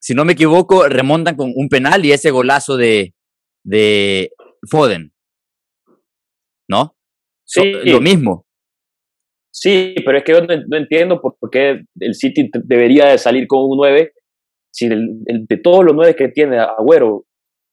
Si 0.00 0.14
no 0.14 0.24
me 0.24 0.32
equivoco, 0.32 0.88
remontan 0.88 1.36
con 1.36 1.52
un 1.54 1.68
penal 1.68 2.04
y 2.04 2.12
ese 2.12 2.30
golazo 2.30 2.76
de, 2.76 3.14
de 3.64 4.32
Foden. 4.70 5.12
¿No? 6.68 6.96
Sí. 7.44 7.72
lo 7.84 8.00
mismo. 8.00 8.46
Sí, 9.52 9.94
pero 10.04 10.18
es 10.18 10.24
que 10.24 10.32
yo 10.32 10.40
no, 10.40 10.76
entiendo 10.76 11.20
por 11.20 11.36
qué 11.50 11.82
el 12.00 12.14
City 12.14 12.50
debería 12.64 13.08
de 13.08 13.18
salir 13.18 13.46
con 13.46 13.64
un 13.64 13.76
9 13.76 14.12
si 14.72 14.88
de 14.88 15.56
todos 15.62 15.84
los 15.84 15.94
9 15.94 16.16
que 16.16 16.28
tiene 16.28 16.58
Agüero 16.58 17.26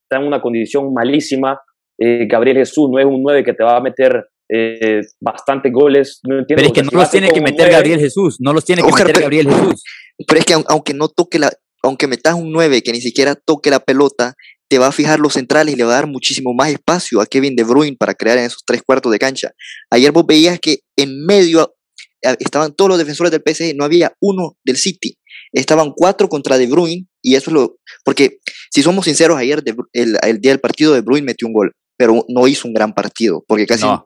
está 0.03 0.21
en 0.21 0.27
una 0.27 0.41
condición 0.41 0.93
malísima. 0.93 1.59
Eh, 1.97 2.27
Gabriel 2.27 2.57
Jesús 2.57 2.89
no 2.91 2.99
es 2.99 3.05
un 3.05 3.23
9 3.23 3.43
que 3.43 3.53
te 3.53 3.63
va 3.63 3.77
a 3.77 3.81
meter 3.81 4.25
eh, 4.51 5.01
bastantes 5.21 5.71
goles. 5.71 6.19
No 6.27 6.39
entiendo, 6.39 6.61
pero 6.61 6.67
es 6.67 6.73
que 6.73 6.83
no 6.83 6.99
los 6.99 7.11
tiene 7.11 7.29
que 7.29 7.41
meter 7.41 7.71
Gabriel 7.71 7.99
Jesús, 7.99 8.37
no 8.39 8.51
los 8.51 8.65
tiene 8.65 8.81
que 8.81 8.91
meter 8.91 9.21
Gabriel 9.21 9.49
Jesús. 9.49 9.83
Pero 10.27 10.39
es 10.39 10.45
que 10.45 10.53
aunque 10.67 10.93
no 10.93 11.07
toque 11.07 11.39
la, 11.39 11.51
aunque 11.83 12.07
metas 12.07 12.33
un 12.33 12.51
9 12.51 12.81
que 12.81 12.91
ni 12.91 12.99
siquiera 12.99 13.35
toque 13.35 13.69
la 13.69 13.79
pelota, 13.79 14.33
te 14.69 14.77
va 14.77 14.87
a 14.87 14.91
fijar 14.91 15.19
los 15.19 15.33
centrales 15.33 15.73
y 15.73 15.77
le 15.77 15.83
va 15.83 15.93
a 15.93 15.95
dar 15.95 16.07
muchísimo 16.07 16.53
más 16.53 16.69
espacio 16.69 17.21
a 17.21 17.25
Kevin 17.25 17.55
De 17.55 17.63
Bruyne 17.63 17.97
para 17.97 18.13
crear 18.13 18.37
en 18.37 18.45
esos 18.45 18.63
tres 18.63 18.83
cuartos 18.83 19.11
de 19.11 19.17
cancha. 19.17 19.51
Ayer 19.89 20.11
vos 20.11 20.25
veías 20.27 20.59
que 20.59 20.81
en 20.95 21.25
medio 21.25 21.75
eh, 22.21 22.35
estaban 22.39 22.75
todos 22.75 22.89
los 22.89 22.99
defensores 22.99 23.31
del 23.31 23.41
PSG, 23.43 23.75
no 23.75 23.83
había 23.83 24.13
uno 24.21 24.57
del 24.63 24.77
City. 24.77 25.17
Estaban 25.51 25.91
cuatro 25.95 26.29
contra 26.29 26.59
De 26.59 26.67
Bruyne 26.67 27.07
y 27.23 27.33
eso 27.33 27.49
es 27.49 27.55
lo... 27.55 27.77
Porque 28.05 28.37
si 28.69 28.83
somos 28.83 29.05
sinceros, 29.05 29.39
ayer 29.39 29.63
el, 29.93 30.39
día 30.39 30.51
del 30.51 30.59
partido 30.59 30.93
De 30.93 31.01
Bruyne 31.01 31.25
metió 31.25 31.47
un 31.47 31.53
gol, 31.53 31.71
pero 31.97 32.23
no 32.29 32.47
hizo 32.47 32.67
un 32.67 32.75
gran 32.75 32.93
partido 32.93 33.43
porque 33.47 33.65
casi 33.65 33.85
no. 33.85 34.05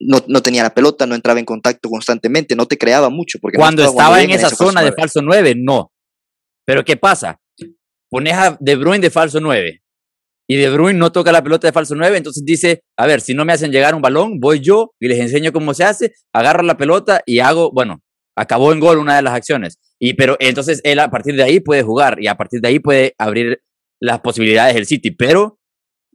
no, 0.00 0.42
tenía 0.42 0.64
la 0.64 0.74
pelota, 0.74 1.06
no 1.06 1.14
entraba 1.14 1.38
en 1.38 1.46
contacto 1.46 1.88
constantemente, 1.88 2.56
no 2.56 2.66
te 2.66 2.76
creaba 2.76 3.10
mucho. 3.10 3.38
Porque 3.40 3.58
Cuando 3.58 3.84
estaba 3.84 4.20
en 4.20 4.30
esa 4.30 4.50
zona 4.50 4.82
de 4.82 4.92
falso 4.92 5.22
9, 5.22 5.54
no. 5.56 5.92
Pero 6.66 6.84
¿qué 6.84 6.96
pasa? 6.96 7.40
Pones 8.10 8.34
a 8.34 8.56
De 8.58 8.74
Bruyne 8.74 9.02
de 9.02 9.10
falso 9.10 9.38
9 9.38 9.80
y 10.50 10.56
De 10.56 10.68
Bruyne 10.68 10.98
no 10.98 11.12
toca 11.12 11.30
la 11.30 11.44
pelota 11.44 11.68
de 11.68 11.72
falso 11.72 11.94
9, 11.94 12.16
entonces 12.16 12.42
dice, 12.44 12.82
a 12.98 13.06
ver, 13.06 13.20
si 13.20 13.34
no 13.34 13.44
me 13.44 13.52
hacen 13.52 13.70
llegar 13.70 13.94
un 13.94 14.02
balón, 14.02 14.40
voy 14.40 14.58
yo 14.58 14.90
y 14.98 15.06
les 15.06 15.20
enseño 15.20 15.52
cómo 15.52 15.74
se 15.74 15.84
hace, 15.84 16.12
agarro 16.32 16.64
la 16.64 16.76
pelota 16.76 17.22
y 17.24 17.38
hago, 17.38 17.70
bueno, 17.72 18.02
acabó 18.36 18.72
en 18.72 18.80
gol 18.80 18.98
una 18.98 19.14
de 19.14 19.22
las 19.22 19.34
acciones. 19.34 19.78
Y 20.00 20.14
pero 20.14 20.36
entonces 20.40 20.80
él 20.82 20.98
a 20.98 21.08
partir 21.08 21.36
de 21.36 21.44
ahí 21.44 21.60
puede 21.60 21.84
jugar 21.84 22.20
y 22.20 22.26
a 22.26 22.34
partir 22.34 22.60
de 22.60 22.66
ahí 22.66 22.80
puede 22.80 23.14
abrir 23.16 23.62
las 24.00 24.22
posibilidades 24.22 24.74
del 24.74 24.86
City, 24.86 25.12
pero 25.12 25.60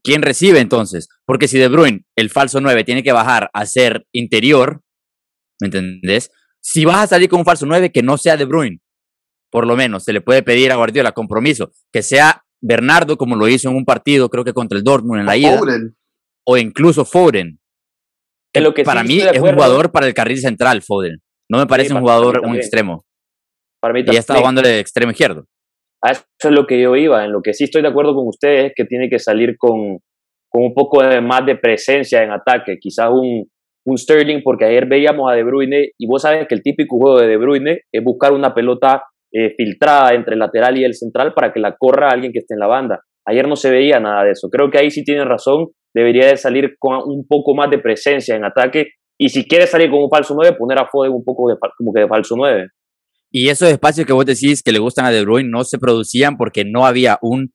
¿quién 0.04 0.21
recibe 0.21 0.60
entonces? 0.60 1.08
Porque 1.26 1.48
si 1.48 1.58
De 1.58 1.69
Bruyne, 1.69 2.04
el 2.17 2.30
falso 2.30 2.60
9, 2.60 2.84
tiene 2.84 3.04
que 3.04 3.13
bajar 3.13 3.50
a 3.54 3.65
ser 3.65 4.06
interior, 4.12 4.82
¿me 5.62 5.67
entendés? 5.67 6.30
Si 6.60 6.84
vas 6.84 7.06
a 7.06 7.08
salir 7.08 7.30
con 7.30 7.39
un 7.39 7.45
falso 7.45 7.65
9 7.67 7.89
que 7.93 8.04
no 8.04 8.17
sea 8.17 8.36
De 8.36 8.43
Bruyne, 8.43 8.82
por 9.50 9.65
lo 9.65 9.78
menos 9.78 10.04
se 10.04 10.12
le 10.12 10.19
puede 10.19 10.43
pedir 10.43 10.74
a 10.74 10.76
Guardiola 10.76 11.13
compromiso, 11.13 11.71
que 11.93 12.04
sea 12.04 12.44
Bernardo, 12.62 13.18
como 13.18 13.36
lo 13.36 13.48
hizo 13.48 13.70
en 13.70 13.76
un 13.76 13.86
partido, 13.86 14.30
creo 14.30 14.44
que 14.44 14.54
contra 14.54 14.78
el 14.78 14.84
Dortmund 14.84 15.22
en 15.22 15.26
la 15.26 15.38
ida. 15.38 15.60
O 16.48 16.58
incluso 16.58 17.06
Foden. 17.06 17.60
lo 18.54 18.74
que 18.74 18.84
para 18.84 19.04
mí 19.04 19.20
es 19.20 19.39
un 19.39 19.54
jugador 19.54 19.91
para 19.91 20.08
el 20.08 20.13
carril 20.13 20.38
central, 20.38 20.82
Foden. 20.82 21.18
No 21.50 21.58
me 21.58 21.68
parece 21.68 21.94
un 21.94 22.02
jugador, 22.02 22.41
un 22.44 22.56
extremo. 22.56 23.04
Para 23.82 23.94
mí 23.94 24.02
y 24.02 24.12
ya 24.12 24.20
está 24.20 24.36
jugando 24.36 24.62
de 24.62 24.80
extremo 24.80 25.12
izquierdo. 25.12 25.46
A 26.02 26.12
eso 26.12 26.24
es 26.39 26.52
lo 26.52 26.65
que 26.65 26.82
yo 26.82 26.96
iba. 26.96 27.24
En 27.24 27.32
lo 27.32 27.41
que 27.41 27.54
sí 27.54 27.65
estoy 27.65 27.82
de 27.82 27.88
acuerdo 27.88 28.15
con 28.15 28.28
ustedes 28.28 28.68
es 28.68 28.74
que 28.76 28.86
tiene 28.86 29.10
que 29.10 29.20
salir 29.20 29.58
con, 29.58 30.00
con 30.50 30.63
un 30.63 30.74
poco 30.74 31.02
más 31.22 31.46
de 31.46 31.56
presencia 31.56 32.24
en 32.24 32.32
ataque. 32.32 32.78
Quizás 32.80 33.10
un, 33.12 33.48
un 33.86 33.98
Sterling, 33.98 34.41
porque 34.44 34.65
ayer 34.65 34.88
veíamos 34.88 35.32
a 35.32 35.36
De 35.36 35.44
Bruyne 35.44 35.91
y 35.98 36.08
vos 36.08 36.22
sabes 36.22 36.48
que 36.48 36.56
el 36.56 36.63
típico 36.63 36.98
juego 36.98 37.20
de 37.20 37.28
De 37.28 37.38
Bruyne 37.38 37.82
es 37.91 38.04
buscar 38.04 38.34
una 38.34 38.54
pelota 38.54 39.04
eh, 39.38 39.54
filtrada 39.58 40.13
entre 40.13 40.36
el 40.36 40.39
lateral 40.39 40.78
y 40.78 40.86
el 40.86 40.93
central 40.93 41.34
para 41.34 41.52
que 41.52 41.60
la 41.60 41.76
corra 41.78 42.10
alguien 42.10 42.32
que 42.32 42.39
esté 42.39 42.54
en 42.54 42.62
la 42.62 42.67
banda. 42.67 43.02
Ayer 43.28 43.45
no 43.50 43.58
se 43.58 43.69
veía 43.69 44.00
nada 44.00 44.24
de 44.24 44.32
eso. 44.32 44.48
Creo 44.50 44.71
que 44.71 44.78
ahí 44.78 44.89
sí 44.89 45.04
tienen 45.04 45.28
razón. 45.28 45.67
Debería 45.93 46.28
de 46.28 46.38
salir 46.38 46.76
con 46.80 47.00
un 47.06 47.26
poco 47.28 47.54
más 47.54 47.69
de 47.69 47.80
presencia 47.80 48.34
en 48.38 48.45
ataque. 48.45 48.91
Y 49.19 49.28
si 49.28 49.45
quiere 49.45 49.67
salir 49.67 49.89
con 49.89 50.04
un 50.04 50.10
falso 50.10 50.36
9, 50.38 50.56
poner 50.58 50.80
a 50.80 50.88
Foden 50.89 51.12
un 51.12 51.26
poco 51.26 51.50
de, 51.50 51.58
como 51.78 51.91
que 51.91 52.00
de 52.02 52.08
falso 52.08 52.36
9. 52.38 52.67
Y 53.30 53.50
esos 53.50 53.69
espacios 53.69 54.08
que 54.08 54.13
vos 54.13 54.26
decís 54.26 54.63
que 54.63 54.71
le 54.71 54.80
gustan 54.80 55.06
a 55.06 55.12
De 55.12 55.21
Bruyne 55.24 55.50
no 55.50 55.65
se 55.65 55.80
producían 55.80 56.38
porque 56.38 56.63
no 56.63 56.86
había 56.86 57.17
un, 57.21 57.52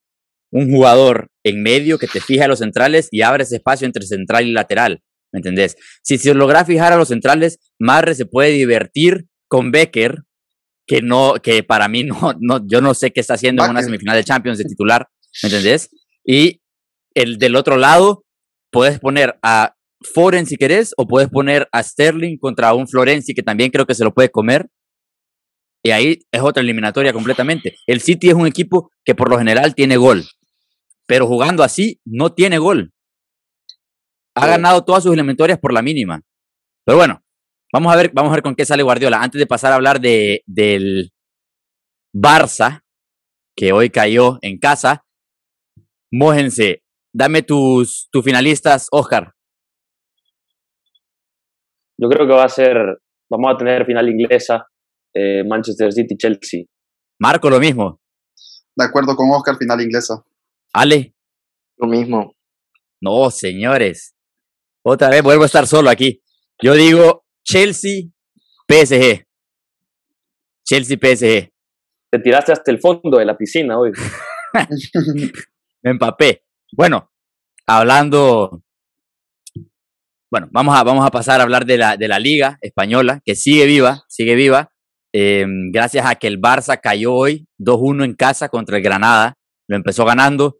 un 0.52 0.70
jugador 0.70 1.28
en 1.44 1.62
medio 1.62 1.96
que 1.96 2.08
te 2.08 2.20
fija 2.20 2.44
a 2.44 2.48
los 2.48 2.58
centrales 2.58 3.08
y 3.10 3.22
abre 3.22 3.44
ese 3.44 3.56
espacio 3.56 3.86
entre 3.86 4.04
central 4.04 4.46
y 4.46 4.52
lateral. 4.52 5.00
¿Me 5.32 5.38
entendés? 5.38 5.76
Si 6.02 6.18
se 6.18 6.34
logra 6.34 6.66
fijar 6.66 6.92
a 6.92 6.96
los 6.96 7.08
centrales, 7.08 7.58
Marre 7.78 8.14
se 8.14 8.26
puede 8.26 8.50
divertir 8.50 9.28
con 9.48 9.70
Becker 9.70 10.24
que 10.90 11.02
no, 11.02 11.34
que 11.40 11.62
para 11.62 11.86
mí 11.86 12.02
no, 12.02 12.34
no, 12.40 12.66
yo 12.66 12.80
no 12.80 12.94
sé 12.94 13.12
qué 13.12 13.20
está 13.20 13.34
haciendo 13.34 13.64
en 13.64 13.70
una 13.70 13.80
semifinal 13.80 14.16
de 14.16 14.24
Champions 14.24 14.58
de 14.58 14.64
titular, 14.64 15.08
¿me 15.40 15.48
entendés? 15.48 15.88
Y 16.24 16.62
el 17.14 17.38
del 17.38 17.54
otro 17.54 17.76
lado, 17.76 18.24
puedes 18.72 18.98
poner 18.98 19.38
a 19.40 19.76
Foren 20.02 20.46
si 20.46 20.56
querés, 20.56 20.92
o 20.96 21.06
puedes 21.06 21.28
poner 21.28 21.68
a 21.70 21.84
Sterling 21.84 22.38
contra 22.38 22.74
un 22.74 22.88
Florenzi 22.88 23.34
que 23.34 23.44
también 23.44 23.70
creo 23.70 23.86
que 23.86 23.94
se 23.94 24.02
lo 24.02 24.12
puede 24.12 24.30
comer. 24.30 24.68
Y 25.84 25.92
ahí 25.92 26.18
es 26.32 26.42
otra 26.42 26.60
eliminatoria 26.60 27.12
completamente. 27.12 27.76
El 27.86 28.00
City 28.00 28.30
es 28.30 28.34
un 28.34 28.48
equipo 28.48 28.90
que 29.04 29.14
por 29.14 29.30
lo 29.30 29.38
general 29.38 29.76
tiene 29.76 29.96
gol, 29.96 30.24
pero 31.06 31.28
jugando 31.28 31.62
así 31.62 32.00
no 32.04 32.32
tiene 32.32 32.58
gol. 32.58 32.92
Ha 34.34 34.44
ganado 34.44 34.84
todas 34.84 35.04
sus 35.04 35.12
eliminatorias 35.12 35.60
por 35.60 35.72
la 35.72 35.82
mínima. 35.82 36.20
Pero 36.84 36.98
bueno, 36.98 37.22
Vamos 37.72 37.92
a 37.92 37.96
ver, 37.96 38.10
vamos 38.12 38.32
a 38.32 38.34
ver 38.34 38.42
con 38.42 38.54
qué 38.54 38.64
sale 38.64 38.82
Guardiola. 38.82 39.22
Antes 39.22 39.38
de 39.38 39.46
pasar 39.46 39.72
a 39.72 39.76
hablar 39.76 40.00
de, 40.00 40.42
del 40.46 41.12
Barça, 42.12 42.82
que 43.56 43.72
hoy 43.72 43.90
cayó 43.90 44.38
en 44.42 44.58
casa, 44.58 45.04
mójense. 46.10 46.82
Dame 47.12 47.42
tus, 47.42 48.08
tus 48.10 48.24
finalistas, 48.24 48.88
Oscar. 48.92 49.34
Yo 51.98 52.08
creo 52.08 52.26
que 52.26 52.34
va 52.34 52.44
a 52.44 52.48
ser, 52.48 52.76
vamos 53.28 53.54
a 53.54 53.58
tener 53.58 53.84
final 53.84 54.08
inglesa, 54.08 54.66
eh, 55.14 55.44
Manchester 55.44 55.92
City, 55.92 56.16
Chelsea. 56.16 56.64
Marco, 57.20 57.50
lo 57.50 57.60
mismo. 57.60 58.00
De 58.76 58.84
acuerdo 58.84 59.14
con 59.14 59.30
Oscar, 59.30 59.56
final 59.56 59.80
inglesa. 59.80 60.24
Ale. 60.72 61.14
Lo 61.76 61.88
mismo. 61.88 62.34
No, 63.00 63.30
señores. 63.30 64.14
Otra 64.84 65.10
vez 65.10 65.22
vuelvo 65.22 65.42
a 65.42 65.46
estar 65.46 65.66
solo 65.66 65.90
aquí. 65.90 66.22
Yo 66.62 66.74
digo 66.74 67.24
Chelsea, 67.50 68.04
PSG. 68.68 69.26
Chelsea, 70.64 70.96
PSG. 70.96 71.50
Te 72.12 72.18
tiraste 72.22 72.52
hasta 72.52 72.70
el 72.70 72.78
fondo 72.78 73.18
de 73.18 73.24
la 73.24 73.36
piscina 73.36 73.76
hoy. 73.76 73.90
Me 75.82 75.90
empapé. 75.90 76.44
Bueno, 76.76 77.10
hablando. 77.66 78.62
Bueno, 80.30 80.48
vamos 80.52 80.78
a, 80.78 80.84
vamos 80.84 81.04
a 81.04 81.10
pasar 81.10 81.40
a 81.40 81.42
hablar 81.42 81.66
de 81.66 81.76
la, 81.76 81.96
de 81.96 82.06
la 82.06 82.20
Liga 82.20 82.56
Española, 82.60 83.20
que 83.24 83.34
sigue 83.34 83.66
viva, 83.66 84.04
sigue 84.06 84.36
viva. 84.36 84.70
Em, 85.12 85.72
gracias 85.72 86.06
a 86.06 86.14
que 86.14 86.28
el 86.28 86.40
Barça 86.40 86.80
cayó 86.80 87.14
hoy 87.14 87.48
2-1 87.58 88.04
en 88.04 88.14
casa 88.14 88.48
contra 88.48 88.76
el 88.76 88.84
Granada. 88.84 89.34
Lo 89.66 89.74
empezó 89.74 90.04
ganando. 90.04 90.58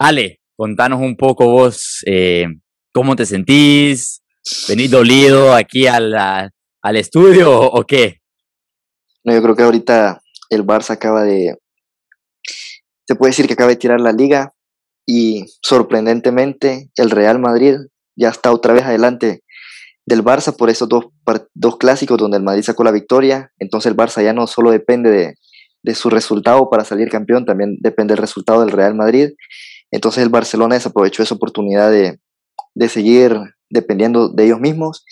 Ale, 0.00 0.40
contanos 0.56 1.00
un 1.00 1.16
poco 1.16 1.46
vos 1.46 2.02
eh, 2.06 2.48
cómo 2.92 3.14
te 3.14 3.24
sentís, 3.24 4.20
¿Venís 4.68 4.90
dolido 4.90 5.54
aquí 5.54 5.86
al, 5.86 6.14
al 6.14 6.96
estudio 6.96 7.60
o, 7.60 7.84
qué? 7.84 8.20
No, 9.24 9.32
yo 9.32 9.42
creo 9.42 9.56
que 9.56 9.62
ahorita 9.62 10.20
el 10.50 10.64
Barça 10.64 10.90
acaba 10.90 11.22
de. 11.22 11.56
Se 13.06 13.14
puede 13.14 13.30
decir 13.30 13.46
que 13.46 13.54
acaba 13.54 13.70
de 13.70 13.76
tirar 13.76 14.00
la 14.00 14.12
liga 14.12 14.54
y 15.06 15.44
sorprendentemente 15.62 16.90
el 16.96 17.10
Real 17.10 17.38
Madrid 17.38 17.76
ya 18.16 18.28
está 18.28 18.52
otra 18.52 18.74
vez 18.74 18.84
adelante 18.84 19.42
del 20.06 20.24
Barça 20.24 20.56
por 20.56 20.70
esos 20.70 20.88
dos, 20.88 21.06
dos 21.54 21.76
clásicos 21.76 22.18
donde 22.18 22.38
el 22.38 22.42
Madrid 22.42 22.62
sacó 22.62 22.84
la 22.84 22.90
victoria. 22.90 23.52
Entonces 23.58 23.90
el 23.90 23.96
Barça 23.96 24.22
ya 24.22 24.32
no 24.32 24.46
solo 24.46 24.70
depende 24.70 25.10
de, 25.10 25.34
de 25.82 25.94
su 25.94 26.10
resultado 26.10 26.68
para 26.70 26.84
salir 26.84 27.08
campeón, 27.08 27.44
también 27.44 27.76
depende 27.80 28.14
del 28.14 28.20
resultado 28.20 28.60
del 28.60 28.70
Real 28.70 28.94
Madrid. 28.94 29.30
Entonces 29.90 30.22
el 30.22 30.28
Barcelona 30.28 30.74
desaprovechó 30.74 31.22
esa 31.22 31.34
oportunidad 31.34 31.90
de, 31.90 32.18
de 32.74 32.88
seguir 32.88 33.38
dependiendo 33.70 34.28
de 34.28 34.46
ellos 34.46 34.60
mismos. 34.60 35.04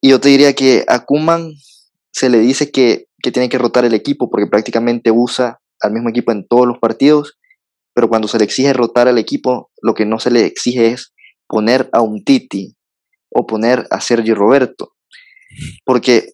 Y 0.00 0.10
yo 0.10 0.20
te 0.20 0.28
diría 0.28 0.52
que 0.54 0.84
a 0.88 1.04
Kuman 1.04 1.52
se 2.12 2.28
le 2.28 2.38
dice 2.38 2.70
que, 2.70 3.06
tiene 3.22 3.48
que 3.48 3.58
rotar 3.58 3.84
el 3.84 3.94
equipo 3.94 4.28
porque 4.28 4.48
prácticamente 4.48 5.12
usa 5.12 5.60
al 5.80 5.92
mismo 5.92 6.10
equipo 6.10 6.32
en 6.32 6.44
todos 6.46 6.66
los 6.66 6.78
partidos, 6.78 7.38
pero 7.94 8.08
cuando 8.08 8.26
se 8.26 8.38
le 8.38 8.44
exige 8.44 8.72
rotar 8.72 9.06
al 9.06 9.16
equipo, 9.16 9.70
lo 9.80 9.94
que 9.94 10.06
no 10.06 10.18
se 10.18 10.32
le 10.32 10.44
exige 10.44 10.88
es 10.88 11.12
poner 11.46 11.88
a 11.92 12.00
un 12.00 12.24
Titi 12.24 12.74
o 13.30 13.46
poner 13.46 13.86
a 13.90 14.00
Sergio 14.00 14.34
Roberto. 14.34 14.94
Porque 15.84 16.32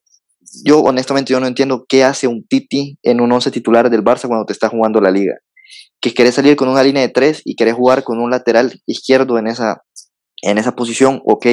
yo 0.64 0.80
honestamente 0.80 1.32
yo 1.32 1.40
no 1.40 1.46
entiendo 1.46 1.84
qué 1.86 2.04
hace 2.04 2.26
un 2.26 2.46
Titi 2.46 2.98
en 3.02 3.20
un 3.20 3.32
11 3.32 3.50
titular 3.50 3.90
del 3.90 4.02
Barça 4.02 4.26
cuando 4.28 4.46
te 4.46 4.52
está 4.52 4.68
jugando 4.68 5.00
la 5.00 5.10
liga. 5.10 5.34
Que 6.00 6.14
querés 6.14 6.36
salir 6.36 6.56
con 6.56 6.68
una 6.68 6.82
línea 6.82 7.02
de 7.02 7.08
tres 7.08 7.42
y 7.44 7.54
querés 7.54 7.74
jugar 7.74 8.02
con 8.02 8.18
un 8.18 8.30
lateral 8.30 8.80
izquierdo 8.86 9.38
en 9.38 9.48
esa, 9.48 9.82
en 10.42 10.58
esa 10.58 10.74
posición, 10.74 11.20
ok, 11.24 11.46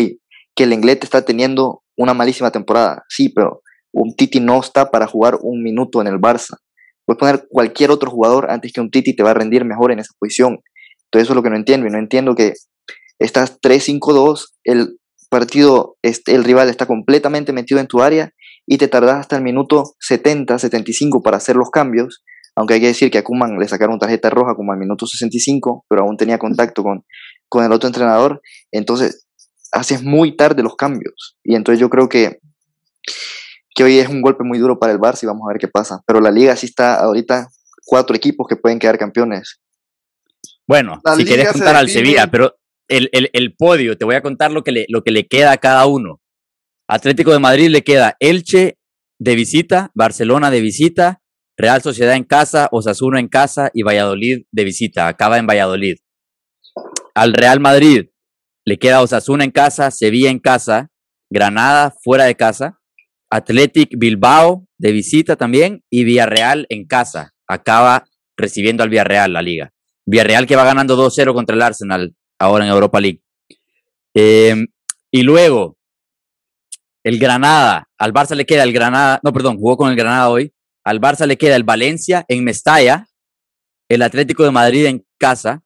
que 0.55 0.63
el 0.63 0.73
Inglés 0.73 0.99
está 1.01 1.23
teniendo 1.23 1.83
una 1.97 2.13
malísima 2.13 2.51
temporada, 2.51 3.03
sí, 3.09 3.29
pero 3.29 3.61
un 3.93 4.15
Titi 4.15 4.39
no 4.39 4.59
está 4.59 4.91
para 4.91 5.07
jugar 5.07 5.37
un 5.41 5.63
minuto 5.63 6.01
en 6.01 6.07
el 6.07 6.15
Barça. 6.15 6.57
Puedes 7.05 7.19
poner 7.19 7.47
cualquier 7.49 7.91
otro 7.91 8.11
jugador 8.11 8.49
antes 8.49 8.73
que 8.73 8.81
un 8.81 8.89
Titi 8.89 9.15
te 9.15 9.23
va 9.23 9.31
a 9.31 9.35
rendir 9.35 9.63
mejor 9.63 9.91
en 9.91 9.99
esa 9.99 10.13
posición. 10.19 10.59
Entonces 11.05 11.27
eso 11.27 11.33
es 11.33 11.35
lo 11.35 11.43
que 11.43 11.49
no 11.49 11.55
entiendo 11.55 11.87
y 11.87 11.91
no 11.91 11.97
entiendo 11.97 12.35
que 12.35 12.53
estás 13.19 13.59
3-5-2, 13.61 14.47
el 14.65 14.97
partido, 15.29 15.97
este, 16.01 16.35
el 16.35 16.43
rival 16.43 16.69
está 16.69 16.85
completamente 16.85 17.53
metido 17.53 17.79
en 17.79 17.87
tu 17.87 18.01
área 18.01 18.31
y 18.67 18.77
te 18.77 18.87
tardas 18.87 19.19
hasta 19.19 19.37
el 19.37 19.43
minuto 19.43 19.95
70, 19.99 20.59
75 20.59 21.21
para 21.21 21.37
hacer 21.37 21.55
los 21.55 21.69
cambios, 21.69 22.23
aunque 22.55 22.75
hay 22.75 22.81
que 22.81 22.87
decir 22.87 23.11
que 23.11 23.17
a 23.17 23.23
Kuman 23.23 23.57
le 23.59 23.67
sacaron 23.67 23.99
tarjeta 23.99 24.29
roja 24.29 24.55
como 24.55 24.71
al 24.71 24.79
minuto 24.79 25.05
65, 25.05 25.85
pero 25.89 26.03
aún 26.03 26.17
tenía 26.17 26.37
contacto 26.37 26.83
con, 26.83 27.03
con 27.49 27.63
el 27.63 27.71
otro 27.71 27.87
entrenador, 27.87 28.41
entonces 28.71 29.25
haces 29.71 30.03
muy 30.03 30.35
tarde 30.35 30.63
los 30.63 30.75
cambios. 30.75 31.37
Y 31.43 31.55
entonces 31.55 31.79
yo 31.79 31.89
creo 31.89 32.09
que, 32.09 32.39
que 33.73 33.83
hoy 33.83 33.99
es 33.99 34.09
un 34.09 34.21
golpe 34.21 34.43
muy 34.43 34.57
duro 34.57 34.79
para 34.79 34.93
el 34.93 34.99
Barça 34.99 35.23
y 35.23 35.27
vamos 35.27 35.43
a 35.45 35.53
ver 35.53 35.59
qué 35.59 35.67
pasa. 35.67 36.01
Pero 36.05 36.21
la 36.21 36.31
liga 36.31 36.55
sí 36.55 36.65
está 36.65 36.95
ahorita 36.95 37.49
cuatro 37.85 38.15
equipos 38.15 38.47
que 38.47 38.55
pueden 38.55 38.79
quedar 38.79 38.97
campeones. 38.97 39.59
Bueno, 40.67 40.99
si 41.15 41.25
quieres 41.25 41.51
contar 41.51 41.75
al 41.75 41.89
Sevilla, 41.89 42.27
pero 42.31 42.55
el, 42.87 43.09
el, 43.11 43.29
el, 43.33 43.55
podio, 43.55 43.97
te 43.97 44.05
voy 44.05 44.15
a 44.15 44.21
contar 44.21 44.51
lo 44.51 44.63
que, 44.63 44.71
le, 44.71 44.85
lo 44.89 45.03
que 45.03 45.11
le 45.11 45.27
queda 45.27 45.51
a 45.51 45.57
cada 45.57 45.85
uno. 45.85 46.21
Atlético 46.87 47.31
de 47.31 47.39
Madrid 47.39 47.69
le 47.69 47.83
queda 47.83 48.15
Elche 48.19 48.77
de 49.19 49.35
visita, 49.35 49.91
Barcelona 49.93 50.51
de 50.51 50.61
visita, 50.61 51.21
Real 51.57 51.81
Sociedad 51.81 52.15
en 52.15 52.23
casa, 52.23 52.67
Osasuna 52.71 53.19
en 53.19 53.27
casa 53.27 53.71
y 53.73 53.83
Valladolid 53.83 54.45
de 54.51 54.63
visita. 54.63 55.07
Acaba 55.07 55.37
en 55.37 55.47
Valladolid. 55.47 55.95
Al 57.15 57.33
Real 57.33 57.61
Madrid 57.61 58.09
le 58.65 58.77
queda 58.77 59.01
Osasuna 59.01 59.45
en 59.45 59.51
casa, 59.51 59.89
Sevilla 59.89 60.29
en 60.29 60.39
casa, 60.39 60.89
Granada 61.29 61.95
fuera 62.03 62.25
de 62.25 62.35
casa, 62.35 62.79
Athletic 63.29 63.97
Bilbao 63.97 64.67
de 64.77 64.91
visita 64.91 65.35
también 65.35 65.83
y 65.89 66.03
Villarreal 66.03 66.65
en 66.69 66.85
casa. 66.85 67.33
Acaba 67.47 68.05
recibiendo 68.37 68.83
al 68.83 68.89
Villarreal 68.89 69.33
la 69.33 69.41
liga. 69.41 69.71
Villarreal 70.05 70.45
que 70.45 70.55
va 70.55 70.65
ganando 70.65 70.97
2-0 70.97 71.33
contra 71.33 71.55
el 71.55 71.61
Arsenal 71.61 72.15
ahora 72.37 72.65
en 72.65 72.71
Europa 72.71 72.99
League. 72.99 73.21
Em, 74.13 74.67
y 75.11 75.23
luego, 75.23 75.77
el 77.03 77.19
Granada. 77.19 77.87
Al 77.97 78.13
Barça 78.13 78.35
le 78.35 78.45
queda 78.45 78.63
el 78.63 78.73
Granada. 78.73 79.19
No, 79.23 79.31
perdón, 79.31 79.57
jugó 79.57 79.77
con 79.77 79.89
el 79.89 79.95
Granada 79.95 80.29
hoy. 80.29 80.53
Al 80.83 80.99
Barça 80.99 81.25
le 81.25 81.37
queda 81.37 81.55
el 81.55 81.63
Valencia 81.63 82.25
en 82.27 82.43
Mestalla, 82.43 83.07
el 83.89 84.01
Atlético 84.01 84.43
de 84.43 84.51
Madrid 84.51 84.85
en 84.85 85.05
casa, 85.17 85.63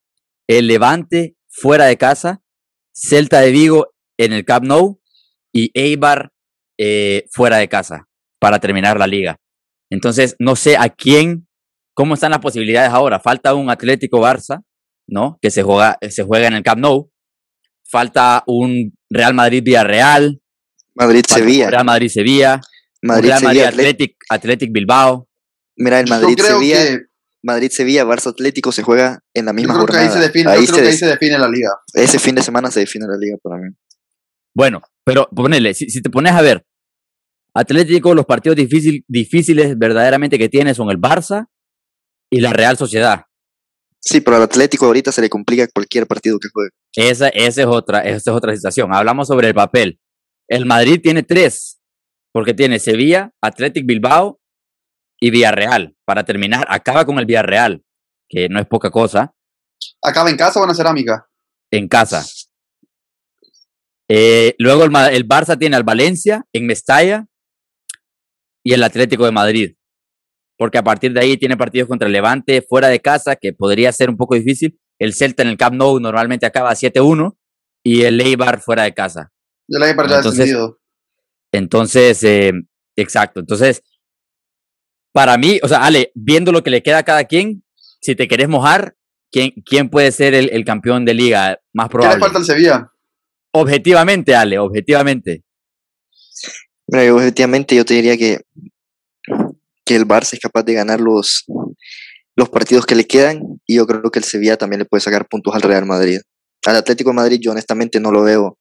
el 0.47 0.67
Levante 0.67 1.35
fuera 1.49 1.85
de 1.85 1.97
casa, 1.97 2.41
Celta 2.93 3.41
de 3.41 3.51
Vigo 3.51 3.93
en 4.17 4.33
el 4.33 4.45
Camp 4.45 4.65
Nou 4.65 5.01
y 5.53 5.71
Eibar 5.73 6.31
eh, 6.77 7.25
fuera 7.31 7.57
de 7.57 7.67
casa 7.67 8.07
para 8.39 8.59
terminar 8.59 8.97
la 8.97 9.07
liga. 9.07 9.37
Entonces, 9.89 10.35
no 10.39 10.55
sé 10.55 10.77
a 10.77 10.89
quién, 10.89 11.47
cómo 11.93 12.13
están 12.13 12.31
las 12.31 12.39
posibilidades 12.39 12.91
ahora. 12.91 13.19
Falta 13.19 13.53
un 13.53 13.69
Atlético 13.69 14.19
Barça, 14.19 14.63
¿no? 15.07 15.37
Que 15.41 15.49
se 15.49 15.63
juega, 15.63 15.97
se 16.09 16.23
juega 16.23 16.47
en 16.47 16.53
el 16.53 16.63
Camp 16.63 16.81
Nou. 16.81 17.11
Falta 17.89 18.43
un 18.45 18.93
Real 19.09 19.33
Madrid 19.33 19.63
Villarreal. 19.63 20.39
Madrid-Sevilla. 20.95 21.69
Real 21.69 21.85
Madrid-Sevilla. 21.85 22.61
Madrid, 23.01 23.29
Real 23.29 23.43
Madrid 23.43 23.61
Athletic, 23.63 24.15
Athletic 24.29 24.71
Bilbao. 24.71 25.27
Mira, 25.77 25.99
el 25.99 26.07
Madrid-Sevilla. 26.07 26.99
Madrid-Sevilla, 27.43 28.03
Barça 28.03 28.31
Atlético 28.31 28.71
se 28.71 28.83
juega 28.83 29.19
en 29.33 29.45
la 29.45 29.53
misma 29.53 29.73
yo 29.73 29.79
jornada. 29.81 30.03
ahí 30.03 30.11
se 30.11 30.19
define, 30.19 30.55
yo 30.55 30.65
creo 30.65 30.81
que 30.83 30.87
ahí 30.89 30.97
se 30.97 31.07
define 31.07 31.37
la 31.37 31.47
liga. 31.47 31.69
Ese 31.93 32.19
fin 32.19 32.35
de 32.35 32.41
semana 32.41 32.69
se 32.71 32.81
define 32.81 33.05
la 33.07 33.17
liga 33.17 33.37
para 33.41 33.57
mí. 33.57 33.69
Bueno, 34.53 34.81
pero 35.05 35.29
ponele, 35.33 35.73
si, 35.73 35.89
si 35.89 36.01
te 36.01 36.09
pones 36.09 36.33
a 36.33 36.41
ver, 36.41 36.65
Atlético, 37.53 38.13
los 38.13 38.25
partidos 38.25 38.55
difícil, 38.55 39.03
difíciles 39.07 39.77
verdaderamente 39.77 40.37
que 40.37 40.49
tiene 40.49 40.73
son 40.73 40.89
el 40.89 40.97
Barça 40.97 41.47
y 42.29 42.41
la 42.41 42.53
Real 42.53 42.77
Sociedad. 42.77 43.25
Sí, 44.01 44.21
pero 44.21 44.37
al 44.37 44.43
Atlético 44.43 44.85
ahorita 44.85 45.11
se 45.11 45.21
le 45.21 45.29
complica 45.29 45.67
cualquier 45.67 46.07
partido 46.07 46.39
que 46.39 46.47
juegue. 46.53 46.69
Esa, 46.95 47.29
esa, 47.29 47.61
es 47.61 47.67
otra, 47.67 47.99
esa 48.01 48.31
es 48.31 48.37
otra 48.37 48.55
situación. 48.55 48.93
Hablamos 48.93 49.27
sobre 49.27 49.47
el 49.47 49.53
papel. 49.53 49.99
El 50.47 50.65
Madrid 50.65 50.99
tiene 51.01 51.23
tres, 51.23 51.79
porque 52.31 52.53
tiene 52.53 52.79
Sevilla, 52.79 53.31
Athletic 53.41 53.85
Bilbao 53.85 54.38
y 55.19 55.31
Villarreal. 55.31 55.95
Para 56.05 56.23
terminar, 56.23 56.65
acaba 56.69 57.05
con 57.05 57.19
el 57.19 57.25
Villarreal, 57.25 57.83
que 58.27 58.49
no 58.49 58.59
es 58.59 58.67
poca 58.67 58.89
cosa. 58.89 59.33
¿Acaba 60.01 60.29
en 60.29 60.37
casa 60.37 60.59
o 60.59 60.63
en 60.63 60.69
la 60.69 60.75
cerámica? 60.75 61.27
En 61.71 61.87
casa. 61.87 62.25
Eh, 64.07 64.55
luego 64.57 64.83
el, 64.83 64.95
el, 65.13 65.27
Barça 65.27 65.57
tiene 65.57 65.75
al 65.75 65.83
Valencia 65.83 66.45
en 66.51 66.65
Mestalla 66.65 67.27
y 68.63 68.73
el 68.73 68.83
Atlético 68.83 69.25
de 69.25 69.31
Madrid. 69.31 69.75
Porque 70.57 70.77
a 70.77 70.83
partir 70.83 71.13
de 71.13 71.21
ahí 71.21 71.37
tiene 71.37 71.55
partidos 71.55 71.87
contra 71.87 72.07
el 72.07 72.13
Levante 72.13 72.61
fuera 72.61 72.87
de 72.87 72.99
casa, 72.99 73.35
que 73.35 73.53
podría 73.53 73.91
ser 73.91 74.09
un 74.09 74.17
poco 74.17 74.35
difícil. 74.35 74.79
El 74.99 75.13
Celta 75.13 75.43
en 75.43 75.49
el 75.49 75.57
Camp 75.57 75.75
Nou 75.75 75.99
normalmente 75.99 76.45
acaba 76.45 76.71
7-1 76.73 77.37
y 77.83 78.01
el 78.01 78.19
Eibar 78.19 78.59
fuera 78.59 78.83
de 78.83 78.93
casa. 78.93 79.31
El 79.69 79.83
Eibar 79.83 80.09
ya 80.09 80.17
entonces, 80.17 80.57
entonces 81.53 82.23
eh, 82.23 82.51
exacto. 82.97 83.39
Entonces, 83.39 83.83
para 85.11 85.37
mí, 85.37 85.59
o 85.63 85.67
sea, 85.67 85.83
Ale, 85.83 86.11
viendo 86.15 86.51
lo 86.51 86.63
que 86.63 86.69
le 86.69 86.83
queda 86.83 86.99
a 86.99 87.03
cada 87.03 87.23
quien, 87.25 87.63
si 88.01 88.15
te 88.15 88.27
querés 88.27 88.47
mojar, 88.47 88.95
¿quién, 89.31 89.51
quién 89.65 89.89
puede 89.89 90.11
ser 90.11 90.33
el, 90.33 90.49
el 90.51 90.65
campeón 90.65 91.05
de 91.05 91.13
liga 91.13 91.59
más 91.73 91.89
probable? 91.89 92.15
¿Qué 92.15 92.19
le 92.19 92.25
falta 92.25 92.39
al 92.39 92.45
Sevilla? 92.45 92.91
Objetivamente, 93.51 94.35
Ale, 94.35 94.59
objetivamente. 94.59 95.43
Mira, 96.87 97.13
objetivamente 97.13 97.75
yo 97.75 97.85
te 97.85 97.95
diría 97.95 98.17
que, 98.17 98.41
que 99.85 99.95
el 99.95 100.07
Barça 100.07 100.33
es 100.33 100.39
capaz 100.39 100.63
de 100.63 100.73
ganar 100.73 100.99
los, 100.99 101.45
los 102.35 102.49
partidos 102.49 102.85
que 102.85 102.95
le 102.95 103.05
quedan 103.05 103.41
y 103.65 103.75
yo 103.75 103.87
creo 103.87 104.09
que 104.11 104.19
el 104.19 104.25
Sevilla 104.25 104.57
también 104.57 104.79
le 104.79 104.85
puede 104.85 105.01
sacar 105.01 105.27
puntos 105.27 105.53
al 105.55 105.61
Real 105.61 105.85
Madrid. 105.85 106.19
Al 106.65 106.75
Atlético 106.75 107.11
de 107.11 107.15
Madrid 107.15 107.39
yo 107.41 107.51
honestamente 107.51 107.99
no 107.99 108.11
lo 108.11 108.23
veo 108.23 108.57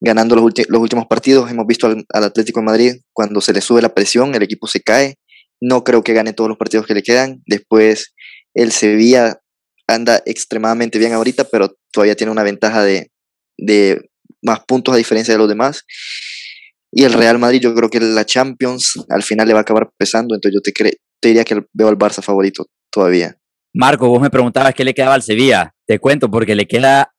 ganando 0.00 0.36
los, 0.36 0.44
los 0.68 0.80
últimos 0.80 1.06
partidos. 1.06 1.50
Hemos 1.50 1.66
visto 1.66 1.86
al, 1.86 2.04
al, 2.12 2.24
Atlético 2.24 2.60
de 2.60 2.66
Madrid 2.66 2.96
cuando 3.12 3.40
se 3.40 3.52
le 3.52 3.60
sube 3.60 3.82
la 3.82 3.94
presión, 3.94 4.34
el 4.34 4.42
equipo 4.42 4.66
se 4.66 4.80
cae. 4.80 5.16
No 5.60 5.84
creo 5.84 6.02
que 6.02 6.12
gane 6.12 6.32
todos 6.32 6.48
los 6.48 6.58
partidos 6.58 6.86
que 6.86 6.94
le 6.94 7.02
quedan. 7.02 7.42
Después 7.46 8.14
el 8.54 8.72
Sevilla 8.72 9.40
anda 9.86 10.22
extremadamente 10.26 10.98
bien 10.98 11.12
ahorita, 11.12 11.44
pero 11.44 11.76
todavía 11.92 12.16
tiene 12.16 12.32
una 12.32 12.42
ventaja 12.42 12.82
de, 12.82 13.10
de 13.56 14.10
más 14.42 14.60
puntos 14.66 14.94
a 14.94 14.98
diferencia 14.98 15.34
de 15.34 15.38
los 15.38 15.48
demás. 15.48 15.84
Y 16.92 17.04
el 17.04 17.12
Real 17.12 17.38
Madrid, 17.38 17.60
yo 17.60 17.74
creo 17.74 17.90
que 17.90 18.00
la 18.00 18.24
Champions 18.24 18.94
al 19.08 19.22
final 19.22 19.46
le 19.46 19.54
va 19.54 19.60
a 19.60 19.62
acabar 19.62 19.90
pesando, 19.98 20.34
entonces 20.34 20.54
yo 20.54 20.60
te, 20.60 20.72
te 21.20 21.28
diría 21.28 21.44
que 21.44 21.62
veo 21.72 21.88
al 21.88 21.98
Barça 21.98 22.22
favorito 22.22 22.66
todavía. 22.90 23.36
Marco, 23.74 24.08
vos 24.08 24.22
me 24.22 24.30
preguntabas 24.30 24.74
qué 24.74 24.84
le 24.84 24.94
quedaba 24.94 25.14
al 25.14 25.22
Sevilla. 25.22 25.74
Te 25.86 25.98
cuento, 25.98 26.30
porque 26.30 26.54
le 26.54 26.66
queda, 26.66 27.12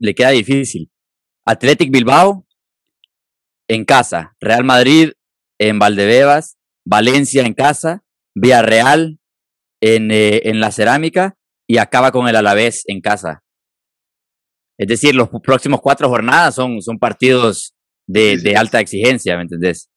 le 0.00 0.14
queda 0.14 0.30
difícil. 0.30 0.90
Athletic 1.44 1.90
Bilbao 1.90 2.46
en 3.68 3.84
casa, 3.84 4.34
Real 4.40 4.64
Madrid 4.64 5.10
en 5.58 5.78
Valdebebas, 5.78 6.56
Valencia 6.86 7.42
en 7.44 7.54
casa, 7.54 8.02
Villarreal 8.34 9.18
en, 9.80 10.10
eh, 10.10 10.42
en 10.44 10.60
la 10.60 10.70
Cerámica 10.70 11.36
y 11.66 11.78
acaba 11.78 12.10
con 12.12 12.28
el 12.28 12.36
Alavés 12.36 12.84
en 12.86 13.00
casa. 13.00 13.42
Es 14.78 14.88
decir, 14.88 15.14
los 15.14 15.28
próximos 15.42 15.80
cuatro 15.80 16.08
jornadas 16.08 16.54
son, 16.54 16.82
son 16.82 16.98
partidos 16.98 17.74
de, 18.06 18.38
de 18.38 18.56
alta 18.56 18.80
exigencia, 18.80 19.36
¿me 19.36 19.42
entendés? 19.42 19.88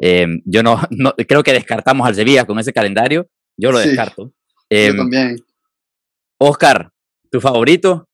Eh, 0.00 0.26
yo 0.44 0.62
no, 0.62 0.80
no, 0.90 1.12
creo 1.12 1.42
que 1.42 1.52
descartamos 1.52 2.06
al 2.06 2.14
Sevilla 2.14 2.44
con 2.44 2.58
ese 2.58 2.72
calendario. 2.72 3.28
Yo 3.58 3.72
lo 3.72 3.78
Sí, 3.78 3.88
descarto. 3.88 4.32
Eh, 4.68 4.88
Yo 4.88 4.96
también. 4.96 5.36
Oscar, 6.38 6.90
¿tu 7.30 7.40
favorito? 7.40 8.08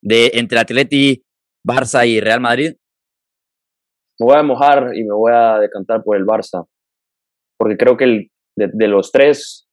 De 0.00 0.30
entre 0.34 0.58
Atleti, 0.58 1.24
Barça 1.66 2.06
y 2.08 2.20
Real 2.20 2.40
Madrid. 2.40 2.74
Me 4.18 4.26
voy 4.26 4.36
a 4.36 4.42
mojar 4.42 4.92
y 4.94 5.04
me 5.04 5.12
voy 5.12 5.32
a 5.34 5.58
decantar 5.58 6.02
por 6.02 6.16
el 6.16 6.24
Barça. 6.24 6.66
Porque 7.58 7.76
creo 7.76 7.96
que 7.96 8.04
el, 8.04 8.30
de, 8.56 8.88
los 8.88 9.12
tres, 9.12 9.68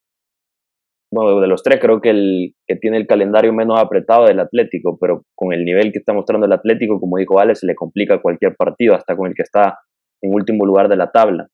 bueno, 1.12 1.40
de 1.40 1.48
los 1.48 1.64
tres 1.64 1.80
creo 1.80 2.02
que 2.02 2.10
el 2.10 2.54
que 2.68 2.76
tiene 2.76 2.98
el 2.98 3.08
calendario 3.08 3.54
menos 3.54 3.80
apretado 3.80 4.26
es 4.26 4.32
el 4.32 4.40
Atlético, 4.40 4.98
pero 5.00 5.24
con 5.36 5.54
el 5.54 5.64
nivel 5.66 5.92
que 5.92 6.00
está 6.00 6.14
mostrando 6.14 6.46
el 6.46 6.54
Atlético, 6.54 7.00
como 7.00 7.18
dijo 7.18 7.40
Alex, 7.40 7.60
se 7.60 7.68
le 7.68 7.76
complica 7.76 8.22
cualquier 8.22 8.56
partido, 8.56 8.96
hasta 8.96 9.16
con 9.16 9.28
el 9.28 9.36
que 9.36 9.44
está 9.44 9.80
en 10.22 10.34
último 10.34 10.66
lugar 10.66 10.90
de 10.90 10.98
la 10.98 11.12
tabla. 11.12 11.48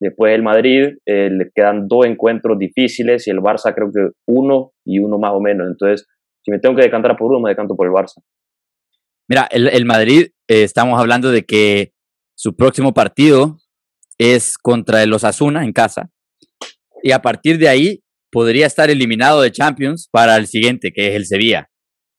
Después 0.00 0.34
el 0.34 0.42
Madrid, 0.42 0.98
eh, 1.06 1.30
le 1.30 1.50
quedan 1.54 1.88
dos 1.88 2.04
encuentros 2.04 2.58
difíciles 2.58 3.26
y 3.26 3.30
el 3.30 3.38
Barça 3.38 3.74
creo 3.74 3.90
que 3.90 4.10
uno 4.26 4.72
y 4.84 4.98
uno 4.98 5.18
más 5.18 5.32
o 5.32 5.40
menos. 5.40 5.68
Entonces, 5.68 6.06
si 6.44 6.50
me 6.50 6.58
tengo 6.58 6.76
que 6.76 6.82
decantar 6.82 7.16
por 7.16 7.30
uno, 7.30 7.40
me 7.40 7.50
decanto 7.50 7.74
por 7.74 7.86
el 7.86 7.92
Barça. 7.92 8.22
Mira, 9.28 9.48
el, 9.50 9.68
el 9.68 9.86
Madrid, 9.86 10.26
eh, 10.48 10.62
estamos 10.62 11.00
hablando 11.00 11.30
de 11.30 11.44
que 11.44 11.92
su 12.36 12.54
próximo 12.54 12.92
partido 12.92 13.56
es 14.18 14.56
contra 14.58 15.02
el 15.02 15.12
Osasuna 15.12 15.64
en 15.64 15.72
casa. 15.72 16.10
Y 17.02 17.12
a 17.12 17.22
partir 17.22 17.58
de 17.58 17.68
ahí 17.68 18.02
podría 18.30 18.66
estar 18.66 18.90
eliminado 18.90 19.42
de 19.42 19.52
Champions 19.52 20.08
para 20.10 20.36
el 20.36 20.46
siguiente, 20.46 20.92
que 20.92 21.08
es 21.08 21.14
el 21.14 21.26
Sevilla. 21.26 21.70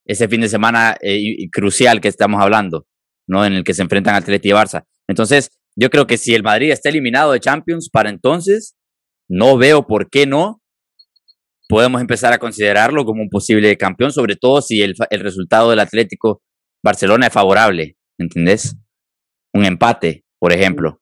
Ese 0.05 0.27
fin 0.27 0.41
de 0.41 0.49
semana 0.49 0.97
eh, 1.01 1.49
crucial 1.51 1.99
que 1.99 2.07
estamos 2.07 2.41
hablando, 2.41 2.87
¿no? 3.27 3.45
En 3.45 3.53
el 3.53 3.63
que 3.63 3.73
se 3.73 3.81
enfrentan 3.81 4.15
Atleti 4.15 4.49
y 4.49 4.53
Barça. 4.53 4.85
Entonces, 5.07 5.51
yo 5.75 5.89
creo 5.89 6.07
que 6.07 6.17
si 6.17 6.33
el 6.33 6.43
Madrid 6.43 6.71
está 6.71 6.89
eliminado 6.89 7.33
de 7.33 7.39
Champions 7.39 7.89
para 7.91 8.09
entonces, 8.09 8.75
no 9.29 9.57
veo 9.57 9.85
por 9.85 10.09
qué 10.09 10.25
no 10.25 10.61
podemos 11.67 11.99
empezar 11.99 12.31
a 12.31 12.39
considerarlo 12.39 13.03
como 13.03 13.21
un 13.21 13.29
posible 13.29 13.75
campeón, 13.77 14.11
sobre 14.11 14.37
todo 14.37 14.61
si 14.61 14.81
el, 14.81 14.95
el 15.09 15.19
resultado 15.19 15.69
del 15.69 15.79
Atlético 15.79 16.41
Barcelona 16.83 17.27
es 17.27 17.33
favorable, 17.33 17.97
¿entendés? 18.17 18.77
Un 19.53 19.65
empate, 19.65 20.23
por 20.39 20.53
ejemplo. 20.53 21.01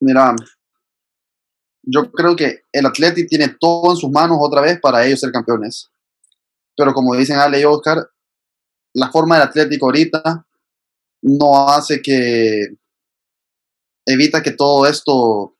Mira, 0.00 0.34
yo 1.82 2.10
creo 2.10 2.36
que 2.36 2.62
el 2.72 2.86
Atleti 2.86 3.26
tiene 3.26 3.56
todo 3.60 3.92
en 3.92 3.96
sus 3.96 4.10
manos 4.10 4.38
otra 4.40 4.60
vez 4.60 4.80
para 4.80 5.04
ellos 5.04 5.20
ser 5.20 5.32
campeones. 5.32 5.90
Pero 6.76 6.94
como 6.94 7.14
dicen 7.14 7.38
Ale 7.38 7.60
y 7.60 7.64
Oscar, 7.64 8.08
la 8.94 9.10
forma 9.10 9.36
del 9.36 9.48
Atlético 9.48 9.86
ahorita 9.86 10.46
no 11.22 11.68
hace 11.68 12.00
que 12.00 12.68
evita 14.06 14.42
que 14.42 14.52
todo 14.52 14.86
esto 14.86 15.56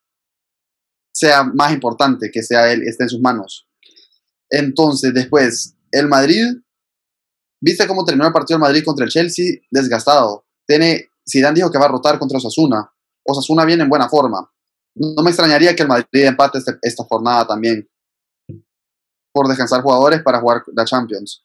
sea 1.13 1.45
más 1.45 1.73
importante, 1.73 2.31
que 2.31 2.43
sea 2.43 2.73
él, 2.73 2.83
esté 2.83 3.05
en 3.05 3.11
sus 3.11 3.21
manos. 3.21 3.69
Entonces, 4.49 5.13
después, 5.13 5.77
el 5.93 6.09
Madrid, 6.09 6.47
¿viste 7.61 7.87
cómo 7.87 8.05
terminó 8.05 8.27
el 8.27 8.33
partido 8.33 8.59
del 8.59 8.63
Madrid 8.63 8.85
contra 8.85 9.05
el 9.05 9.11
Chelsea? 9.11 9.61
Desgastado. 9.71 10.47
Tiene, 10.67 11.11
Zidane 11.29 11.57
dijo 11.57 11.71
que 11.71 11.79
va 11.79 11.87
a 11.87 11.91
rotar 11.91 12.19
contra 12.19 12.39
Osasuna. 12.39 12.91
Osasuna 13.27 13.65
viene 13.65 13.83
en 13.83 13.89
buena 13.89 14.09
forma. 14.09 14.51
No 14.95 15.23
me 15.23 15.31
extrañaría 15.31 15.75
que 15.75 15.83
el 15.83 15.89
Madrid 15.89 16.25
empate 16.25 16.59
este, 16.59 16.79
esta 16.83 17.05
jornada 17.05 17.47
también 17.47 17.89
por 19.33 19.49
descansar 19.49 19.83
jugadores 19.83 20.23
para 20.23 20.41
jugar 20.41 20.63
la 20.75 20.85
Champions. 20.85 21.45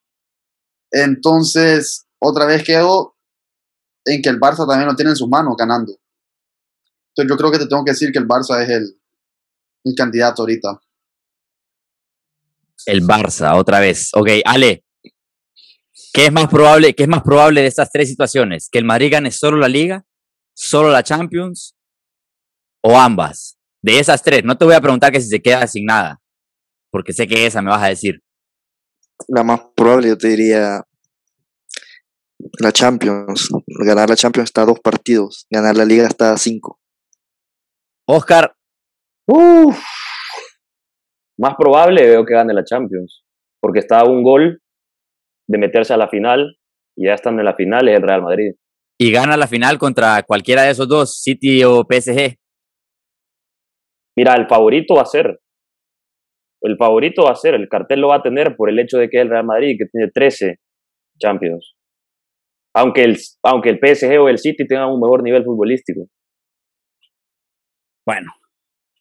Entonces, 0.92 2.08
otra 2.20 2.46
vez 2.46 2.64
quedo 2.64 3.16
en 4.06 4.22
que 4.22 4.30
el 4.30 4.40
Barça 4.40 4.68
también 4.68 4.88
lo 4.88 4.96
tiene 4.96 5.12
en 5.12 5.18
sus 5.18 5.28
manos 5.28 5.56
ganando. 5.58 5.94
Entonces, 7.10 7.30
yo 7.30 7.38
creo 7.38 7.52
que 7.52 7.60
te 7.60 7.68
tengo 7.68 7.84
que 7.84 7.92
decir 7.92 8.12
que 8.12 8.20
el 8.20 8.28
Barça 8.28 8.62
es 8.62 8.70
el, 8.70 9.96
candidato 9.96 10.42
ahorita. 10.42 10.80
El 12.88 13.04
Barça, 13.04 13.56
otra 13.58 13.80
vez. 13.80 14.10
Ok, 14.14 14.30
Ale, 14.46 14.84
¿qué 16.14 16.26
es 16.26 16.32
más 16.32 16.48
probable, 16.48 16.94
qué 16.96 17.04
es 17.04 17.10
más 17.10 17.24
probable 17.24 17.62
de 17.62 17.68
estas 17.68 17.92
tres 17.92 18.10
situaciones? 18.10 18.70
¿Que 18.72 18.80
el 18.80 18.86
Madrid 18.86 19.12
gane 19.12 19.32
solo 19.32 19.58
la 19.58 19.68
Liga, 19.68 20.06
solo 20.56 20.90
la 20.90 21.04
Champions 21.04 21.76
o 22.84 22.98
ambas? 22.98 23.58
De 23.84 24.00
esas 24.00 24.24
tres, 24.24 24.44
no 24.44 24.58
te 24.58 24.66
voy 24.66 24.74
a 24.74 24.82
preguntar 24.82 25.12
que 25.12 25.22
si 25.22 25.28
se 25.28 25.42
queda 25.42 25.68
sin 25.68 25.86
nada, 25.86 26.20
porque 26.92 27.14
sé 27.14 27.28
que 27.28 27.46
esa 27.46 27.62
me 27.62 27.70
vas 27.70 27.84
a 27.84 27.90
decir. 27.90 28.22
La 29.28 29.44
más 29.44 29.62
probable, 29.76 30.10
yo 30.10 30.18
te 30.18 30.30
diría 30.30 30.82
la 32.60 32.72
Champions. 32.72 33.50
Ganar 33.68 34.10
la 34.10 34.16
Champions 34.16 34.50
está 34.50 34.64
a 34.64 34.66
dos 34.66 34.80
partidos, 34.80 35.46
ganar 35.52 35.76
la 35.76 35.86
Liga 35.86 36.08
está 36.08 36.34
a 36.34 36.38
cinco. 36.38 36.80
Oscar, 38.08 38.56
Uf. 39.28 39.84
Más 41.38 41.56
probable 41.58 42.06
veo 42.08 42.26
que 42.26 42.34
gane 42.34 42.54
la 42.54 42.64
Champions, 42.64 43.24
porque 43.60 43.80
está 43.80 44.00
a 44.00 44.06
un 44.06 44.24
gol 44.24 44.62
de 45.48 45.58
meterse 45.58 45.94
a 45.94 45.98
la 45.98 46.08
final 46.08 46.58
y 46.96 47.08
ya 47.08 47.14
estando 47.14 47.42
en 47.42 47.46
la 47.46 47.56
final 47.56 47.88
es 47.90 47.98
el 47.98 48.04
Real 48.04 48.22
Madrid. 48.22 48.54
Y 48.98 49.12
gana 49.12 49.36
la 49.36 49.48
final 49.48 49.78
contra 49.78 50.24
cualquiera 50.24 50.64
de 50.64 50.72
esos 50.72 50.88
dos, 50.88 51.22
City 51.22 51.64
o 51.64 51.84
PSG. 51.84 52.38
Mira, 54.18 54.36
el 54.36 54.48
favorito 54.48 54.96
va 54.96 55.02
a 55.02 55.06
ser. 55.06 55.40
El 56.62 56.78
favorito 56.78 57.26
va 57.26 57.32
a 57.32 57.36
ser, 57.36 57.54
el 57.56 57.68
cartel 57.68 58.00
lo 58.00 58.08
va 58.08 58.18
a 58.18 58.24
tener 58.24 58.56
por 58.56 58.70
el 58.70 58.80
hecho 58.80 58.98
de 58.98 59.10
que 59.10 59.18
es 59.18 59.24
el 59.24 59.30
Real 59.30 59.46
Madrid, 59.46 59.76
que 59.78 59.86
tiene 59.86 60.10
13 60.12 60.56
Champions. 61.20 61.76
Aunque 62.74 63.04
el, 63.04 63.18
aunque 63.44 63.70
el 63.70 63.80
PSG 63.80 64.20
o 64.20 64.30
el 64.30 64.38
City 64.38 64.66
tengan 64.68 64.90
un 64.90 65.00
mejor 65.00 65.24
nivel 65.24 65.44
futbolístico. 65.44 66.08
Bueno, 68.06 68.32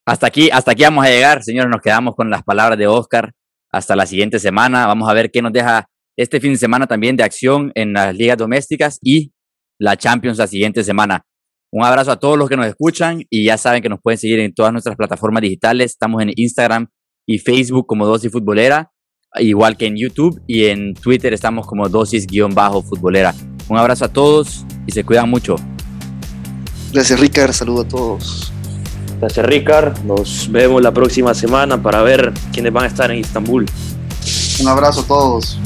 hasta 0.07 0.26
aquí, 0.26 0.51
hasta 0.51 0.72
aquí 0.72 0.82
vamos 0.82 1.05
a 1.05 1.09
llegar, 1.09 1.42
señores. 1.42 1.70
Nos 1.70 1.80
quedamos 1.80 2.14
con 2.14 2.30
las 2.30 2.42
palabras 2.42 2.78
de 2.78 2.86
Oscar. 2.86 3.32
Hasta 3.72 3.97
la 3.97 4.07
siguiente 4.07 4.38
semana. 4.38 4.86
Vamos 4.86 5.09
a 5.09 5.14
ver 5.14 5.30
qué 5.30 5.42
nos 5.42 5.53
deja 5.53 5.86
este 6.16 6.40
fin 6.40 6.53
de 6.53 6.59
semana 6.59 6.86
también 6.86 7.16
de 7.16 7.24
acción 7.24 7.72
en 7.74 7.92
las 7.92 8.14
ligas 8.14 8.36
domésticas 8.36 8.99
y 9.03 9.32
la 9.78 9.96
Champions 9.96 10.38
la 10.38 10.46
siguiente 10.46 10.84
semana. 10.84 11.24
Un 11.72 11.84
abrazo 11.84 12.12
a 12.12 12.16
todos 12.16 12.38
los 12.38 12.48
que 12.48 12.56
nos 12.56 12.66
escuchan 12.66 13.22
y 13.28 13.46
ya 13.46 13.58
saben 13.58 13.82
que 13.82 13.88
nos 13.88 14.00
pueden 14.00 14.18
seguir 14.18 14.38
en 14.38 14.54
todas 14.54 14.72
nuestras 14.72 14.96
plataformas 14.96 15.42
digitales. 15.42 15.92
Estamos 15.92 16.22
en 16.22 16.30
Instagram 16.36 16.86
y 17.26 17.38
Facebook 17.38 17.86
como 17.86 18.06
Dosis 18.06 18.30
Futbolera, 18.30 18.92
igual 19.36 19.76
que 19.76 19.86
en 19.86 19.96
YouTube 19.96 20.40
y 20.46 20.66
en 20.66 20.94
Twitter 20.94 21.32
estamos 21.32 21.66
como 21.66 21.88
Dosis-Futbolera. 21.88 23.34
Un 23.68 23.78
abrazo 23.78 24.04
a 24.04 24.08
todos 24.08 24.64
y 24.86 24.92
se 24.92 25.04
cuidan 25.04 25.28
mucho. 25.28 25.56
Gracias, 26.92 27.18
Ricard. 27.18 27.52
Saludo 27.52 27.82
a 27.82 27.88
todos. 27.88 28.52
Gracias, 29.20 29.44
Ricard. 29.44 30.04
Nos 30.04 30.50
vemos 30.52 30.82
la 30.82 30.92
próxima 30.92 31.34
semana 31.34 31.82
para 31.82 32.02
ver 32.02 32.32
quiénes 32.52 32.72
van 32.72 32.84
a 32.84 32.86
estar 32.88 33.10
en 33.10 33.18
Estambul. 33.18 33.66
Un 34.60 34.68
abrazo 34.68 35.00
a 35.00 35.06
todos. 35.06 35.58